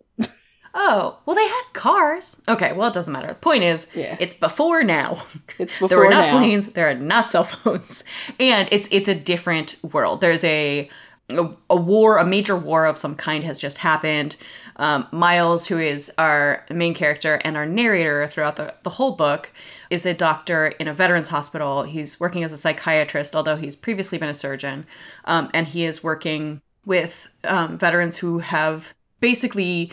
Oh, 0.74 1.20
well, 1.26 1.36
they 1.36 1.46
had 1.46 1.64
cars. 1.74 2.42
Okay, 2.48 2.72
well, 2.72 2.88
it 2.88 2.94
doesn't 2.94 3.12
matter. 3.12 3.28
The 3.28 3.34
point 3.36 3.64
is, 3.64 3.89
Yeah. 3.94 4.16
it's 4.22 4.36
before 4.36 4.84
now. 4.86 5.22
It's 5.60 5.78
before 5.80 5.80
now. 5.80 5.88
there 5.89 6.06
are 6.06 6.10
not 6.10 6.28
now. 6.28 6.38
planes. 6.38 6.68
There 6.68 6.89
are 6.89 6.94
not 6.94 7.30
cell 7.30 7.44
phones, 7.44 8.06
and 8.39 8.70
it's 8.72 8.88
it's 8.89 9.10
a 9.10 9.16
different 9.16 9.76
world. 9.84 10.22
There's 10.22 10.46
a 10.46 10.89
a, 11.30 11.50
a 11.70 11.76
war, 11.76 12.18
a 12.20 12.26
major 12.26 12.56
war 12.56 12.86
of 12.86 12.98
some 12.98 13.16
kind 13.16 13.44
has 13.44 13.60
just 13.60 13.80
happened. 13.80 14.38
Um, 14.78 15.08
Miles, 15.12 15.68
who 15.68 15.78
is 15.78 16.10
our 16.18 16.66
main 16.70 16.94
character 16.94 17.36
and 17.44 17.58
our 17.58 17.66
narrator 17.66 18.28
throughout 18.30 18.56
the, 18.56 18.74
the 18.84 18.89
whole 18.89 19.12
book, 19.18 19.52
is 19.92 20.06
a 20.06 20.14
doctor 20.14 20.68
in 20.80 20.88
a 20.88 20.94
veterans 20.94 21.28
hospital. 21.28 21.84
He's 21.84 22.18
working 22.18 22.46
as 22.46 22.54
a 22.54 22.58
psychiatrist, 22.58 23.36
although 23.36 23.58
he's 23.58 23.76
previously 23.76 24.18
been 24.18 24.30
a 24.30 24.34
surgeon, 24.34 24.88
um, 25.26 25.52
and 25.54 25.68
he 25.68 25.84
is 25.84 26.02
working 26.02 26.62
with 26.86 27.28
um, 27.44 27.78
veterans 27.78 28.18
who 28.18 28.39
have 28.39 28.94
basically 29.20 29.92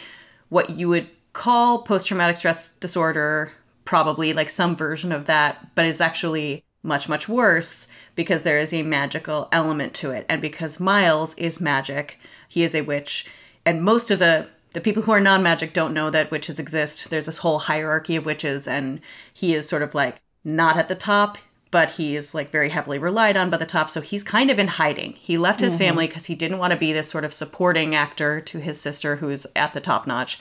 what 0.50 0.70
you 0.70 0.88
would 0.88 1.08
call 1.32 1.82
post 1.82 2.06
traumatic 2.06 2.36
stress 2.36 2.70
disorder, 2.70 3.52
probably 3.84 4.32
like 4.32 4.48
some 4.48 4.76
version 4.76 5.10
of 5.10 5.26
that, 5.26 5.74
but 5.74 5.84
it's 5.84 6.00
actually 6.00 6.64
much, 6.84 7.08
much 7.08 7.28
worse 7.28 7.88
because 8.14 8.42
there 8.42 8.58
is 8.58 8.72
a 8.72 8.82
magical 8.82 9.48
element 9.50 9.94
to 9.94 10.12
it. 10.12 10.24
And 10.28 10.40
because 10.40 10.78
Miles 10.78 11.34
is 11.34 11.60
magic, 11.60 12.18
he 12.48 12.62
is 12.62 12.74
a 12.74 12.82
witch. 12.82 13.26
And 13.66 13.82
most 13.82 14.12
of 14.12 14.20
the 14.20 14.48
the 14.78 14.84
people 14.84 15.02
who 15.02 15.10
are 15.10 15.18
non-magic 15.18 15.72
don't 15.72 15.92
know 15.92 16.08
that 16.08 16.30
witches 16.30 16.60
exist. 16.60 17.10
There's 17.10 17.26
this 17.26 17.38
whole 17.38 17.58
hierarchy 17.58 18.14
of 18.14 18.24
witches, 18.24 18.68
and 18.68 19.00
he 19.34 19.52
is 19.52 19.68
sort 19.68 19.82
of 19.82 19.92
like 19.92 20.20
not 20.44 20.76
at 20.76 20.86
the 20.86 20.94
top, 20.94 21.36
but 21.72 21.90
he 21.90 22.14
is 22.14 22.32
like 22.32 22.52
very 22.52 22.68
heavily 22.68 22.96
relied 22.96 23.36
on 23.36 23.50
by 23.50 23.56
the 23.56 23.66
top. 23.66 23.90
So 23.90 24.00
he's 24.00 24.22
kind 24.22 24.52
of 24.52 24.58
in 24.60 24.68
hiding. 24.68 25.14
He 25.14 25.36
left 25.36 25.58
his 25.58 25.74
family 25.74 26.04
mm-hmm. 26.04 26.10
because 26.10 26.26
he 26.26 26.36
didn't 26.36 26.58
want 26.58 26.70
to 26.70 26.78
be 26.78 26.92
this 26.92 27.10
sort 27.10 27.24
of 27.24 27.34
supporting 27.34 27.96
actor 27.96 28.40
to 28.40 28.58
his 28.58 28.80
sister 28.80 29.16
who's 29.16 29.48
at 29.56 29.72
the 29.72 29.80
top 29.80 30.06
notch. 30.06 30.38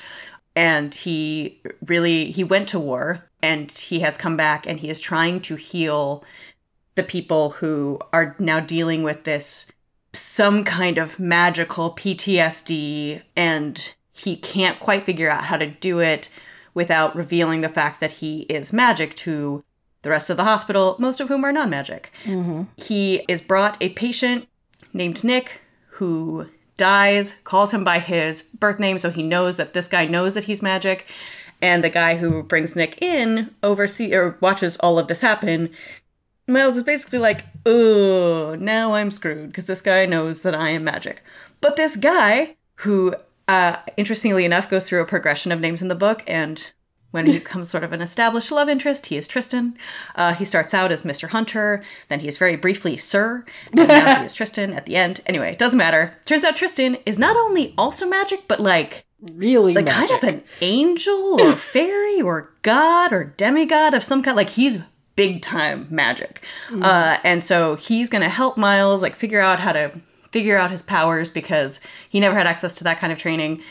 And 0.55 0.93
he 0.93 1.59
really 1.87 2.29
he 2.29 2.43
went 2.43 2.69
to 2.69 2.79
war 2.79 3.23
and 3.41 3.71
he 3.71 4.01
has 4.01 4.17
come 4.17 4.37
back 4.37 4.67
and 4.67 4.79
he 4.79 4.89
is 4.89 4.99
trying 4.99 5.41
to 5.41 5.55
heal 5.55 6.23
the 6.93 7.01
people 7.01 7.49
who 7.49 7.99
are 8.13 8.35
now 8.37 8.59
dealing 8.59 9.01
with 9.01 9.23
this 9.23 9.71
some 10.13 10.63
kind 10.63 10.99
of 10.99 11.19
magical 11.19 11.95
PTSD 11.95 13.23
and 13.35 13.95
he 14.17 14.35
can't 14.35 14.79
quite 14.79 15.05
figure 15.05 15.29
out 15.29 15.45
how 15.45 15.57
to 15.57 15.67
do 15.67 15.99
it 15.99 16.29
without 16.73 17.15
revealing 17.15 17.61
the 17.61 17.69
fact 17.69 17.99
that 17.99 18.13
he 18.13 18.41
is 18.41 18.73
magic 18.73 19.15
to 19.15 19.63
the 20.01 20.09
rest 20.09 20.29
of 20.29 20.37
the 20.37 20.43
hospital, 20.43 20.95
most 20.99 21.19
of 21.19 21.27
whom 21.27 21.43
are 21.43 21.51
non 21.51 21.69
magic. 21.69 22.11
Mm-hmm. 22.23 22.63
He 22.77 23.25
is 23.27 23.41
brought 23.41 23.77
a 23.81 23.89
patient 23.89 24.47
named 24.93 25.23
Nick 25.23 25.61
who 25.89 26.47
dies, 26.77 27.35
calls 27.43 27.71
him 27.71 27.83
by 27.83 27.99
his 27.99 28.41
birth 28.41 28.79
name 28.79 28.97
so 28.97 29.09
he 29.09 29.23
knows 29.23 29.57
that 29.57 29.73
this 29.73 29.87
guy 29.87 30.05
knows 30.05 30.33
that 30.33 30.45
he's 30.45 30.61
magic. 30.61 31.07
And 31.61 31.83
the 31.83 31.89
guy 31.89 32.17
who 32.17 32.43
brings 32.43 32.75
Nick 32.75 33.01
in 33.01 33.53
oversee 33.63 34.13
or 34.13 34.37
watches 34.41 34.77
all 34.77 34.99
of 34.99 35.07
this 35.07 35.21
happen. 35.21 35.71
Miles 36.47 36.77
is 36.77 36.83
basically 36.83 37.19
like, 37.19 37.43
oh, 37.65 38.55
now 38.59 38.93
I'm 38.93 39.11
screwed 39.11 39.47
because 39.47 39.65
this 39.65 39.81
guy 39.81 40.05
knows 40.05 40.43
that 40.43 40.55
I 40.55 40.69
am 40.69 40.83
magic. 40.83 41.23
But 41.59 41.75
this 41.75 41.95
guy, 41.95 42.55
who 42.75 43.15
uh, 43.47 43.77
interestingly 43.95 44.45
enough 44.45 44.69
goes 44.69 44.87
through 44.87 45.01
a 45.01 45.05
progression 45.05 45.51
of 45.51 45.59
names 45.59 45.81
in 45.81 45.87
the 45.87 45.95
book, 45.95 46.23
and 46.27 46.71
when 47.11 47.25
he 47.25 47.33
becomes 47.39 47.69
sort 47.69 47.83
of 47.83 47.93
an 47.93 48.01
established 48.01 48.51
love 48.51 48.67
interest, 48.69 49.05
he 49.07 49.17
is 49.17 49.27
Tristan. 49.27 49.77
Uh, 50.15 50.33
he 50.33 50.43
starts 50.45 50.73
out 50.73 50.91
as 50.91 51.03
Mr. 51.03 51.29
Hunter, 51.29 51.83
then 52.09 52.19
he 52.19 52.27
is 52.27 52.37
very 52.37 52.55
briefly 52.57 52.97
Sir, 52.97 53.45
and 53.77 53.87
now 53.87 54.19
he 54.19 54.25
is 54.25 54.33
Tristan 54.35 54.73
at 54.73 54.85
the 54.85 54.95
end. 54.95 55.21
Anyway, 55.25 55.51
it 55.51 55.57
doesn't 55.59 55.77
matter. 55.77 56.13
Turns 56.25 56.43
out 56.43 56.55
Tristan 56.57 56.97
is 57.05 57.17
not 57.17 57.35
only 57.37 57.73
also 57.77 58.07
magic, 58.07 58.41
but 58.47 58.59
like 58.59 59.05
Really 59.33 59.73
like 59.73 59.85
magic. 59.85 60.19
kind 60.21 60.23
of 60.23 60.29
an 60.29 60.43
angel 60.61 61.41
or 61.41 61.55
fairy 61.55 62.21
or 62.21 62.51
god 62.61 63.11
or 63.11 63.23
demigod 63.23 63.95
of 63.95 64.03
some 64.03 64.21
kind. 64.21 64.37
Like 64.37 64.51
he's 64.51 64.77
big 65.15 65.41
time 65.41 65.87
magic, 65.89 66.43
uh, 66.83 67.17
and 67.23 67.43
so 67.43 67.73
he's 67.77 68.09
gonna 68.11 68.29
help 68.29 68.57
Miles 68.57 69.01
like 69.01 69.15
figure 69.15 69.41
out 69.41 69.59
how 69.59 69.71
to 69.71 69.99
figure 70.31 70.57
out 70.57 70.71
his 70.71 70.81
powers 70.81 71.29
because 71.29 71.79
he 72.09 72.19
never 72.19 72.37
had 72.37 72.47
access 72.47 72.75
to 72.75 72.83
that 72.83 72.99
kind 72.99 73.13
of 73.13 73.19
training. 73.19 73.61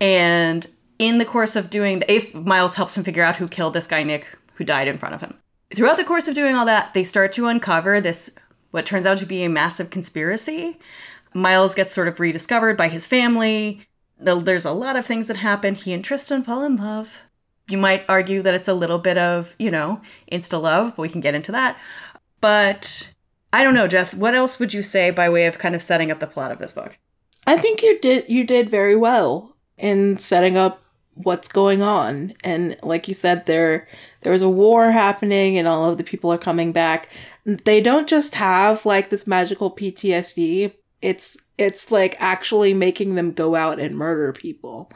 And 0.00 0.66
in 0.98 1.18
the 1.18 1.24
course 1.24 1.56
of 1.56 1.70
doing, 1.70 2.00
the 2.00 2.12
if 2.12 2.34
Miles 2.34 2.76
helps 2.76 2.96
him 2.96 3.04
figure 3.04 3.22
out 3.22 3.36
who 3.36 3.48
killed 3.48 3.74
this 3.74 3.86
guy 3.86 4.02
Nick 4.02 4.26
who 4.54 4.64
died 4.64 4.88
in 4.88 4.98
front 4.98 5.14
of 5.14 5.20
him, 5.20 5.34
throughout 5.74 5.96
the 5.96 6.04
course 6.04 6.28
of 6.28 6.34
doing 6.34 6.54
all 6.54 6.66
that, 6.66 6.94
they 6.94 7.04
start 7.04 7.32
to 7.34 7.46
uncover 7.46 8.00
this 8.00 8.30
what 8.70 8.86
turns 8.86 9.06
out 9.06 9.18
to 9.18 9.26
be 9.26 9.42
a 9.42 9.48
massive 9.48 9.90
conspiracy. 9.90 10.78
Miles 11.34 11.74
gets 11.74 11.94
sort 11.94 12.08
of 12.08 12.18
rediscovered 12.18 12.76
by 12.76 12.88
his 12.88 13.06
family. 13.06 13.80
There's 14.18 14.64
a 14.64 14.72
lot 14.72 14.96
of 14.96 15.04
things 15.04 15.28
that 15.28 15.36
happen. 15.36 15.74
He 15.74 15.92
and 15.92 16.04
Tristan 16.04 16.42
fall 16.42 16.64
in 16.64 16.76
love. 16.76 17.20
You 17.68 17.78
might 17.78 18.04
argue 18.08 18.42
that 18.42 18.54
it's 18.54 18.68
a 18.68 18.74
little 18.74 18.98
bit 18.98 19.18
of, 19.18 19.54
you 19.58 19.70
know, 19.70 20.00
insta 20.30 20.60
love, 20.60 20.94
but 20.96 21.02
we 21.02 21.08
can 21.08 21.20
get 21.20 21.34
into 21.34 21.52
that. 21.52 21.78
But 22.40 23.12
I 23.52 23.62
don't 23.64 23.74
know, 23.74 23.88
Jess, 23.88 24.14
what 24.14 24.34
else 24.34 24.58
would 24.58 24.74
you 24.74 24.82
say 24.82 25.10
by 25.10 25.28
way 25.28 25.46
of 25.46 25.58
kind 25.58 25.74
of 25.74 25.82
setting 25.82 26.10
up 26.10 26.20
the 26.20 26.26
plot 26.26 26.50
of 26.52 26.58
this 26.58 26.72
book? 26.72 26.98
I 27.46 27.56
think 27.56 27.82
you 27.82 27.98
did 28.00 28.28
you 28.28 28.44
did 28.44 28.68
very 28.68 28.96
well 28.96 29.56
in 29.78 30.18
setting 30.18 30.56
up 30.56 30.82
what's 31.14 31.48
going 31.48 31.80
on. 31.80 32.34
And 32.44 32.76
like 32.82 33.08
you 33.08 33.14
said, 33.14 33.46
there 33.46 33.88
there's 34.22 34.42
a 34.42 34.48
war 34.50 34.90
happening 34.90 35.56
and 35.56 35.66
all 35.68 35.88
of 35.88 35.98
the 35.98 36.04
people 36.04 36.32
are 36.32 36.38
coming 36.38 36.72
back. 36.72 37.08
They 37.44 37.80
don't 37.80 38.08
just 38.08 38.34
have 38.34 38.84
like 38.84 39.10
this 39.10 39.26
magical 39.26 39.70
PTSD. 39.70 40.72
It's 41.00 41.36
it's 41.56 41.90
like 41.90 42.16
actually 42.18 42.74
making 42.74 43.14
them 43.14 43.32
go 43.32 43.54
out 43.54 43.78
and 43.80 43.96
murder 43.96 44.32
people. 44.32 44.90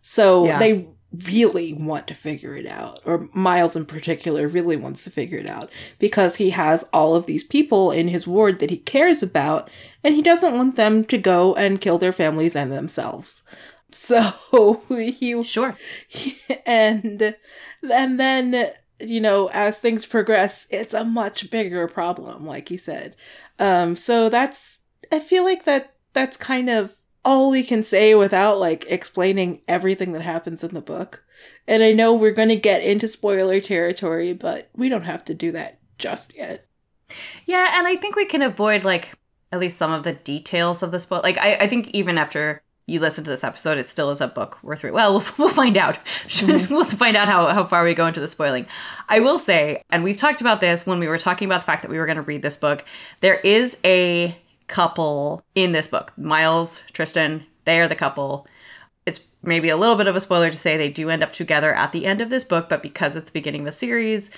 So 0.00 0.46
Yeah. 0.46 0.58
they 0.58 0.88
really 1.12 1.72
want 1.72 2.06
to 2.08 2.14
figure 2.14 2.54
it 2.54 2.66
out. 2.66 3.00
Or 3.04 3.28
Miles 3.34 3.76
in 3.76 3.86
particular 3.86 4.48
really 4.48 4.76
wants 4.76 5.04
to 5.04 5.10
figure 5.10 5.38
it 5.38 5.46
out 5.46 5.70
because 5.98 6.36
he 6.36 6.50
has 6.50 6.84
all 6.92 7.14
of 7.14 7.26
these 7.26 7.44
people 7.44 7.90
in 7.90 8.08
his 8.08 8.26
ward 8.26 8.58
that 8.58 8.70
he 8.70 8.78
cares 8.78 9.22
about 9.22 9.70
and 10.04 10.14
he 10.14 10.22
doesn't 10.22 10.54
want 10.54 10.76
them 10.76 11.04
to 11.04 11.18
go 11.18 11.54
and 11.54 11.80
kill 11.80 11.98
their 11.98 12.12
families 12.12 12.56
and 12.56 12.72
themselves. 12.72 13.42
So 13.92 14.82
he 14.88 15.42
Sure. 15.44 15.76
and 16.66 17.36
and 17.82 18.20
then 18.20 18.72
you 19.00 19.20
know 19.20 19.48
as 19.52 19.78
things 19.78 20.04
progress 20.06 20.66
it's 20.70 20.94
a 20.94 21.04
much 21.04 21.50
bigger 21.50 21.86
problem 21.86 22.46
like 22.46 22.70
you 22.70 22.78
said 22.78 23.14
um 23.58 23.94
so 23.94 24.28
that's 24.28 24.80
i 25.12 25.20
feel 25.20 25.44
like 25.44 25.64
that 25.64 25.94
that's 26.12 26.36
kind 26.36 26.70
of 26.70 26.94
all 27.26 27.50
we 27.50 27.62
can 27.62 27.82
say 27.84 28.14
without 28.14 28.58
like 28.58 28.86
explaining 28.88 29.60
everything 29.68 30.12
that 30.12 30.22
happens 30.22 30.64
in 30.64 30.72
the 30.72 30.80
book 30.80 31.22
and 31.66 31.82
i 31.82 31.92
know 31.92 32.14
we're 32.14 32.30
going 32.30 32.48
to 32.48 32.56
get 32.56 32.82
into 32.82 33.06
spoiler 33.06 33.60
territory 33.60 34.32
but 34.32 34.70
we 34.74 34.88
don't 34.88 35.02
have 35.02 35.24
to 35.24 35.34
do 35.34 35.52
that 35.52 35.78
just 35.98 36.34
yet 36.34 36.66
Yeah, 37.46 37.78
and 37.78 37.86
I 37.86 37.96
think 37.96 38.16
we 38.16 38.26
can 38.26 38.42
avoid 38.42 38.84
like 38.84 39.12
at 39.52 39.60
least 39.60 39.78
some 39.78 39.92
of 39.92 40.02
the 40.02 40.12
details 40.12 40.82
of 40.82 40.90
this 40.90 41.06
book. 41.06 41.22
Like 41.22 41.38
I, 41.38 41.54
I 41.54 41.68
think 41.68 41.88
even 41.90 42.18
after 42.18 42.62
you 42.86 43.00
listen 43.00 43.24
to 43.24 43.30
this 43.30 43.44
episode, 43.44 43.78
it 43.78 43.86
still 43.86 44.10
is 44.10 44.20
a 44.20 44.28
book 44.28 44.58
worth 44.62 44.84
reading. 44.84 44.94
Well, 44.94 45.12
we'll, 45.14 45.24
we'll 45.38 45.48
find 45.48 45.76
out. 45.76 45.98
Mm-hmm. 46.24 46.74
we'll 46.74 46.84
find 46.84 47.16
out 47.16 47.28
how, 47.28 47.48
how 47.48 47.64
far 47.64 47.84
we 47.84 47.94
go 47.94 48.06
into 48.06 48.20
the 48.20 48.28
spoiling. 48.28 48.66
I 49.08 49.20
will 49.20 49.38
say, 49.38 49.82
and 49.90 50.04
we've 50.04 50.16
talked 50.16 50.40
about 50.40 50.60
this 50.60 50.86
when 50.86 50.98
we 50.98 51.08
were 51.08 51.18
talking 51.18 51.46
about 51.46 51.62
the 51.62 51.66
fact 51.66 51.82
that 51.82 51.90
we 51.90 51.98
were 51.98 52.06
going 52.06 52.16
to 52.16 52.22
read 52.22 52.42
this 52.42 52.56
book. 52.56 52.84
There 53.20 53.36
is 53.36 53.78
a 53.84 54.36
couple 54.66 55.42
in 55.54 55.72
this 55.72 55.88
book. 55.88 56.12
Miles, 56.16 56.82
Tristan, 56.92 57.46
they 57.64 57.80
are 57.80 57.88
the 57.88 57.94
couple. 57.94 58.46
It's 59.04 59.20
maybe 59.42 59.68
a 59.68 59.76
little 59.76 59.96
bit 59.96 60.08
of 60.08 60.16
a 60.16 60.20
spoiler 60.20 60.50
to 60.50 60.56
say 60.56 60.76
they 60.76 60.90
do 60.90 61.10
end 61.10 61.22
up 61.22 61.32
together 61.32 61.72
at 61.74 61.92
the 61.92 62.06
end 62.06 62.20
of 62.20 62.30
this 62.30 62.44
book, 62.44 62.68
but 62.68 62.82
because 62.82 63.16
it's 63.16 63.26
the 63.26 63.32
beginning 63.32 63.62
of 63.62 63.68
a 63.68 63.72
series, 63.72 64.30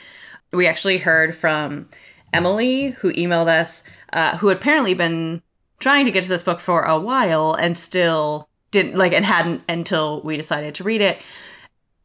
we 0.52 0.66
actually 0.66 0.98
heard 0.98 1.34
from 1.34 1.88
Emily, 2.32 2.90
who 2.90 3.12
emailed 3.12 3.48
us, 3.48 3.84
uh, 4.12 4.36
who 4.36 4.48
had 4.48 4.58
apparently 4.58 4.94
been 4.94 5.42
trying 5.78 6.04
to 6.04 6.10
get 6.10 6.24
to 6.24 6.28
this 6.28 6.42
book 6.42 6.60
for 6.60 6.82
a 6.82 6.98
while 6.98 7.54
and 7.54 7.78
still 7.78 8.48
didn't 8.70 8.96
like 8.96 9.12
and 9.12 9.24
hadn't 9.24 9.62
until 9.68 10.20
we 10.22 10.36
decided 10.36 10.74
to 10.74 10.84
read 10.84 11.00
it. 11.00 11.20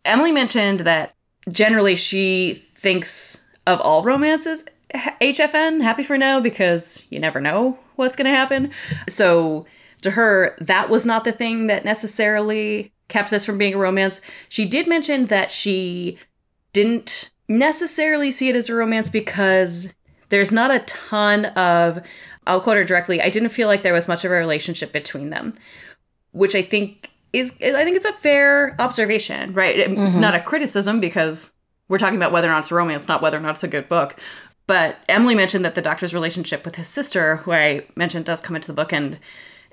Emily 0.05 0.31
mentioned 0.31 0.81
that 0.81 1.15
generally 1.49 1.95
she 1.95 2.53
thinks 2.53 3.45
of 3.65 3.79
all 3.81 4.03
romances 4.03 4.63
HFN, 4.93 5.81
happy 5.81 6.03
for 6.03 6.17
now, 6.17 6.39
because 6.39 7.05
you 7.09 7.19
never 7.19 7.41
know 7.41 7.77
what's 7.95 8.15
going 8.15 8.25
to 8.25 8.37
happen. 8.37 8.71
So 9.07 9.65
to 10.01 10.11
her, 10.11 10.55
that 10.59 10.89
was 10.89 11.05
not 11.05 11.23
the 11.23 11.31
thing 11.31 11.67
that 11.67 11.85
necessarily 11.85 12.91
kept 13.07 13.29
this 13.29 13.45
from 13.45 13.57
being 13.57 13.73
a 13.73 13.77
romance. 13.77 14.21
She 14.49 14.65
did 14.65 14.87
mention 14.87 15.27
that 15.27 15.51
she 15.51 16.17
didn't 16.73 17.31
necessarily 17.47 18.31
see 18.31 18.49
it 18.49 18.55
as 18.55 18.69
a 18.69 18.75
romance 18.75 19.09
because 19.09 19.93
there's 20.29 20.51
not 20.51 20.71
a 20.71 20.79
ton 20.79 21.45
of, 21.45 21.99
I'll 22.47 22.61
quote 22.61 22.77
her 22.77 22.83
directly, 22.83 23.21
I 23.21 23.29
didn't 23.29 23.49
feel 23.49 23.67
like 23.67 23.83
there 23.83 23.93
was 23.93 24.07
much 24.07 24.25
of 24.25 24.31
a 24.31 24.35
relationship 24.35 24.91
between 24.91 25.29
them, 25.29 25.53
which 26.31 26.55
I 26.55 26.61
think 26.61 27.11
is, 27.33 27.53
I 27.61 27.83
think 27.83 27.95
it's 27.95 28.05
a 28.05 28.13
fair 28.13 28.75
observation, 28.79 29.53
right? 29.53 29.77
Mm-hmm. 29.77 30.19
Not 30.19 30.35
a 30.35 30.39
criticism 30.39 30.99
because 30.99 31.53
we're 31.87 31.99
talking 31.99 32.17
about 32.17 32.31
whether 32.31 32.47
or 32.47 32.51
not 32.51 32.59
it's 32.59 32.71
a 32.71 32.75
romance, 32.75 33.07
not 33.07 33.21
whether 33.21 33.37
or 33.37 33.41
not 33.41 33.55
it's 33.55 33.63
a 33.63 33.67
good 33.67 33.87
book. 33.89 34.15
But 34.65 34.97
Emily 35.09 35.35
mentioned 35.35 35.65
that 35.65 35.75
the 35.75 35.81
doctor's 35.81 36.13
relationship 36.13 36.63
with 36.63 36.75
his 36.75 36.87
sister, 36.87 37.37
who 37.37 37.51
I 37.51 37.85
mentioned 37.95 38.25
does 38.25 38.41
come 38.41 38.55
into 38.55 38.67
the 38.67 38.75
book 38.75 38.93
and 38.93 39.19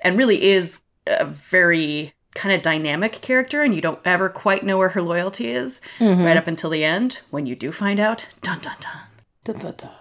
and 0.01 0.17
really 0.17 0.43
is 0.43 0.81
a 1.07 1.25
very 1.25 2.13
kind 2.33 2.55
of 2.55 2.61
dynamic 2.61 3.13
character 3.13 3.61
and 3.61 3.75
you 3.75 3.81
don't 3.81 3.99
ever 4.05 4.29
quite 4.29 4.63
know 4.63 4.77
where 4.77 4.89
her 4.89 5.01
loyalty 5.01 5.49
is 5.49 5.81
mm-hmm. 5.99 6.23
right 6.23 6.37
up 6.37 6.47
until 6.47 6.69
the 6.69 6.83
end. 6.83 7.19
When 7.29 7.45
you 7.45 7.55
do 7.55 7.71
find 7.71 7.99
out 7.99 8.27
dun 8.41 8.59
dun 8.59 8.75
dun 8.79 9.01
dun 9.43 9.59
dun 9.59 9.75
dun. 9.77 9.91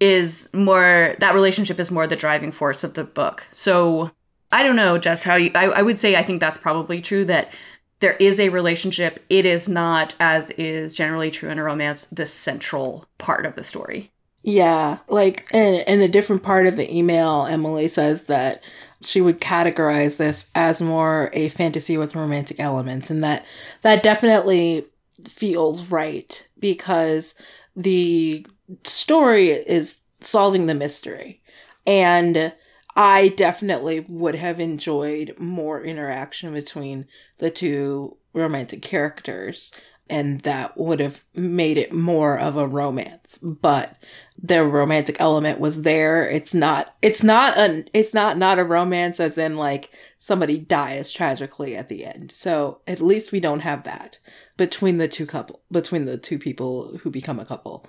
is 0.00 0.48
more 0.52 1.16
that 1.18 1.34
relationship 1.34 1.78
is 1.78 1.90
more 1.90 2.06
the 2.06 2.16
driving 2.16 2.52
force 2.52 2.84
of 2.84 2.94
the 2.94 3.04
book. 3.04 3.46
So 3.52 4.10
i 4.52 4.62
don't 4.62 4.76
know 4.76 4.98
just 4.98 5.24
how 5.24 5.34
you 5.34 5.50
I, 5.54 5.64
I 5.64 5.82
would 5.82 5.98
say 5.98 6.14
i 6.14 6.22
think 6.22 6.38
that's 6.38 6.58
probably 6.58 7.00
true 7.00 7.24
that 7.24 7.50
there 8.02 8.16
is 8.18 8.38
a 8.38 8.50
relationship. 8.50 9.24
It 9.30 9.46
is 9.46 9.68
not 9.68 10.14
as 10.20 10.50
is 10.50 10.92
generally 10.92 11.30
true 11.30 11.48
in 11.48 11.58
a 11.58 11.64
romance 11.64 12.04
the 12.06 12.26
central 12.26 13.06
part 13.16 13.46
of 13.46 13.54
the 13.54 13.64
story. 13.64 14.10
Yeah 14.42 14.98
like 15.08 15.46
in, 15.54 15.80
in 15.86 16.00
a 16.00 16.08
different 16.08 16.42
part 16.42 16.66
of 16.66 16.74
the 16.74 16.92
email 16.92 17.46
emily 17.46 17.86
says 17.86 18.24
that 18.24 18.60
she 19.00 19.20
would 19.20 19.40
categorize 19.40 20.16
this 20.16 20.50
as 20.56 20.82
more 20.82 21.30
a 21.32 21.48
fantasy 21.50 21.96
with 21.96 22.16
romantic 22.16 22.58
elements 22.58 23.08
and 23.08 23.22
that 23.22 23.46
that 23.82 24.02
definitely 24.02 24.84
feels 25.28 25.92
right 25.92 26.44
because 26.58 27.36
the 27.76 28.44
story 28.84 29.50
is 29.50 30.00
solving 30.20 30.66
the 30.66 30.74
mystery. 30.74 31.40
And 31.86 32.52
I 32.94 33.28
definitely 33.28 34.00
would 34.00 34.34
have 34.34 34.60
enjoyed 34.60 35.34
more 35.38 35.82
interaction 35.82 36.52
between 36.52 37.06
the 37.38 37.50
two 37.50 38.16
romantic 38.34 38.82
characters 38.82 39.72
and 40.10 40.40
that 40.40 40.76
would 40.76 41.00
have 41.00 41.24
made 41.34 41.78
it 41.78 41.90
more 41.90 42.38
of 42.38 42.58
a 42.58 42.66
romance. 42.66 43.38
But 43.42 43.96
the 44.36 44.62
romantic 44.62 45.16
element 45.20 45.58
was 45.58 45.82
there. 45.82 46.28
It's 46.28 46.52
not 46.52 46.94
it's 47.00 47.22
not 47.22 47.56
an 47.56 47.88
it's 47.94 48.12
not 48.12 48.36
not 48.36 48.58
a 48.58 48.64
romance 48.64 49.20
as 49.20 49.38
in 49.38 49.56
like 49.56 49.90
somebody 50.18 50.58
dies 50.58 51.10
tragically 51.10 51.76
at 51.76 51.88
the 51.88 52.04
end. 52.04 52.30
So 52.32 52.80
at 52.86 53.00
least 53.00 53.32
we 53.32 53.40
don't 53.40 53.60
have 53.60 53.84
that 53.84 54.18
between 54.58 54.98
the 54.98 55.08
two 55.08 55.24
couple 55.24 55.60
between 55.70 56.04
the 56.04 56.18
two 56.18 56.38
people 56.38 56.98
who 56.98 57.10
become 57.10 57.40
a 57.40 57.46
couple 57.46 57.86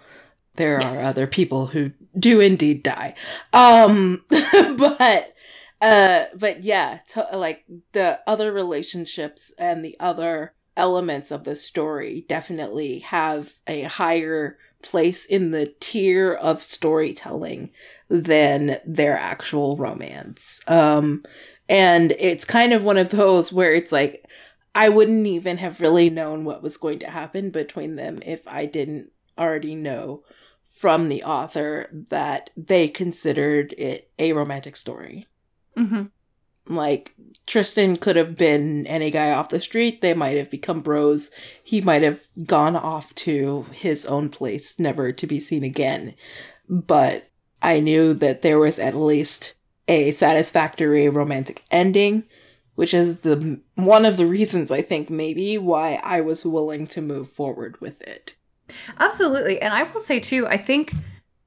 there 0.56 0.80
yes. 0.82 0.95
are 0.95 1.08
other 1.08 1.28
people 1.28 1.68
who 1.68 1.91
do 2.18 2.39
indeed 2.39 2.84
die 2.84 3.16
um 3.54 4.24
but 4.78 5.34
uh 5.82 6.26
but 6.36 6.64
yeah 6.64 6.99
to, 7.08 7.28
like 7.34 7.64
the 7.93 8.20
other 8.28 8.51
relationships 8.51 9.54
and 9.58 9.84
the 9.84 9.95
other 9.99 10.54
elements 10.76 11.32
of 11.32 11.43
the 11.43 11.56
story 11.56 12.26
definitely 12.28 12.99
have 12.99 13.54
a 13.68 13.84
higher 13.84 14.58
place 14.84 15.26
in 15.26 15.51
the 15.51 15.74
tier 15.80 16.34
of 16.34 16.62
storytelling 16.62 17.72
than 18.10 18.78
their 18.86 19.18
actual 19.18 19.78
romance. 19.78 20.62
Um, 20.68 21.24
and 21.68 22.12
it's 22.20 22.45
kind 22.45 22.74
of 22.74 22.84
one 22.84 22.97
of 22.97 23.10
those 23.10 23.51
where 23.51 23.74
it's 23.74 23.91
like, 23.91 24.28
I 24.76 24.89
wouldn't 24.89 25.26
even 25.26 25.58
have 25.58 25.82
really 25.82 26.10
known 26.10 26.45
what 26.45 26.62
was 26.62 26.78
going 26.78 26.99
to 26.99 27.10
happen 27.10 27.49
between 27.49 27.95
them 27.95 28.20
if 28.26 28.47
I 28.47 28.66
didn't 28.66 29.12
already 29.38 29.76
know 29.76 30.24
from 30.74 31.07
the 31.07 31.24
author 31.24 31.88
that 32.09 32.49
they 32.57 32.88
considered 32.88 33.74
it 33.78 34.09
a 34.17 34.34
romantic 34.34 34.76
story. 34.76 35.28
Mm-hmm. 35.78 36.05
Like 36.65 37.13
Tristan 37.45 37.95
could 37.95 38.15
have 38.15 38.36
been 38.36 38.88
any 38.88 39.11
guy 39.11 39.32
off 39.32 39.49
the 39.49 39.61
street. 39.61 40.01
They 40.01 40.15
might 40.15 40.36
have 40.36 40.49
become 40.49 40.82
bros. 40.82 41.30
He 41.63 41.80
might 41.80 42.01
have 42.01 42.21
gone 42.45 42.76
off 42.76 43.13
to 43.15 43.67
his 43.71 44.05
own 44.07 44.30
place, 44.30 44.80
never 44.80 45.11
to 45.11 45.28
be 45.28 45.39
seen 45.39 45.63
again. 45.63 46.15
But 46.67 47.30
I 47.61 47.80
knew 47.80 48.15
that 48.15 48.41
there 48.41 48.59
was 48.59 48.80
at 48.80 48.95
least 48.95 49.53
a 49.88 50.11
satisfactory 50.11 51.07
romantic 51.07 51.63
ending, 51.69 52.24
which 52.74 52.95
is 52.95 53.19
the 53.19 53.61
one 53.76 54.05
of 54.05 54.17
the 54.17 54.26
reasons 54.26 54.71
I 54.71 54.82
think 54.82 55.09
maybe 55.09 55.57
why 55.59 55.99
I 56.03 56.21
was 56.21 56.45
willing 56.45 56.88
to 56.88 57.01
move 57.01 57.30
forward 57.30 57.80
with 57.80 58.01
it. 58.01 58.34
Absolutely. 58.99 59.61
And 59.61 59.74
I 59.74 59.84
will 59.84 59.99
say 59.99 60.20
too, 60.20 60.47
I 60.47 60.57
think 60.57 60.93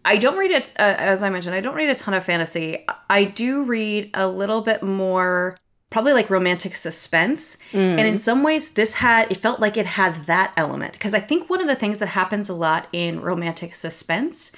I 0.05 0.17
don't 0.19 0.39
read 0.39 0.53
it, 0.53 0.71
uh, 0.79 0.95
as 0.99 1.23
I 1.23 1.31
mentioned, 1.31 1.55
I 1.55 1.61
don't 1.61 1.75
read 1.75 1.91
a 1.91 1.95
ton 1.95 2.15
of 2.15 2.25
fantasy. 2.25 2.87
I 3.11 3.25
do 3.25 3.65
read 3.65 4.11
a 4.15 4.29
little 4.29 4.61
bit 4.61 4.83
more, 4.83 5.57
probably 5.91 6.13
like 6.13 6.31
romantic 6.31 6.77
suspense. 6.77 7.57
Mm. 7.73 7.99
And 7.99 8.07
in 8.07 8.17
some 8.17 8.45
ways, 8.45 8.71
this 8.71 8.95
had, 8.95 9.31
it 9.33 9.39
felt 9.39 9.59
like 9.59 9.77
it 9.77 9.87
had 9.87 10.15
that 10.27 10.53
element. 10.57 10.93
Because 10.93 11.13
I 11.13 11.19
think 11.21 11.51
one 11.51 11.61
of 11.61 11.67
the 11.67 11.75
things 11.75 11.99
that 11.99 12.07
happens 12.07 12.49
a 12.49 12.55
lot 12.55 12.87
in 12.93 13.21
romantic 13.21 13.75
suspense 13.75 14.53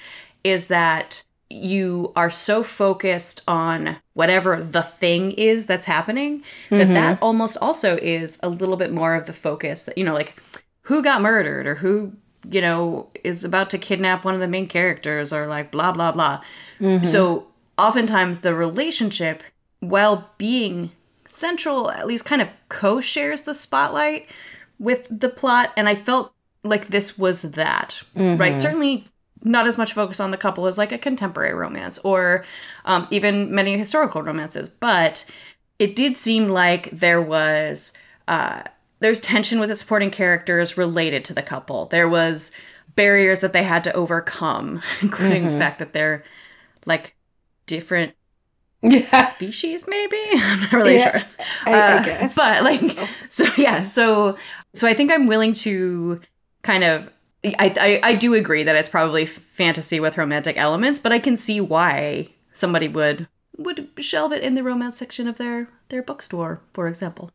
is 0.45 0.67
that 0.67 1.25
you 1.51 2.13
are 2.15 2.29
so 2.29 2.63
focused 2.63 3.43
on 3.49 3.97
whatever 4.13 4.61
the 4.61 4.83
thing 4.83 5.33
is 5.33 5.65
that's 5.65 5.87
happening 5.87 6.43
that 6.69 6.85
mm-hmm. 6.85 6.93
that 6.93 7.23
almost 7.23 7.57
also 7.63 7.97
is 7.97 8.39
a 8.43 8.51
little 8.51 8.77
bit 8.77 8.93
more 8.93 9.15
of 9.15 9.25
the 9.25 9.33
focus 9.33 9.85
that, 9.85 9.97
you 9.97 10.05
know, 10.05 10.13
like 10.13 10.35
who 10.83 11.03
got 11.03 11.23
murdered 11.23 11.67
or 11.67 11.75
who 11.75 12.13
you 12.51 12.61
know, 12.61 13.09
is 13.25 13.45
about 13.45 13.71
to 13.71 13.79
kidnap 13.79 14.25
one 14.25 14.35
of 14.35 14.41
the 14.41 14.49
main 14.49 14.67
characters 14.67 15.33
or 15.33 15.47
like 15.47 15.71
blah, 15.71 15.93
blah, 15.93 16.13
blah. 16.13 16.41
Mm-hmm. 16.81 17.07
So 17.07 17.47
oftentimes 17.77 18.41
the 18.41 18.55
relationship, 18.55 19.43
while 19.81 20.31
being 20.39 20.91
central, 21.27 21.91
at 21.91 22.07
least 22.07 22.25
kind 22.25 22.43
of 22.43 22.49
co 22.69 23.01
shares 23.01 23.43
the 23.43 23.55
spotlight 23.55 24.29
with 24.79 25.07
the 25.11 25.29
plot. 25.29 25.73
And 25.77 25.89
I 25.89 25.95
felt 25.95 26.33
like 26.65 26.89
this 26.89 27.19
was 27.19 27.43
that, 27.43 28.03
mm-hmm. 28.15 28.41
right? 28.41 28.57
Certainly 28.57 29.07
not 29.45 29.67
as 29.67 29.79
much 29.79 29.93
focus 29.93 30.19
on 30.19 30.31
the 30.31 30.37
couple 30.37 30.67
as 30.67 30.79
like 30.79 30.91
a 30.91 30.99
contemporary 30.99 31.55
romance 31.55 31.99
or 31.99 32.45
um, 32.85 33.07
even 33.11 33.55
many 33.55 33.79
historical 33.79 34.23
romances, 34.23 34.69
but 34.69 35.25
it 35.79 35.95
did 35.95 36.17
seem 36.17 36.49
like 36.49 36.91
there 36.91 37.23
was. 37.23 37.93
Uh, 38.27 38.63
there's 39.01 39.21
tension 39.21 39.61
with 39.61 39.69
the 39.69 39.77
supporting 39.77 40.11
characters 40.11 40.77
related 40.77 41.25
to 41.27 41.35
the 41.35 41.43
couple. 41.43 41.87
There 41.87 42.09
was 42.09 42.51
barriers 42.97 43.41
that 43.41 43.53
they 43.53 43.63
had 43.63 43.85
to 43.85 43.93
overcome, 43.93 44.83
including 45.03 45.45
mm-hmm. 45.45 45.53
the 45.53 45.59
fact 45.59 45.79
that 45.79 45.93
they're 45.93 46.25
like 46.87 47.15
different 47.67 48.15
yeah. 48.83 49.27
species, 49.27 49.87
maybe. 49.87 50.19
I'm 50.33 50.61
not 50.61 50.73
really 50.73 50.97
yeah, 50.97 51.27
sure. 51.27 51.29
I, 51.67 51.81
uh, 51.81 52.01
I 52.01 52.05
guess. 52.05 52.35
But 52.35 52.63
like, 52.65 52.99
so 53.29 53.47
yeah, 53.57 53.83
so 53.83 54.37
so 54.75 54.87
I 54.87 54.95
think 54.95 55.11
I'm 55.11 55.27
willing 55.27 55.55
to 55.55 56.21
kind 56.63 56.85
of. 56.85 57.11
I, 57.45 57.73
I 57.81 58.01
I 58.03 58.15
do 58.15 58.35
agree 58.35 58.65
that 58.65 58.75
it's 58.75 58.89
probably 58.89 59.25
fantasy 59.25 60.01
with 60.01 60.19
romantic 60.19 60.57
elements, 60.57 60.99
but 60.99 61.13
I 61.13 61.21
can 61.21 61.37
see 61.37 61.61
why 61.61 62.31
somebody 62.53 62.89
would 62.89 63.29
would 63.57 63.89
shelve 64.01 64.33
it 64.33 64.43
in 64.43 64.55
the 64.55 64.65
romance 64.65 64.99
section 64.99 65.29
of 65.29 65.39
their 65.39 65.69
their 65.89 66.03
bookstore, 66.03 66.61
for 66.73 66.89
example. 66.89 67.31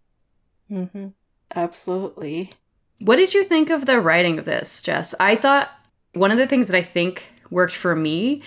Mm-hmm. 0.70 1.08
Absolutely. 1.56 2.52
What 3.00 3.18
did 3.18 3.34
you 3.34 3.44
think 3.44 3.70
of 3.70 3.86
the 3.86 4.00
writing 4.00 4.40
of 4.40 4.46
this, 4.46 4.82
Jess? 4.82 5.14
I 5.20 5.36
thought 5.36 5.70
one 6.14 6.32
of 6.32 6.38
the 6.38 6.48
things 6.48 6.68
that 6.68 6.78
I 6.78 6.82
think 6.82 7.30
worked 7.50 7.74
for 7.74 7.96
me 7.96 8.42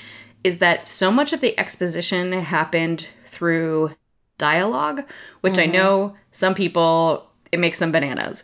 is 0.44 0.58
that 0.58 0.86
so 0.86 1.10
much 1.10 1.32
of 1.32 1.40
the 1.40 1.58
exposition 1.58 2.32
happened 2.32 3.08
through 3.24 3.90
dialogue, 4.38 5.02
which 5.40 5.54
mm-hmm. 5.54 5.70
I 5.70 5.72
know 5.72 6.16
some 6.32 6.54
people 6.54 7.30
it 7.52 7.60
makes 7.60 7.78
them 7.78 7.92
bananas. 7.92 8.42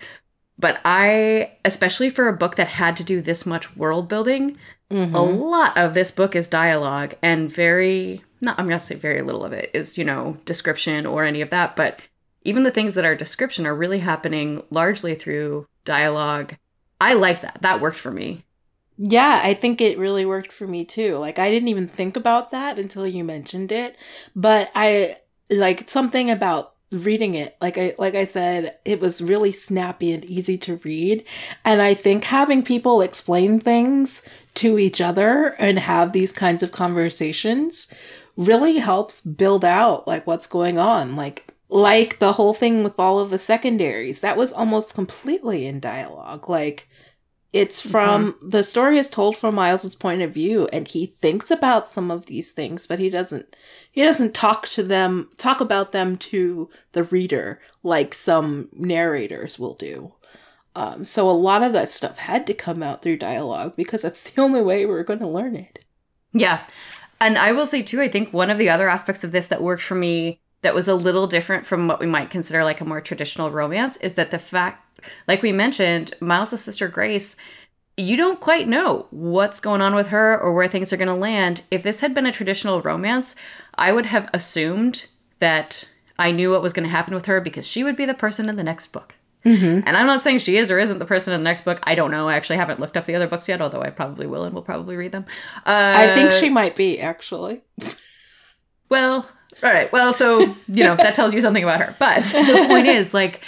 But 0.59 0.81
I, 0.85 1.53
especially 1.65 2.11
for 2.11 2.29
a 2.29 2.37
book 2.37 2.57
that 2.57 2.69
had 2.69 2.97
to 2.99 3.05
do 3.05 3.21
this 3.21 3.47
much 3.47 3.77
world 3.77 4.09
building, 4.09 4.59
mm-hmm. 4.91 5.15
a 5.15 5.23
lot 5.23 5.77
of 5.77 5.95
this 5.95 6.11
book 6.11 6.37
is 6.37 6.47
dialogue 6.47 7.15
and 7.23 7.53
very 7.53 8.23
not 8.43 8.59
I'm 8.59 8.67
gonna 8.67 8.81
say 8.81 8.97
very 8.97 9.23
little 9.23 9.45
of 9.45 9.53
it 9.53 9.71
is, 9.73 9.97
you 9.97 10.05
know, 10.05 10.37
description 10.45 11.07
or 11.07 11.25
any 11.25 11.41
of 11.41 11.51
that, 11.51 11.77
but 11.77 12.01
even 12.45 12.63
the 12.63 12.71
things 12.71 12.95
that 12.95 13.05
are 13.05 13.15
description 13.15 13.67
are 13.67 13.75
really 13.75 14.01
happening 14.01 14.63
largely 14.71 15.15
through 15.15 15.67
dialogue. 15.85 16.57
I 17.01 17.15
like 17.15 17.41
that. 17.43 17.59
That 17.63 17.81
worked 17.81 17.97
for 17.97 18.11
me. 18.11 18.45
Yeah, 18.99 19.41
I 19.43 19.55
think 19.55 19.81
it 19.81 19.99
really 19.99 20.25
worked 20.25 20.53
for 20.53 20.67
me 20.67 20.85
too. 20.85 21.19
Like 21.19 21.39
I 21.39 21.51
didn't 21.51 21.69
even 21.69 21.89
think 21.89 22.17
about 22.17 22.51
that 22.51 22.79
until 22.79 23.07
you 23.07 23.25
mentioned 23.25 23.73
it, 23.73 23.97
but 24.37 24.71
I 24.75 25.17
like 25.51 25.89
something 25.89 26.31
about 26.31 26.75
reading 26.93 27.35
it. 27.35 27.57
Like 27.61 27.79
I 27.79 27.95
like 27.99 28.15
I 28.15 28.25
said, 28.25 28.79
it 28.85 29.01
was 29.01 29.23
really 29.23 29.53
snappy 29.53 30.13
and 30.13 30.25
easy 30.25 30.59
to 30.59 30.77
read. 30.85 31.25
And 31.65 31.81
I 31.83 31.95
think 31.95 32.25
having 32.25 32.63
people 32.63 33.01
explain 33.01 33.59
things 33.59 34.23
to 34.55 34.79
each 34.79 35.01
other 35.01 35.57
and 35.59 35.79
have 35.79 36.13
these 36.13 36.33
kinds 36.33 36.63
of 36.63 36.73
conversations 36.73 37.89
really 38.37 38.79
helps 38.79 39.21
build 39.21 39.65
out 39.65 40.07
like 40.07 40.27
what's 40.27 40.47
going 40.47 40.79
on. 40.79 41.17
Like 41.17 41.52
like 41.73 42.19
the 42.19 42.35
whole 42.35 42.53
thing 42.53 42.85
with 42.85 42.99
all 42.99 43.19
of 43.19 43.31
the 43.31 43.39
secondaries. 43.39 44.21
That 44.21 44.37
was 44.37 44.53
almost 44.53 44.95
completely 44.95 45.67
in 45.67 45.81
dialogue. 45.81 46.49
Like 46.49 46.89
it's 47.53 47.81
from 47.81 48.35
mm-hmm. 48.35 48.49
the 48.51 48.63
story 48.63 48.99
is 48.99 49.09
told 49.09 49.37
from 49.37 49.55
Miles's 49.55 49.95
point 49.95 50.23
of 50.23 50.33
view 50.33 50.69
and 50.73 50.87
he 50.87 51.07
thinks 51.07 51.51
about 51.51 51.89
some 51.89 52.11
of 52.11 52.27
these 52.27 52.53
things, 52.53 52.87
but 52.87 52.99
he 52.99 53.09
doesn't 53.09 53.57
he 53.91 54.05
doesn't 54.05 54.35
talk 54.35 54.69
to 54.69 54.83
them 54.83 55.31
talk 55.37 55.61
about 55.61 55.93
them 55.93 56.19
to 56.19 56.69
the 56.93 57.05
reader 57.05 57.61
like 57.83 58.15
some 58.15 58.69
narrators 58.73 59.59
will 59.59 59.75
do. 59.75 60.13
Um, 60.75 61.05
so 61.07 61.29
a 61.29 61.33
lot 61.33 61.63
of 61.63 61.73
that 61.73 61.91
stuff 61.91 62.19
had 62.19 62.47
to 62.47 62.55
come 62.55 62.83
out 62.83 63.03
through 63.03 63.17
dialogue 63.17 63.77
because 63.77 64.03
that's 64.03 64.23
the 64.31 64.43
only 64.43 64.61
way 64.61 64.85
we're 64.85 65.05
going 65.05 65.21
to 65.21 65.27
learn 65.27 65.57
it. 65.57 65.85
Yeah. 66.35 66.67
And 67.19 67.39
I 67.39 67.53
will 67.53 67.67
say 67.67 67.83
too, 67.83 68.01
I 68.03 68.09
think 68.09 68.33
one 68.33 68.51
of 68.51 68.59
the 68.59 68.69
other 68.69 68.91
aspects 68.91 69.25
of 69.25 69.33
this 69.33 69.47
that 69.47 69.63
worked 69.63 69.83
for 69.83 69.95
me 69.95 70.42
that 70.63 70.75
was 70.75 70.89
a 70.89 70.95
little 70.95 71.27
different 71.27 71.67
from 71.67 71.89
what 71.89 72.01
we 72.01 72.07
might 72.07 72.31
consider 72.31 72.65
like 72.65 72.81
a 72.81 72.85
more 72.85 73.01
traditional 73.01 73.51
romance 73.51 73.97
is 73.99 74.15
that 74.15 74.31
the 74.31 74.39
fact 74.39 74.93
like 75.27 75.43
we 75.43 75.53
mentioned, 75.53 76.15
Miles' 76.21 76.61
sister 76.61 76.89
Grace, 76.89 77.37
you 77.97 78.17
don't 78.17 78.41
quite 78.41 78.69
know 78.69 79.07
what's 79.11 79.61
going 79.61 79.81
on 79.81 79.95
with 79.95 80.09
her 80.09 80.41
or 80.41 80.53
where 80.53 80.69
things 80.69 80.93
are 80.93 80.97
going 80.97 81.09
to 81.09 81.15
land. 81.15 81.63
If 81.71 81.83
this 81.83 82.01
had 82.01 82.15
been 82.15 82.27
a 82.27 82.33
traditional 82.33 82.81
romance, 82.81 83.37
I 83.75 83.93
would 83.93 84.07
have 84.07 84.31
assumed 84.33 85.07
that 85.41 85.89
I 86.19 86.31
knew 86.31 86.51
what 86.51 86.63
was 86.63 86.73
going 86.73 86.85
to 86.85 86.91
happen 86.91 87.15
with 87.15 87.27
her 87.27 87.41
because 87.41 87.67
she 87.67 87.85
would 87.85 87.97
be 87.97 88.05
the 88.05 88.15
person 88.15 88.49
in 88.49 88.57
the 88.57 88.65
next 88.65 88.89
book. 88.89 89.15
Mm-hmm. 89.45 89.87
And 89.87 89.97
I'm 89.97 90.07
not 90.07 90.21
saying 90.21 90.39
she 90.39 90.57
is 90.57 90.71
or 90.71 90.79
isn't 90.79 91.01
the 91.01 91.05
person 91.05 91.35
in 91.35 91.41
the 91.41 91.45
next 91.45 91.65
book. 91.65 91.81
I 91.83 91.97
don't 91.97 92.13
know. 92.13 92.29
I 92.29 92.35
actually 92.35 92.59
haven't 92.59 92.79
looked 92.79 92.97
up 92.97 93.07
the 93.07 93.17
other 93.17 93.27
books 93.27 93.49
yet, 93.49 93.61
although 93.61 93.83
I 93.83 93.91
probably 93.91 94.27
will 94.27 94.45
and 94.45 94.55
will 94.55 94.63
probably 94.63 94.95
read 94.95 95.11
them. 95.11 95.27
Uh, 95.67 95.95
I 95.97 96.15
think 96.15 96.31
she 96.31 96.49
might 96.49 96.77
be, 96.77 97.01
actually. 97.01 97.63
well, 98.89 99.29
right. 99.71 99.93
Well, 99.93 100.13
so, 100.13 100.41
you 100.69 100.85
know, 100.85 100.97
that 100.97 101.15
tells 101.15 101.35
you 101.35 101.41
something 101.41 101.63
about 101.63 101.81
her. 101.81 101.97
But 101.99 102.23
the 102.25 102.65
point 102.69 102.87
is, 102.89 103.15
like, 103.15 103.43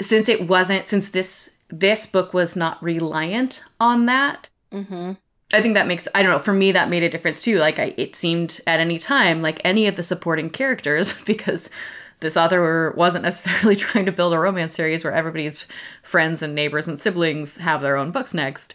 since 0.00 0.28
it 0.28 0.48
wasn't 0.48 0.88
since 0.88 1.10
this 1.10 1.56
this 1.68 2.06
book 2.06 2.34
was 2.34 2.56
not 2.56 2.82
reliant 2.82 3.62
on 3.80 4.06
that 4.06 4.48
mm-hmm. 4.72 5.12
i 5.52 5.62
think 5.62 5.74
that 5.74 5.86
makes 5.86 6.06
i 6.14 6.22
don't 6.22 6.32
know 6.32 6.38
for 6.38 6.52
me 6.52 6.72
that 6.72 6.90
made 6.90 7.02
a 7.02 7.08
difference 7.08 7.42
too 7.42 7.58
like 7.58 7.78
I, 7.78 7.94
it 7.96 8.14
seemed 8.14 8.60
at 8.66 8.80
any 8.80 8.98
time 8.98 9.42
like 9.42 9.60
any 9.64 9.86
of 9.86 9.96
the 9.96 10.02
supporting 10.02 10.50
characters 10.50 11.12
because 11.24 11.70
this 12.20 12.36
author 12.36 12.94
wasn't 12.96 13.24
necessarily 13.24 13.76
trying 13.76 14.06
to 14.06 14.12
build 14.12 14.32
a 14.32 14.38
romance 14.38 14.74
series 14.74 15.04
where 15.04 15.12
everybody's 15.12 15.66
friends 16.02 16.42
and 16.42 16.54
neighbors 16.54 16.88
and 16.88 17.00
siblings 17.00 17.58
have 17.58 17.82
their 17.82 17.96
own 17.96 18.10
books 18.10 18.34
next 18.34 18.74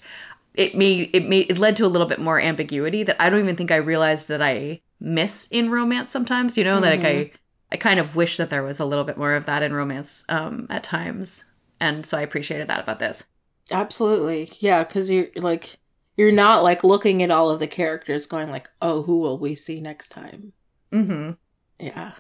it 0.54 0.76
made 0.76 1.10
it 1.14 1.28
made 1.28 1.50
it 1.50 1.60
led 1.60 1.76
to 1.76 1.86
a 1.86 1.88
little 1.88 2.08
bit 2.08 2.20
more 2.20 2.40
ambiguity 2.40 3.04
that 3.04 3.22
i 3.22 3.30
don't 3.30 3.40
even 3.40 3.56
think 3.56 3.72
i 3.72 3.78
realized 3.78 4.28
that 4.28 4.42
i 4.42 4.82
miss 5.02 5.48
in 5.52 5.70
romance 5.70 6.10
sometimes 6.10 6.58
you 6.58 6.64
know 6.64 6.80
mm-hmm. 6.80 7.02
like 7.02 7.04
i 7.04 7.32
I 7.72 7.78
kind 7.78 8.00
of 8.00 8.16
wish 8.16 8.38
that 8.38 8.50
there 8.50 8.64
was 8.64 8.80
a 8.80 8.86
little 8.86 9.06
bit 9.06 9.18
more 9.18 9.34
of 9.34 9.46
that 9.46 9.64
in 9.64 9.74
romance 9.74 10.26
um, 10.28 10.68
at 10.70 10.84
times, 10.84 11.46
and 11.80 12.06
so 12.06 12.18
I 12.18 12.22
appreciated 12.22 12.68
that 12.68 12.82
about 12.82 13.00
this. 13.00 13.24
Absolutely, 13.72 14.52
yeah, 14.60 14.84
because 14.84 15.10
you're 15.10 15.28
like 15.38 15.78
you're 16.18 16.34
not 16.34 16.64
like 16.64 16.84
looking 16.84 17.24
at 17.24 17.32
all 17.32 17.50
of 17.50 17.60
the 17.60 17.68
characters, 17.68 18.26
going 18.26 18.52
like, 18.52 18.70
"Oh, 18.82 19.04
who 19.04 19.20
will 19.20 19.38
we 19.38 19.56
see 19.56 19.80
next 19.80 20.10
time?" 20.10 20.52
Mm-hmm. 20.92 21.32
Yeah, 21.80 22.12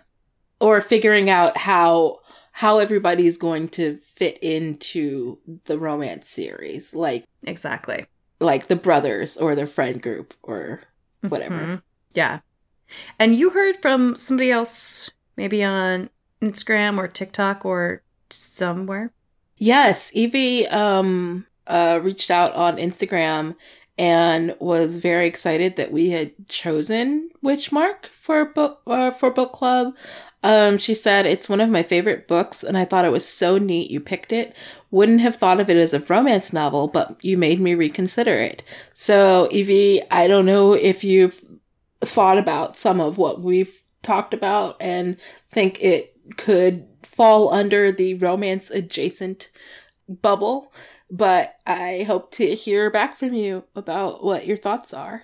or 0.61 0.79
figuring 0.79 1.29
out 1.29 1.57
how 1.57 2.19
how 2.53 2.79
everybody's 2.79 3.37
going 3.37 3.67
to 3.69 3.97
fit 3.97 4.37
into 4.41 5.37
the 5.65 5.77
romance 5.77 6.29
series, 6.29 6.95
like 6.95 7.25
exactly, 7.43 8.05
like 8.39 8.67
the 8.67 8.77
brothers 8.77 9.35
or 9.35 9.53
the 9.53 9.67
friend 9.67 10.01
group 10.01 10.33
or 10.43 10.81
whatever. 11.27 11.59
Mm-hmm. 11.59 11.75
Yeah, 12.13 12.39
and 13.19 13.35
you 13.35 13.49
heard 13.51 13.81
from 13.81 14.15
somebody 14.15 14.51
else 14.51 15.09
maybe 15.37 15.63
on 15.63 16.09
Instagram 16.41 16.97
or 16.97 17.07
TikTok 17.07 17.65
or 17.65 18.01
somewhere? 18.29 19.11
Yes, 19.57 20.11
Evie 20.13 20.67
um 20.67 21.45
uh 21.67 21.99
reached 22.01 22.31
out 22.31 22.53
on 22.53 22.77
Instagram 22.77 23.55
and 23.97 24.55
was 24.59 24.97
very 24.97 25.27
excited 25.27 25.75
that 25.75 25.91
we 25.91 26.09
had 26.09 26.31
chosen 26.47 27.29
Witchmark 27.43 28.07
for 28.07 28.45
book 28.45 28.81
uh, 28.87 29.11
for 29.11 29.29
book 29.29 29.51
club. 29.53 29.95
Um, 30.43 30.79
she 30.79 30.95
said 30.95 31.25
it's 31.25 31.47
one 31.47 31.61
of 31.61 31.69
my 31.69 31.83
favorite 31.83 32.27
books, 32.27 32.63
and 32.63 32.77
I 32.77 32.85
thought 32.85 33.05
it 33.05 33.11
was 33.11 33.27
so 33.27 33.59
neat 33.59 33.91
you 33.91 33.99
picked 33.99 34.33
it. 34.33 34.55
Wouldn't 34.89 35.21
have 35.21 35.35
thought 35.35 35.59
of 35.59 35.69
it 35.69 35.77
as 35.77 35.93
a 35.93 35.99
romance 35.99 36.51
novel, 36.51 36.87
but 36.87 37.23
you 37.23 37.37
made 37.37 37.59
me 37.59 37.75
reconsider 37.75 38.35
it. 38.39 38.63
So, 38.93 39.47
Evie, 39.51 40.01
I 40.09 40.27
don't 40.27 40.47
know 40.47 40.73
if 40.73 41.03
you've 41.03 41.43
thought 42.03 42.37
about 42.37 42.77
some 42.77 42.99
of 42.99 43.17
what 43.17 43.41
we've 43.41 43.83
talked 44.01 44.33
about 44.33 44.77
and 44.79 45.17
think 45.51 45.81
it 45.81 46.17
could 46.37 46.87
fall 47.03 47.53
under 47.53 47.91
the 47.91 48.15
romance 48.15 48.69
adjacent 48.69 49.49
bubble. 50.07 50.73
But 51.09 51.55
I 51.67 52.03
hope 52.07 52.31
to 52.33 52.55
hear 52.55 52.89
back 52.89 53.15
from 53.15 53.33
you 53.33 53.65
about 53.75 54.23
what 54.23 54.47
your 54.47 54.57
thoughts 54.57 54.93
are. 54.93 55.23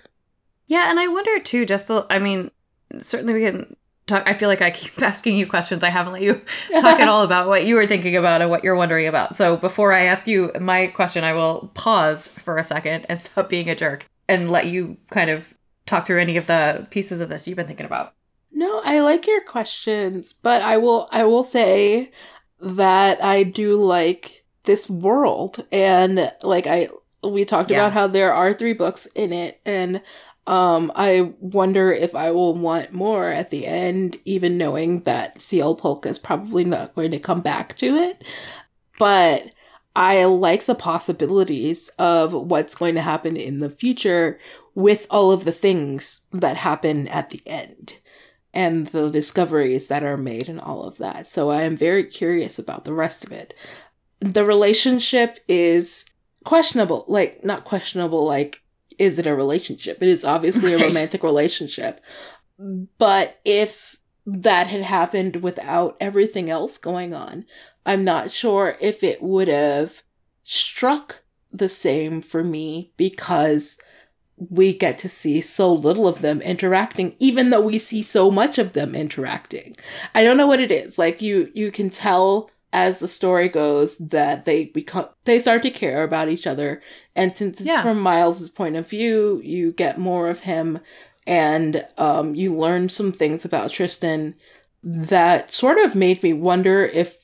Yeah, 0.68 0.90
and 0.90 1.00
I 1.00 1.08
wonder 1.08 1.40
too, 1.40 1.66
just 1.66 1.88
the, 1.88 2.06
I 2.10 2.20
mean, 2.20 2.52
certainly 3.00 3.34
we 3.34 3.42
can 3.42 3.76
talk. 4.06 4.24
I 4.26 4.34
feel 4.34 4.50
like 4.50 4.62
I 4.62 4.72
keep 4.72 5.02
asking 5.02 5.38
you 5.38 5.46
questions. 5.46 5.84
I 5.84 5.90
haven't 5.90 6.14
let 6.14 6.22
you 6.22 6.42
talk 6.72 7.00
at 7.00 7.08
all 7.08 7.22
about 7.22 7.48
what 7.48 7.66
you 7.66 7.76
were 7.76 7.88
thinking 7.88 8.16
about 8.16 8.42
and 8.42 8.50
what 8.50 8.64
you're 8.64 8.76
wondering 8.76 9.08
about. 9.08 9.36
So 9.36 9.56
before 9.56 9.94
I 9.94 10.06
ask 10.06 10.28
you 10.28 10.52
my 10.60 10.88
question, 10.88 11.24
I 11.24 11.34
will 11.34 11.72
pause 11.74 12.28
for 12.28 12.58
a 12.58 12.64
second 12.64 13.06
and 13.08 13.22
stop 13.22 13.50
being 13.50 13.70
a 13.70 13.76
jerk 13.76 14.06
and 14.28 14.52
let 14.52 14.68
you 14.68 14.98
kind 15.10 15.30
of 15.30 15.54
talk 15.88 16.06
through 16.06 16.20
any 16.20 16.38
of 16.38 16.46
the 16.46 16.86
pieces 16.92 17.20
of 17.20 17.30
this 17.30 17.48
you've 17.48 17.56
been 17.56 17.66
thinking 17.66 17.86
about. 17.86 18.14
No, 18.52 18.82
I 18.84 19.00
like 19.00 19.26
your 19.26 19.42
questions, 19.42 20.34
but 20.34 20.62
I 20.62 20.78
will 20.78 21.08
I 21.12 21.24
will 21.24 21.44
say 21.44 22.12
that 22.60 23.24
I 23.24 23.44
do 23.44 23.82
like 23.84 24.46
this 24.64 24.90
world 24.90 25.66
and 25.72 26.32
like 26.44 26.68
I 26.68 26.90
we 27.24 27.46
talked 27.46 27.72
yeah. 27.72 27.78
about 27.78 27.94
how 27.94 28.08
there 28.08 28.34
are 28.34 28.54
three 28.54 28.74
books 28.74 29.06
in 29.16 29.32
it 29.32 29.62
and 29.66 30.02
um 30.46 30.92
I 30.96 31.34
wonder 31.40 31.92
if 31.92 32.16
I 32.16 32.32
will 32.32 32.56
want 32.56 32.94
more 32.94 33.30
at 33.30 33.50
the 33.50 33.66
end 33.66 34.18
even 34.26 34.58
knowing 34.58 35.02
that 35.04 35.42
CL 35.42 35.76
Polk 35.76 36.06
is 36.06 36.20
probably 36.20 36.64
not 36.64 36.96
going 36.96 37.12
to 37.12 37.20
come 37.20 37.42
back 37.42 37.78
to 37.78 37.96
it. 37.96 38.24
But 39.00 39.52
I 39.98 40.26
like 40.26 40.66
the 40.66 40.76
possibilities 40.76 41.90
of 41.98 42.32
what's 42.32 42.76
going 42.76 42.94
to 42.96 43.02
happen 43.02 43.36
in 43.36 43.62
the 43.62 43.70
future 43.72 44.40
with 44.76 45.08
all 45.10 45.32
of 45.32 45.44
the 45.44 45.52
things 45.52 46.22
that 46.32 46.56
happen 46.56 47.08
at 47.08 47.32
the 47.32 47.42
end 47.48 47.96
and 48.54 48.86
the 48.88 49.10
discoveries 49.10 49.88
that 49.88 50.04
are 50.04 50.16
made 50.16 50.50
and 50.50 50.62
all 50.62 50.84
of 50.84 51.00
that. 51.00 51.26
So 51.26 51.50
I 51.50 51.64
am 51.64 51.76
very 51.76 52.04
curious 52.04 52.60
about 52.60 52.86
the 52.86 52.94
rest 52.94 53.26
of 53.26 53.32
it. 53.32 53.56
The 54.20 54.46
relationship 54.46 55.40
is 55.48 56.06
questionable, 56.46 57.04
like 57.08 57.44
not 57.44 57.66
questionable 57.66 58.24
like 58.24 58.62
is 59.00 59.18
it 59.18 59.26
a 59.26 59.36
relationship? 59.36 60.04
It 60.04 60.10
is 60.10 60.24
obviously 60.24 60.74
a 60.74 60.80
romantic 60.80 61.24
relationship. 61.24 62.02
But 63.00 63.40
if 63.46 63.98
that 64.28 64.68
had 64.68 64.82
happened 64.82 65.38
without 65.38 65.98
everything 66.00 66.50
else 66.52 66.78
going 66.78 67.14
on, 67.16 67.46
I'm 67.88 68.04
not 68.04 68.32
sure 68.32 68.78
if 68.82 69.02
it 69.02 69.24
would 69.24 69.48
have 69.48 70.04
struck 70.44 71.24
the 71.52 71.70
same 71.70 72.22
for 72.22 72.44
me 72.44 72.92
because 72.98 73.80
we 74.36 74.78
get 74.78 75.00
to 75.00 75.10
see 75.10 75.42
so 75.42 75.74
little 75.74 76.08
of 76.08 76.22
them 76.22 76.42
interacting 76.42 77.16
even 77.18 77.50
though 77.50 77.62
we 77.62 77.80
see 77.80 78.04
so 78.04 78.30
much 78.30 78.60
of 78.60 78.74
them 78.74 78.94
interacting. 78.94 79.76
I 80.14 80.24
don't 80.24 80.38
know 80.38 80.46
what 80.46 80.60
it 80.60 80.72
is. 80.72 81.00
Like 81.00 81.22
you 81.22 81.50
you 81.56 81.72
can 81.72 81.90
tell 81.90 82.52
as 82.74 83.00
the 83.00 83.08
story 83.08 83.48
goes 83.48 83.98
that 83.98 84.44
they 84.44 84.66
become 84.66 85.08
they 85.24 85.40
start 85.40 85.64
to 85.64 85.72
care 85.72 86.04
about 86.04 86.28
each 86.28 86.46
other. 86.46 86.82
And 87.16 87.36
since 87.36 87.62
it's 87.62 87.68
yeah. 87.68 87.82
from 87.82 88.00
miles's 88.00 88.50
point 88.50 88.76
of 88.76 88.88
view 88.88 89.42
you 89.44 89.72
get 89.72 89.98
more 89.98 90.28
of 90.28 90.42
him 90.42 90.80
and 91.26 91.88
um, 91.98 92.36
you 92.36 92.54
learn 92.54 92.90
some 92.90 93.12
things 93.14 93.46
about 93.46 93.72
tristan 93.72 94.36
that 94.84 95.52
sort 95.52 95.80
of 95.80 95.96
made 95.96 96.22
me 96.22 96.34
wonder 96.34 96.86
if 96.86 97.17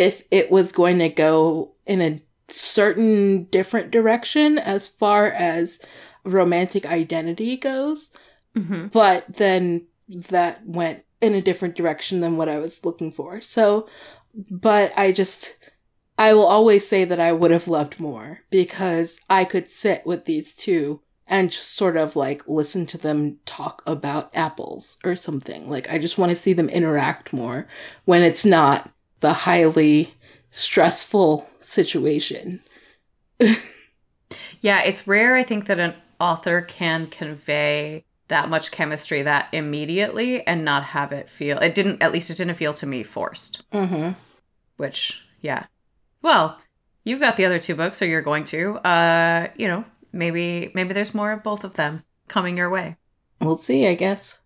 if 0.00 0.22
it 0.30 0.50
was 0.50 0.72
going 0.72 0.98
to 0.98 1.10
go 1.10 1.74
in 1.84 2.00
a 2.00 2.18
certain 2.48 3.44
different 3.44 3.90
direction 3.90 4.56
as 4.56 4.88
far 4.88 5.30
as 5.30 5.78
romantic 6.24 6.86
identity 6.86 7.58
goes. 7.58 8.10
Mm-hmm. 8.56 8.86
But 8.86 9.26
then 9.28 9.86
that 10.08 10.66
went 10.66 11.04
in 11.20 11.34
a 11.34 11.42
different 11.42 11.76
direction 11.76 12.20
than 12.20 12.38
what 12.38 12.48
I 12.48 12.56
was 12.56 12.82
looking 12.82 13.12
for. 13.12 13.42
So, 13.42 13.90
but 14.50 14.90
I 14.96 15.12
just, 15.12 15.58
I 16.16 16.32
will 16.32 16.46
always 16.46 16.88
say 16.88 17.04
that 17.04 17.20
I 17.20 17.32
would 17.32 17.50
have 17.50 17.68
loved 17.68 18.00
more 18.00 18.40
because 18.48 19.20
I 19.28 19.44
could 19.44 19.70
sit 19.70 20.06
with 20.06 20.24
these 20.24 20.54
two 20.54 21.02
and 21.26 21.50
just 21.50 21.74
sort 21.74 21.98
of 21.98 22.16
like 22.16 22.48
listen 22.48 22.86
to 22.86 22.96
them 22.96 23.36
talk 23.44 23.82
about 23.86 24.34
apples 24.34 24.96
or 25.04 25.14
something. 25.14 25.68
Like 25.68 25.90
I 25.90 25.98
just 25.98 26.16
want 26.16 26.30
to 26.30 26.36
see 26.36 26.54
them 26.54 26.70
interact 26.70 27.34
more 27.34 27.68
when 28.06 28.22
it's 28.22 28.46
not 28.46 28.90
the 29.20 29.32
highly 29.32 30.14
stressful 30.50 31.48
situation. 31.60 32.60
yeah, 34.60 34.82
it's 34.82 35.06
rare 35.06 35.36
I 35.36 35.42
think 35.42 35.66
that 35.66 35.78
an 35.78 35.94
author 36.18 36.62
can 36.62 37.06
convey 37.06 38.04
that 38.28 38.48
much 38.48 38.70
chemistry 38.70 39.22
that 39.22 39.48
immediately 39.52 40.46
and 40.46 40.64
not 40.64 40.84
have 40.84 41.10
it 41.12 41.28
feel 41.28 41.58
it 41.58 41.74
didn't 41.74 42.00
at 42.00 42.12
least 42.12 42.30
it 42.30 42.36
didn't 42.36 42.54
feel 42.54 42.74
to 42.74 42.86
me 42.86 43.02
forced. 43.02 43.68
Mhm. 43.72 44.14
Which, 44.76 45.20
yeah. 45.40 45.66
Well, 46.22 46.58
you've 47.04 47.20
got 47.20 47.36
the 47.36 47.44
other 47.44 47.58
two 47.58 47.74
books, 47.74 47.98
so 47.98 48.04
you're 48.04 48.22
going 48.22 48.44
to. 48.46 48.76
Uh, 48.76 49.48
you 49.56 49.68
know, 49.68 49.84
maybe 50.12 50.70
maybe 50.74 50.94
there's 50.94 51.14
more 51.14 51.32
of 51.32 51.42
both 51.42 51.64
of 51.64 51.74
them 51.74 52.04
coming 52.28 52.56
your 52.56 52.70
way. 52.70 52.96
We'll 53.40 53.58
see, 53.58 53.86
I 53.88 53.94
guess. 53.94 54.38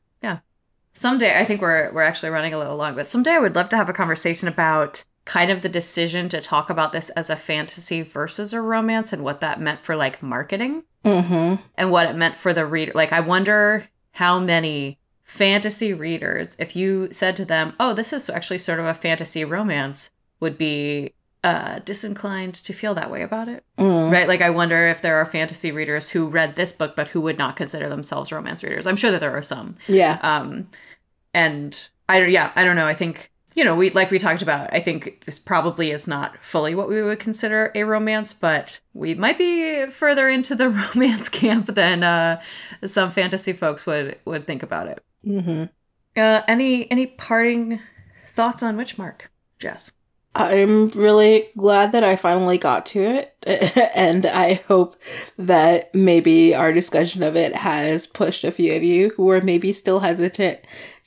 Someday 0.94 1.38
I 1.38 1.44
think 1.44 1.60
we're 1.60 1.90
we're 1.92 2.02
actually 2.02 2.30
running 2.30 2.54
a 2.54 2.58
little 2.58 2.76
long, 2.76 2.94
but 2.94 3.06
someday 3.06 3.32
I 3.32 3.38
would 3.38 3.56
love 3.56 3.68
to 3.70 3.76
have 3.76 3.88
a 3.88 3.92
conversation 3.92 4.48
about 4.48 5.04
kind 5.24 5.50
of 5.50 5.62
the 5.62 5.68
decision 5.68 6.28
to 6.28 6.40
talk 6.40 6.70
about 6.70 6.92
this 6.92 7.08
as 7.10 7.30
a 7.30 7.36
fantasy 7.36 8.02
versus 8.02 8.52
a 8.52 8.60
romance 8.60 9.12
and 9.12 9.24
what 9.24 9.40
that 9.40 9.60
meant 9.60 9.82
for 9.82 9.96
like 9.96 10.22
marketing 10.22 10.84
Mhm. 11.04 11.60
and 11.76 11.90
what 11.90 12.06
it 12.06 12.14
meant 12.14 12.36
for 12.36 12.52
the 12.52 12.66
reader. 12.66 12.92
Like 12.94 13.12
I 13.12 13.20
wonder 13.20 13.88
how 14.12 14.38
many 14.38 14.98
fantasy 15.24 15.92
readers 15.94 16.54
if 16.58 16.76
you 16.76 17.08
said 17.10 17.34
to 17.36 17.44
them, 17.44 17.74
"Oh, 17.80 17.92
this 17.94 18.12
is 18.12 18.30
actually 18.30 18.58
sort 18.58 18.78
of 18.78 18.86
a 18.86 18.94
fantasy 18.94 19.44
romance," 19.44 20.10
would 20.40 20.56
be 20.58 21.14
uh 21.44 21.78
disinclined 21.80 22.54
to 22.54 22.72
feel 22.72 22.94
that 22.94 23.10
way 23.10 23.22
about 23.22 23.48
it. 23.48 23.62
Mm. 23.78 24.10
Right? 24.10 24.26
Like 24.26 24.40
I 24.40 24.50
wonder 24.50 24.88
if 24.88 25.02
there 25.02 25.16
are 25.16 25.26
fantasy 25.26 25.70
readers 25.70 26.08
who 26.10 26.26
read 26.26 26.56
this 26.56 26.72
book 26.72 26.96
but 26.96 27.08
who 27.08 27.20
would 27.20 27.38
not 27.38 27.54
consider 27.56 27.88
themselves 27.88 28.32
romance 28.32 28.64
readers. 28.64 28.86
I'm 28.86 28.96
sure 28.96 29.12
that 29.12 29.20
there 29.20 29.36
are 29.36 29.42
some. 29.42 29.76
Yeah. 29.86 30.18
Um 30.22 30.68
and 31.34 31.88
I 32.08 32.24
yeah, 32.24 32.50
I 32.56 32.64
don't 32.64 32.76
know. 32.76 32.86
I 32.86 32.94
think 32.94 33.30
you 33.54 33.64
know, 33.64 33.76
we 33.76 33.90
like 33.90 34.10
we 34.10 34.18
talked 34.18 34.42
about, 34.42 34.72
I 34.72 34.80
think 34.80 35.24
this 35.26 35.38
probably 35.38 35.92
is 35.92 36.08
not 36.08 36.36
fully 36.42 36.74
what 36.74 36.88
we 36.88 37.02
would 37.02 37.20
consider 37.20 37.70
a 37.76 37.84
romance, 37.84 38.32
but 38.32 38.80
we 38.94 39.14
might 39.14 39.38
be 39.38 39.86
further 39.90 40.28
into 40.28 40.56
the 40.56 40.70
romance 40.96 41.28
camp 41.28 41.66
than 41.66 42.02
uh 42.02 42.40
some 42.84 43.10
fantasy 43.10 43.52
folks 43.52 43.86
would 43.86 44.18
would 44.24 44.44
think 44.44 44.62
about 44.62 44.88
it. 44.88 45.04
Mhm. 45.26 45.68
Uh 46.16 46.42
any 46.48 46.90
any 46.90 47.06
parting 47.06 47.80
thoughts 48.34 48.62
on 48.62 48.76
Witchmark, 48.76 49.28
Jess? 49.58 49.92
I'm 50.36 50.88
really 50.90 51.48
glad 51.56 51.92
that 51.92 52.02
I 52.02 52.16
finally 52.16 52.58
got 52.58 52.86
to 52.86 53.00
it, 53.00 53.36
and 53.94 54.26
I 54.26 54.54
hope 54.66 54.96
that 55.38 55.94
maybe 55.94 56.54
our 56.54 56.72
discussion 56.72 57.22
of 57.22 57.36
it 57.36 57.54
has 57.54 58.06
pushed 58.06 58.42
a 58.42 58.50
few 58.50 58.74
of 58.74 58.82
you 58.82 59.10
who 59.16 59.30
are 59.30 59.40
maybe 59.40 59.72
still 59.72 60.00
hesitant 60.00 60.60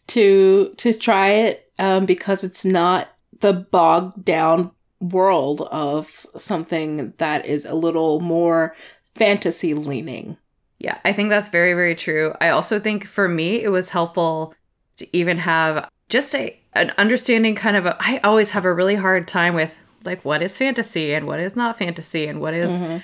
to 0.07 0.73
to 0.77 0.93
try 0.93 1.29
it 1.29 1.69
um, 1.77 2.05
because 2.05 2.43
it's 2.43 2.63
not 2.63 3.09
the 3.41 3.53
bogged 3.53 4.23
down 4.23 4.71
world 4.99 5.61
of 5.71 6.25
something 6.35 7.13
that 7.17 7.45
is 7.45 7.65
a 7.65 7.75
little 7.75 8.19
more 8.19 8.75
fantasy 9.15 9.73
leaning. 9.73 10.37
Yeah, 10.79 10.99
I 11.03 11.11
think 11.11 11.29
that's 11.29 11.49
very, 11.49 11.73
very 11.73 11.95
true. 11.95 12.33
I 12.39 12.49
also 12.49 12.79
think 12.79 13.05
for 13.05 13.27
me, 13.27 13.61
it 13.61 13.69
was 13.69 13.89
helpful 13.89 14.53
to 14.97 15.17
even 15.17 15.37
have 15.37 15.89
just 16.09 16.33
a 16.35 16.57
an 16.73 16.91
understanding 16.97 17.55
kind 17.55 17.75
of 17.75 17.85
a, 17.85 17.97
I 17.99 18.19
always 18.23 18.51
have 18.51 18.65
a 18.65 18.73
really 18.73 18.95
hard 18.95 19.27
time 19.27 19.55
with 19.55 19.73
like 20.03 20.23
what 20.23 20.41
is 20.41 20.57
fantasy 20.57 21.13
and 21.13 21.25
what 21.25 21.39
is 21.39 21.55
not 21.55 21.77
fantasy 21.77 22.27
and 22.27 22.39
what 22.39 22.53
is, 22.53 22.69
Mm-hmm. 22.69 22.97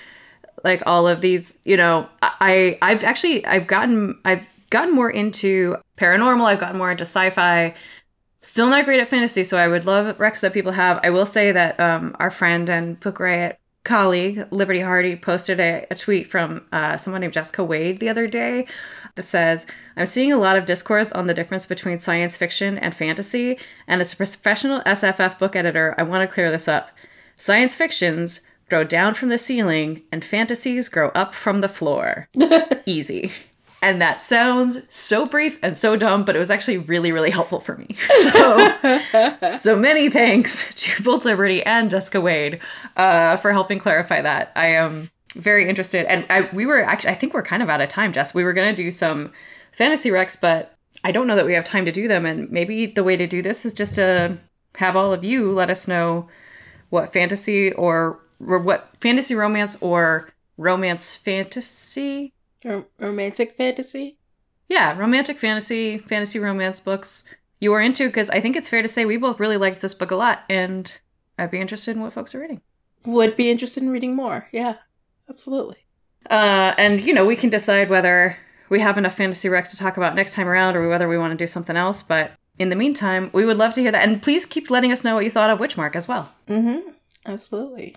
like 0.63 0.83
all 0.85 1.07
of 1.07 1.21
these, 1.21 1.57
you 1.65 1.75
know, 1.77 2.07
I 2.21 2.77
I've 2.81 3.03
actually 3.03 3.45
I've 3.45 3.67
gotten 3.67 4.19
I've 4.23 4.45
gotten 4.69 4.93
more 4.93 5.09
into 5.09 5.75
paranormal, 5.97 6.45
I've 6.45 6.59
gotten 6.59 6.77
more 6.77 6.91
into 6.91 7.03
sci-fi. 7.03 7.73
Still 8.41 8.67
not 8.69 8.83
great 8.85 8.99
at 8.99 9.09
fantasy, 9.09 9.43
so 9.45 9.57
I 9.57 9.69
would 9.69 9.85
love 9.85 10.17
recs 10.17 10.41
that 10.41 10.51
people 10.53 10.73
have. 10.73 10.99
I 11.01 11.09
will 11.11 11.25
say 11.25 11.53
that 11.53 11.79
um, 11.79 12.13
our 12.19 12.29
friend 12.29 12.69
and 12.69 12.99
Book 12.99 13.19
Riot 13.19 13.57
colleague 13.85 14.45
Liberty 14.51 14.79
Hardy 14.81 15.15
posted 15.15 15.59
a, 15.59 15.85
a 15.91 15.95
tweet 15.95 16.27
from 16.27 16.65
uh, 16.71 16.97
someone 16.97 17.21
named 17.21 17.33
Jessica 17.33 17.63
Wade 17.63 17.99
the 17.99 18.09
other 18.09 18.27
day 18.27 18.65
that 19.15 19.27
says, 19.27 19.67
"I'm 19.95 20.05
seeing 20.05 20.31
a 20.31 20.37
lot 20.37 20.57
of 20.57 20.65
discourse 20.65 21.11
on 21.11 21.27
the 21.27 21.33
difference 21.33 21.65
between 21.65 21.99
science 21.99 22.37
fiction 22.37 22.77
and 22.77 22.95
fantasy, 22.95 23.59
and 23.87 24.01
as 24.01 24.13
a 24.13 24.17
professional 24.17 24.81
SFF 24.85 25.37
book 25.39 25.55
editor, 25.55 25.95
I 25.97 26.03
want 26.03 26.27
to 26.27 26.33
clear 26.33 26.51
this 26.51 26.67
up. 26.67 26.89
Science 27.39 27.75
fictions 27.75 28.41
grow 28.69 28.83
down 28.83 29.13
from 29.13 29.29
the 29.29 29.37
ceiling, 29.37 30.01
and 30.11 30.23
fantasies 30.23 30.89
grow 30.89 31.09
up 31.09 31.33
from 31.33 31.61
the 31.61 31.69
floor. 31.69 32.27
Easy." 32.85 33.31
And 33.83 34.01
that 34.01 34.23
sounds 34.23 34.77
so 34.87 35.25
brief 35.25 35.59
and 35.61 35.75
so 35.75 35.97
dumb, 35.97 36.23
but 36.23 36.37
it 36.37 36.39
was 36.39 36.49
actually 36.49 36.77
really, 36.77 37.11
really 37.11 37.29
helpful 37.29 37.59
for 37.59 37.75
me. 37.75 37.95
So, 38.33 39.39
so 39.49 39.75
many 39.75 40.09
thanks 40.09 40.73
to 40.83 41.03
both 41.03 41.25
Liberty 41.25 41.61
and 41.63 41.89
Jessica 41.89 42.21
Wade 42.21 42.61
uh, 42.95 43.35
for 43.37 43.51
helping 43.51 43.79
clarify 43.79 44.21
that. 44.21 44.53
I 44.55 44.67
am 44.67 45.09
very 45.35 45.67
interested, 45.67 46.05
and 46.05 46.25
I, 46.29 46.49
we 46.53 46.65
were 46.65 46.81
actually, 46.81 47.11
I 47.11 47.15
think 47.15 47.33
we're 47.33 47.43
kind 47.43 47.63
of 47.63 47.69
out 47.69 47.81
of 47.81 47.89
time, 47.89 48.13
Jess. 48.13 48.33
We 48.33 48.43
were 48.43 48.53
going 48.53 48.73
to 48.73 48.83
do 48.83 48.91
some 48.91 49.31
fantasy 49.71 50.09
recs, 50.09 50.39
but 50.39 50.75
I 51.03 51.11
don't 51.11 51.27
know 51.27 51.35
that 51.35 51.45
we 51.45 51.53
have 51.53 51.63
time 51.63 51.85
to 51.85 51.91
do 51.91 52.07
them. 52.07 52.25
And 52.25 52.49
maybe 52.51 52.85
the 52.85 53.03
way 53.03 53.17
to 53.17 53.27
do 53.27 53.41
this 53.41 53.65
is 53.65 53.73
just 53.73 53.95
to 53.95 54.37
have 54.75 54.95
all 54.95 55.11
of 55.13 55.23
you 55.23 55.51
let 55.51 55.69
us 55.69 55.87
know 55.87 56.27
what 56.89 57.11
fantasy 57.11 57.71
or, 57.73 58.19
or 58.45 58.59
what 58.59 58.89
fantasy 58.99 59.35
romance 59.35 59.75
or 59.81 60.29
romance 60.57 61.15
fantasy 61.15 62.33
Rom- 62.63 62.85
romantic 62.99 63.55
fantasy. 63.55 64.17
yeah, 64.69 64.97
romantic 64.97 65.37
fantasy, 65.37 65.97
fantasy 65.97 66.39
romance 66.39 66.79
books 66.79 67.23
you 67.59 67.73
are 67.73 67.81
into 67.81 68.07
because 68.07 68.29
I 68.29 68.39
think 68.39 68.55
it's 68.55 68.69
fair 68.69 68.81
to 68.81 68.87
say 68.87 69.05
we 69.05 69.17
both 69.17 69.39
really 69.39 69.57
liked 69.57 69.81
this 69.81 69.93
book 69.93 70.11
a 70.11 70.15
lot, 70.15 70.43
and 70.49 70.91
I'd 71.37 71.51
be 71.51 71.59
interested 71.59 71.95
in 71.95 72.01
what 72.01 72.13
folks 72.13 72.35
are 72.35 72.39
reading. 72.39 72.61
Would 73.05 73.35
be 73.35 73.49
interested 73.49 73.83
in 73.83 73.89
reading 73.89 74.15
more. 74.15 74.47
Yeah, 74.51 74.75
absolutely. 75.29 75.77
Uh, 76.29 76.73
and 76.77 77.01
you 77.01 77.13
know, 77.13 77.25
we 77.25 77.35
can 77.35 77.49
decide 77.49 77.89
whether 77.89 78.37
we 78.69 78.79
have 78.79 78.97
enough 78.97 79.15
fantasy 79.15 79.49
recs 79.49 79.69
to 79.71 79.77
talk 79.77 79.97
about 79.97 80.15
next 80.15 80.33
time 80.33 80.47
around, 80.47 80.75
or 80.75 80.87
whether 80.87 81.07
we 81.07 81.17
want 81.17 81.31
to 81.31 81.37
do 81.37 81.47
something 81.47 81.75
else. 81.75 82.03
But 82.03 82.31
in 82.57 82.69
the 82.69 82.75
meantime, 82.75 83.29
we 83.33 83.45
would 83.45 83.57
love 83.57 83.73
to 83.73 83.81
hear 83.81 83.91
that, 83.91 84.07
and 84.07 84.21
please 84.21 84.45
keep 84.45 84.69
letting 84.69 84.91
us 84.91 85.03
know 85.03 85.15
what 85.15 85.23
you 85.23 85.31
thought 85.31 85.49
of 85.49 85.59
Witchmark 85.59 85.95
as 85.95 86.07
well. 86.07 86.31
Mm-hmm. 86.47 86.89
Absolutely. 87.25 87.95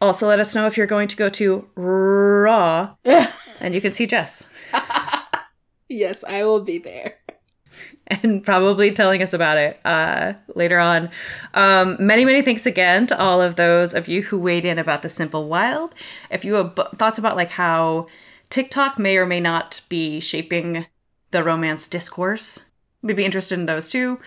Also, 0.00 0.28
let 0.28 0.40
us 0.40 0.54
know 0.54 0.66
if 0.66 0.76
you're 0.76 0.86
going 0.86 1.08
to 1.08 1.16
go 1.16 1.28
to 1.28 1.68
Raw, 1.74 2.94
and 3.04 3.74
you 3.74 3.80
can 3.80 3.92
see 3.92 4.06
Jess. 4.06 4.48
yes, 5.88 6.24
I 6.24 6.44
will 6.44 6.60
be 6.62 6.78
there. 6.78 7.17
and 8.08 8.44
probably 8.44 8.90
telling 8.90 9.22
us 9.22 9.32
about 9.32 9.58
it 9.58 9.80
uh, 9.84 10.32
later 10.54 10.78
on. 10.78 11.10
Um, 11.54 11.96
many, 12.00 12.24
many 12.24 12.42
thanks 12.42 12.66
again 12.66 13.06
to 13.08 13.18
all 13.18 13.42
of 13.42 13.56
those 13.56 13.94
of 13.94 14.08
you 14.08 14.22
who 14.22 14.38
weighed 14.38 14.64
in 14.64 14.78
about 14.78 15.02
the 15.02 15.08
Simple 15.08 15.48
Wild. 15.48 15.94
If 16.30 16.44
you 16.44 16.54
have 16.54 16.78
thoughts 16.96 17.18
about 17.18 17.36
like 17.36 17.50
how 17.50 18.06
TikTok 18.50 18.98
may 18.98 19.16
or 19.18 19.26
may 19.26 19.40
not 19.40 19.80
be 19.88 20.20
shaping 20.20 20.86
the 21.30 21.44
romance 21.44 21.88
discourse, 21.88 22.64
we'd 23.02 23.16
be 23.16 23.24
interested 23.24 23.58
in 23.58 23.66
those 23.66 23.90
too. 23.90 24.20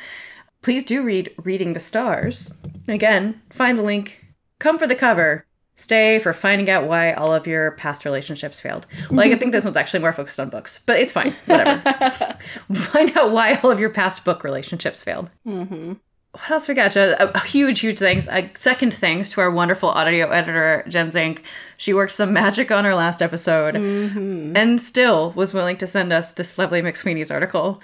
Please 0.62 0.84
do 0.84 1.02
read 1.02 1.34
Reading 1.44 1.74
the 1.74 1.80
Stars. 1.80 2.54
Again, 2.88 3.42
find 3.50 3.80
the 3.80 3.84
link, 3.84 4.24
come 4.60 4.78
for 4.78 4.86
the 4.86 4.96
cover, 4.96 5.46
stay 5.82 6.20
for 6.20 6.32
finding 6.34 6.70
out 6.70 6.88
why 6.88 7.14
all 7.14 7.34
of 7.34 7.48
your 7.48 7.72
past 7.72 8.06
relationships 8.06 8.60
failed. 8.60 8.86
Well, 9.10 9.20
I 9.22 9.36
think 9.36 9.52
this 9.52 9.66
one's 9.66 9.78
actually 9.78 10.00
more 10.02 10.14
focused 10.14 10.40
on 10.40 10.50
books, 10.50 10.80
but 10.86 11.00
it's 11.00 11.12
fine. 11.14 11.36
Whatever. 11.46 11.80
Find 12.74 13.18
out 13.18 13.32
why 13.32 13.56
all 13.64 13.72
of 13.72 13.80
your 13.80 13.90
past 13.90 14.24
book 14.24 14.44
relationships 14.44 15.02
failed. 15.04 15.30
Mm-hmm. 15.48 15.94
What 16.34 16.50
else 16.50 16.68
we 16.70 16.76
got? 16.76 16.96
A, 16.96 17.36
a 17.38 17.40
huge, 17.46 17.82
huge 17.82 18.00
thanks. 18.00 18.28
A 18.30 18.50
second 18.54 18.94
thanks 18.94 19.30
to 19.32 19.42
our 19.42 19.52
wonderful 19.52 19.90
audio 19.90 20.30
editor, 20.30 20.86
Jen 20.88 21.12
Zink. 21.12 21.44
She 21.78 21.94
worked 21.94 22.14
some 22.14 22.32
magic 22.32 22.72
on 22.72 22.86
our 22.86 22.96
last 22.96 23.22
episode 23.22 23.76
Mm-hmm. 23.76 24.56
and 24.56 24.80
still 24.80 25.32
was 25.34 25.54
willing 25.54 25.76
to 25.78 25.88
send 25.88 26.14
us 26.14 26.32
this 26.32 26.58
lovely 26.58 26.82
McSweeney's 26.82 27.32
article. 27.32 27.82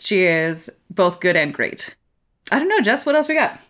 She 0.00 0.24
is 0.24 0.68
both 0.90 1.20
good 1.20 1.36
and 1.36 1.54
great. 1.54 1.94
I 2.50 2.58
don't 2.58 2.68
know, 2.68 2.80
Jess, 2.80 3.06
what 3.06 3.14
else 3.14 3.28
we 3.28 3.34
got? 3.36 3.60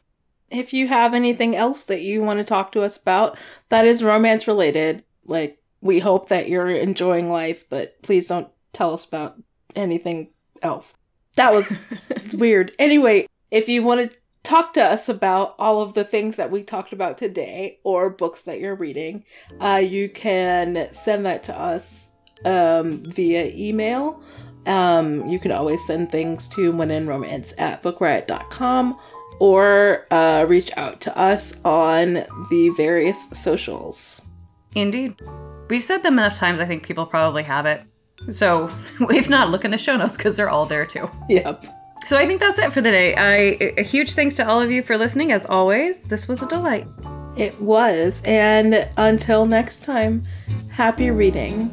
If 0.50 0.72
you 0.72 0.88
have 0.88 1.14
anything 1.14 1.56
else 1.56 1.82
that 1.84 2.02
you 2.02 2.22
want 2.22 2.38
to 2.38 2.44
talk 2.44 2.72
to 2.72 2.82
us 2.82 2.96
about 2.96 3.38
that 3.70 3.86
is 3.86 4.04
romance 4.04 4.46
related, 4.46 5.04
like 5.26 5.58
we 5.80 5.98
hope 5.98 6.28
that 6.28 6.48
you're 6.48 6.70
enjoying 6.70 7.30
life, 7.30 7.68
but 7.68 8.00
please 8.02 8.26
don't 8.26 8.48
tell 8.72 8.94
us 8.94 9.04
about 9.04 9.36
anything 9.76 10.30
else. 10.62 10.96
That 11.36 11.52
was 11.52 11.76
weird. 12.34 12.72
Anyway, 12.78 13.26
if 13.50 13.68
you 13.68 13.82
want 13.82 14.10
to 14.10 14.16
talk 14.42 14.74
to 14.74 14.84
us 14.84 15.08
about 15.08 15.54
all 15.58 15.80
of 15.80 15.94
the 15.94 16.04
things 16.04 16.36
that 16.36 16.50
we 16.50 16.62
talked 16.62 16.92
about 16.92 17.18
today 17.18 17.78
or 17.82 18.10
books 18.10 18.42
that 18.42 18.60
you're 18.60 18.76
reading, 18.76 19.24
uh, 19.60 19.82
you 19.82 20.08
can 20.08 20.88
send 20.92 21.24
that 21.26 21.42
to 21.44 21.58
us 21.58 22.12
um, 22.44 23.02
via 23.02 23.46
email. 23.54 24.22
Um, 24.66 25.26
you 25.28 25.38
can 25.38 25.52
always 25.52 25.84
send 25.86 26.10
things 26.10 26.48
to 26.50 26.72
when 26.72 26.90
in 26.90 27.06
romance 27.06 27.52
at 27.58 27.82
bookriot.com 27.82 28.98
or 29.40 30.06
uh, 30.12 30.44
reach 30.48 30.70
out 30.76 31.00
to 31.02 31.18
us 31.18 31.54
on 31.64 32.24
the 32.50 32.72
various 32.76 33.28
socials. 33.30 34.22
Indeed. 34.74 35.20
We've 35.68 35.82
said 35.82 36.02
them 36.02 36.18
enough 36.18 36.34
times, 36.34 36.60
I 36.60 36.66
think 36.66 36.82
people 36.82 37.06
probably 37.06 37.42
have 37.42 37.66
it. 37.66 37.82
So 38.30 38.70
if 39.10 39.28
not, 39.28 39.50
look 39.50 39.64
in 39.64 39.70
the 39.70 39.78
show 39.78 39.96
notes 39.96 40.16
because 40.16 40.36
they're 40.36 40.50
all 40.50 40.66
there 40.66 40.86
too. 40.86 41.10
Yep. 41.28 41.66
So 42.04 42.18
I 42.18 42.26
think 42.26 42.40
that's 42.40 42.58
it 42.58 42.72
for 42.72 42.82
the 42.82 42.90
day. 42.90 43.14
I 43.16 43.72
a 43.78 43.82
huge 43.82 44.14
thanks 44.14 44.34
to 44.36 44.46
all 44.46 44.60
of 44.60 44.70
you 44.70 44.82
for 44.82 44.98
listening 44.98 45.32
as 45.32 45.46
always. 45.46 46.00
This 46.00 46.28
was 46.28 46.42
a 46.42 46.46
delight. 46.46 46.86
It 47.36 47.58
was. 47.60 48.22
And 48.26 48.88
until 48.98 49.46
next 49.46 49.82
time, 49.82 50.22
happy 50.68 51.10
reading. 51.10 51.72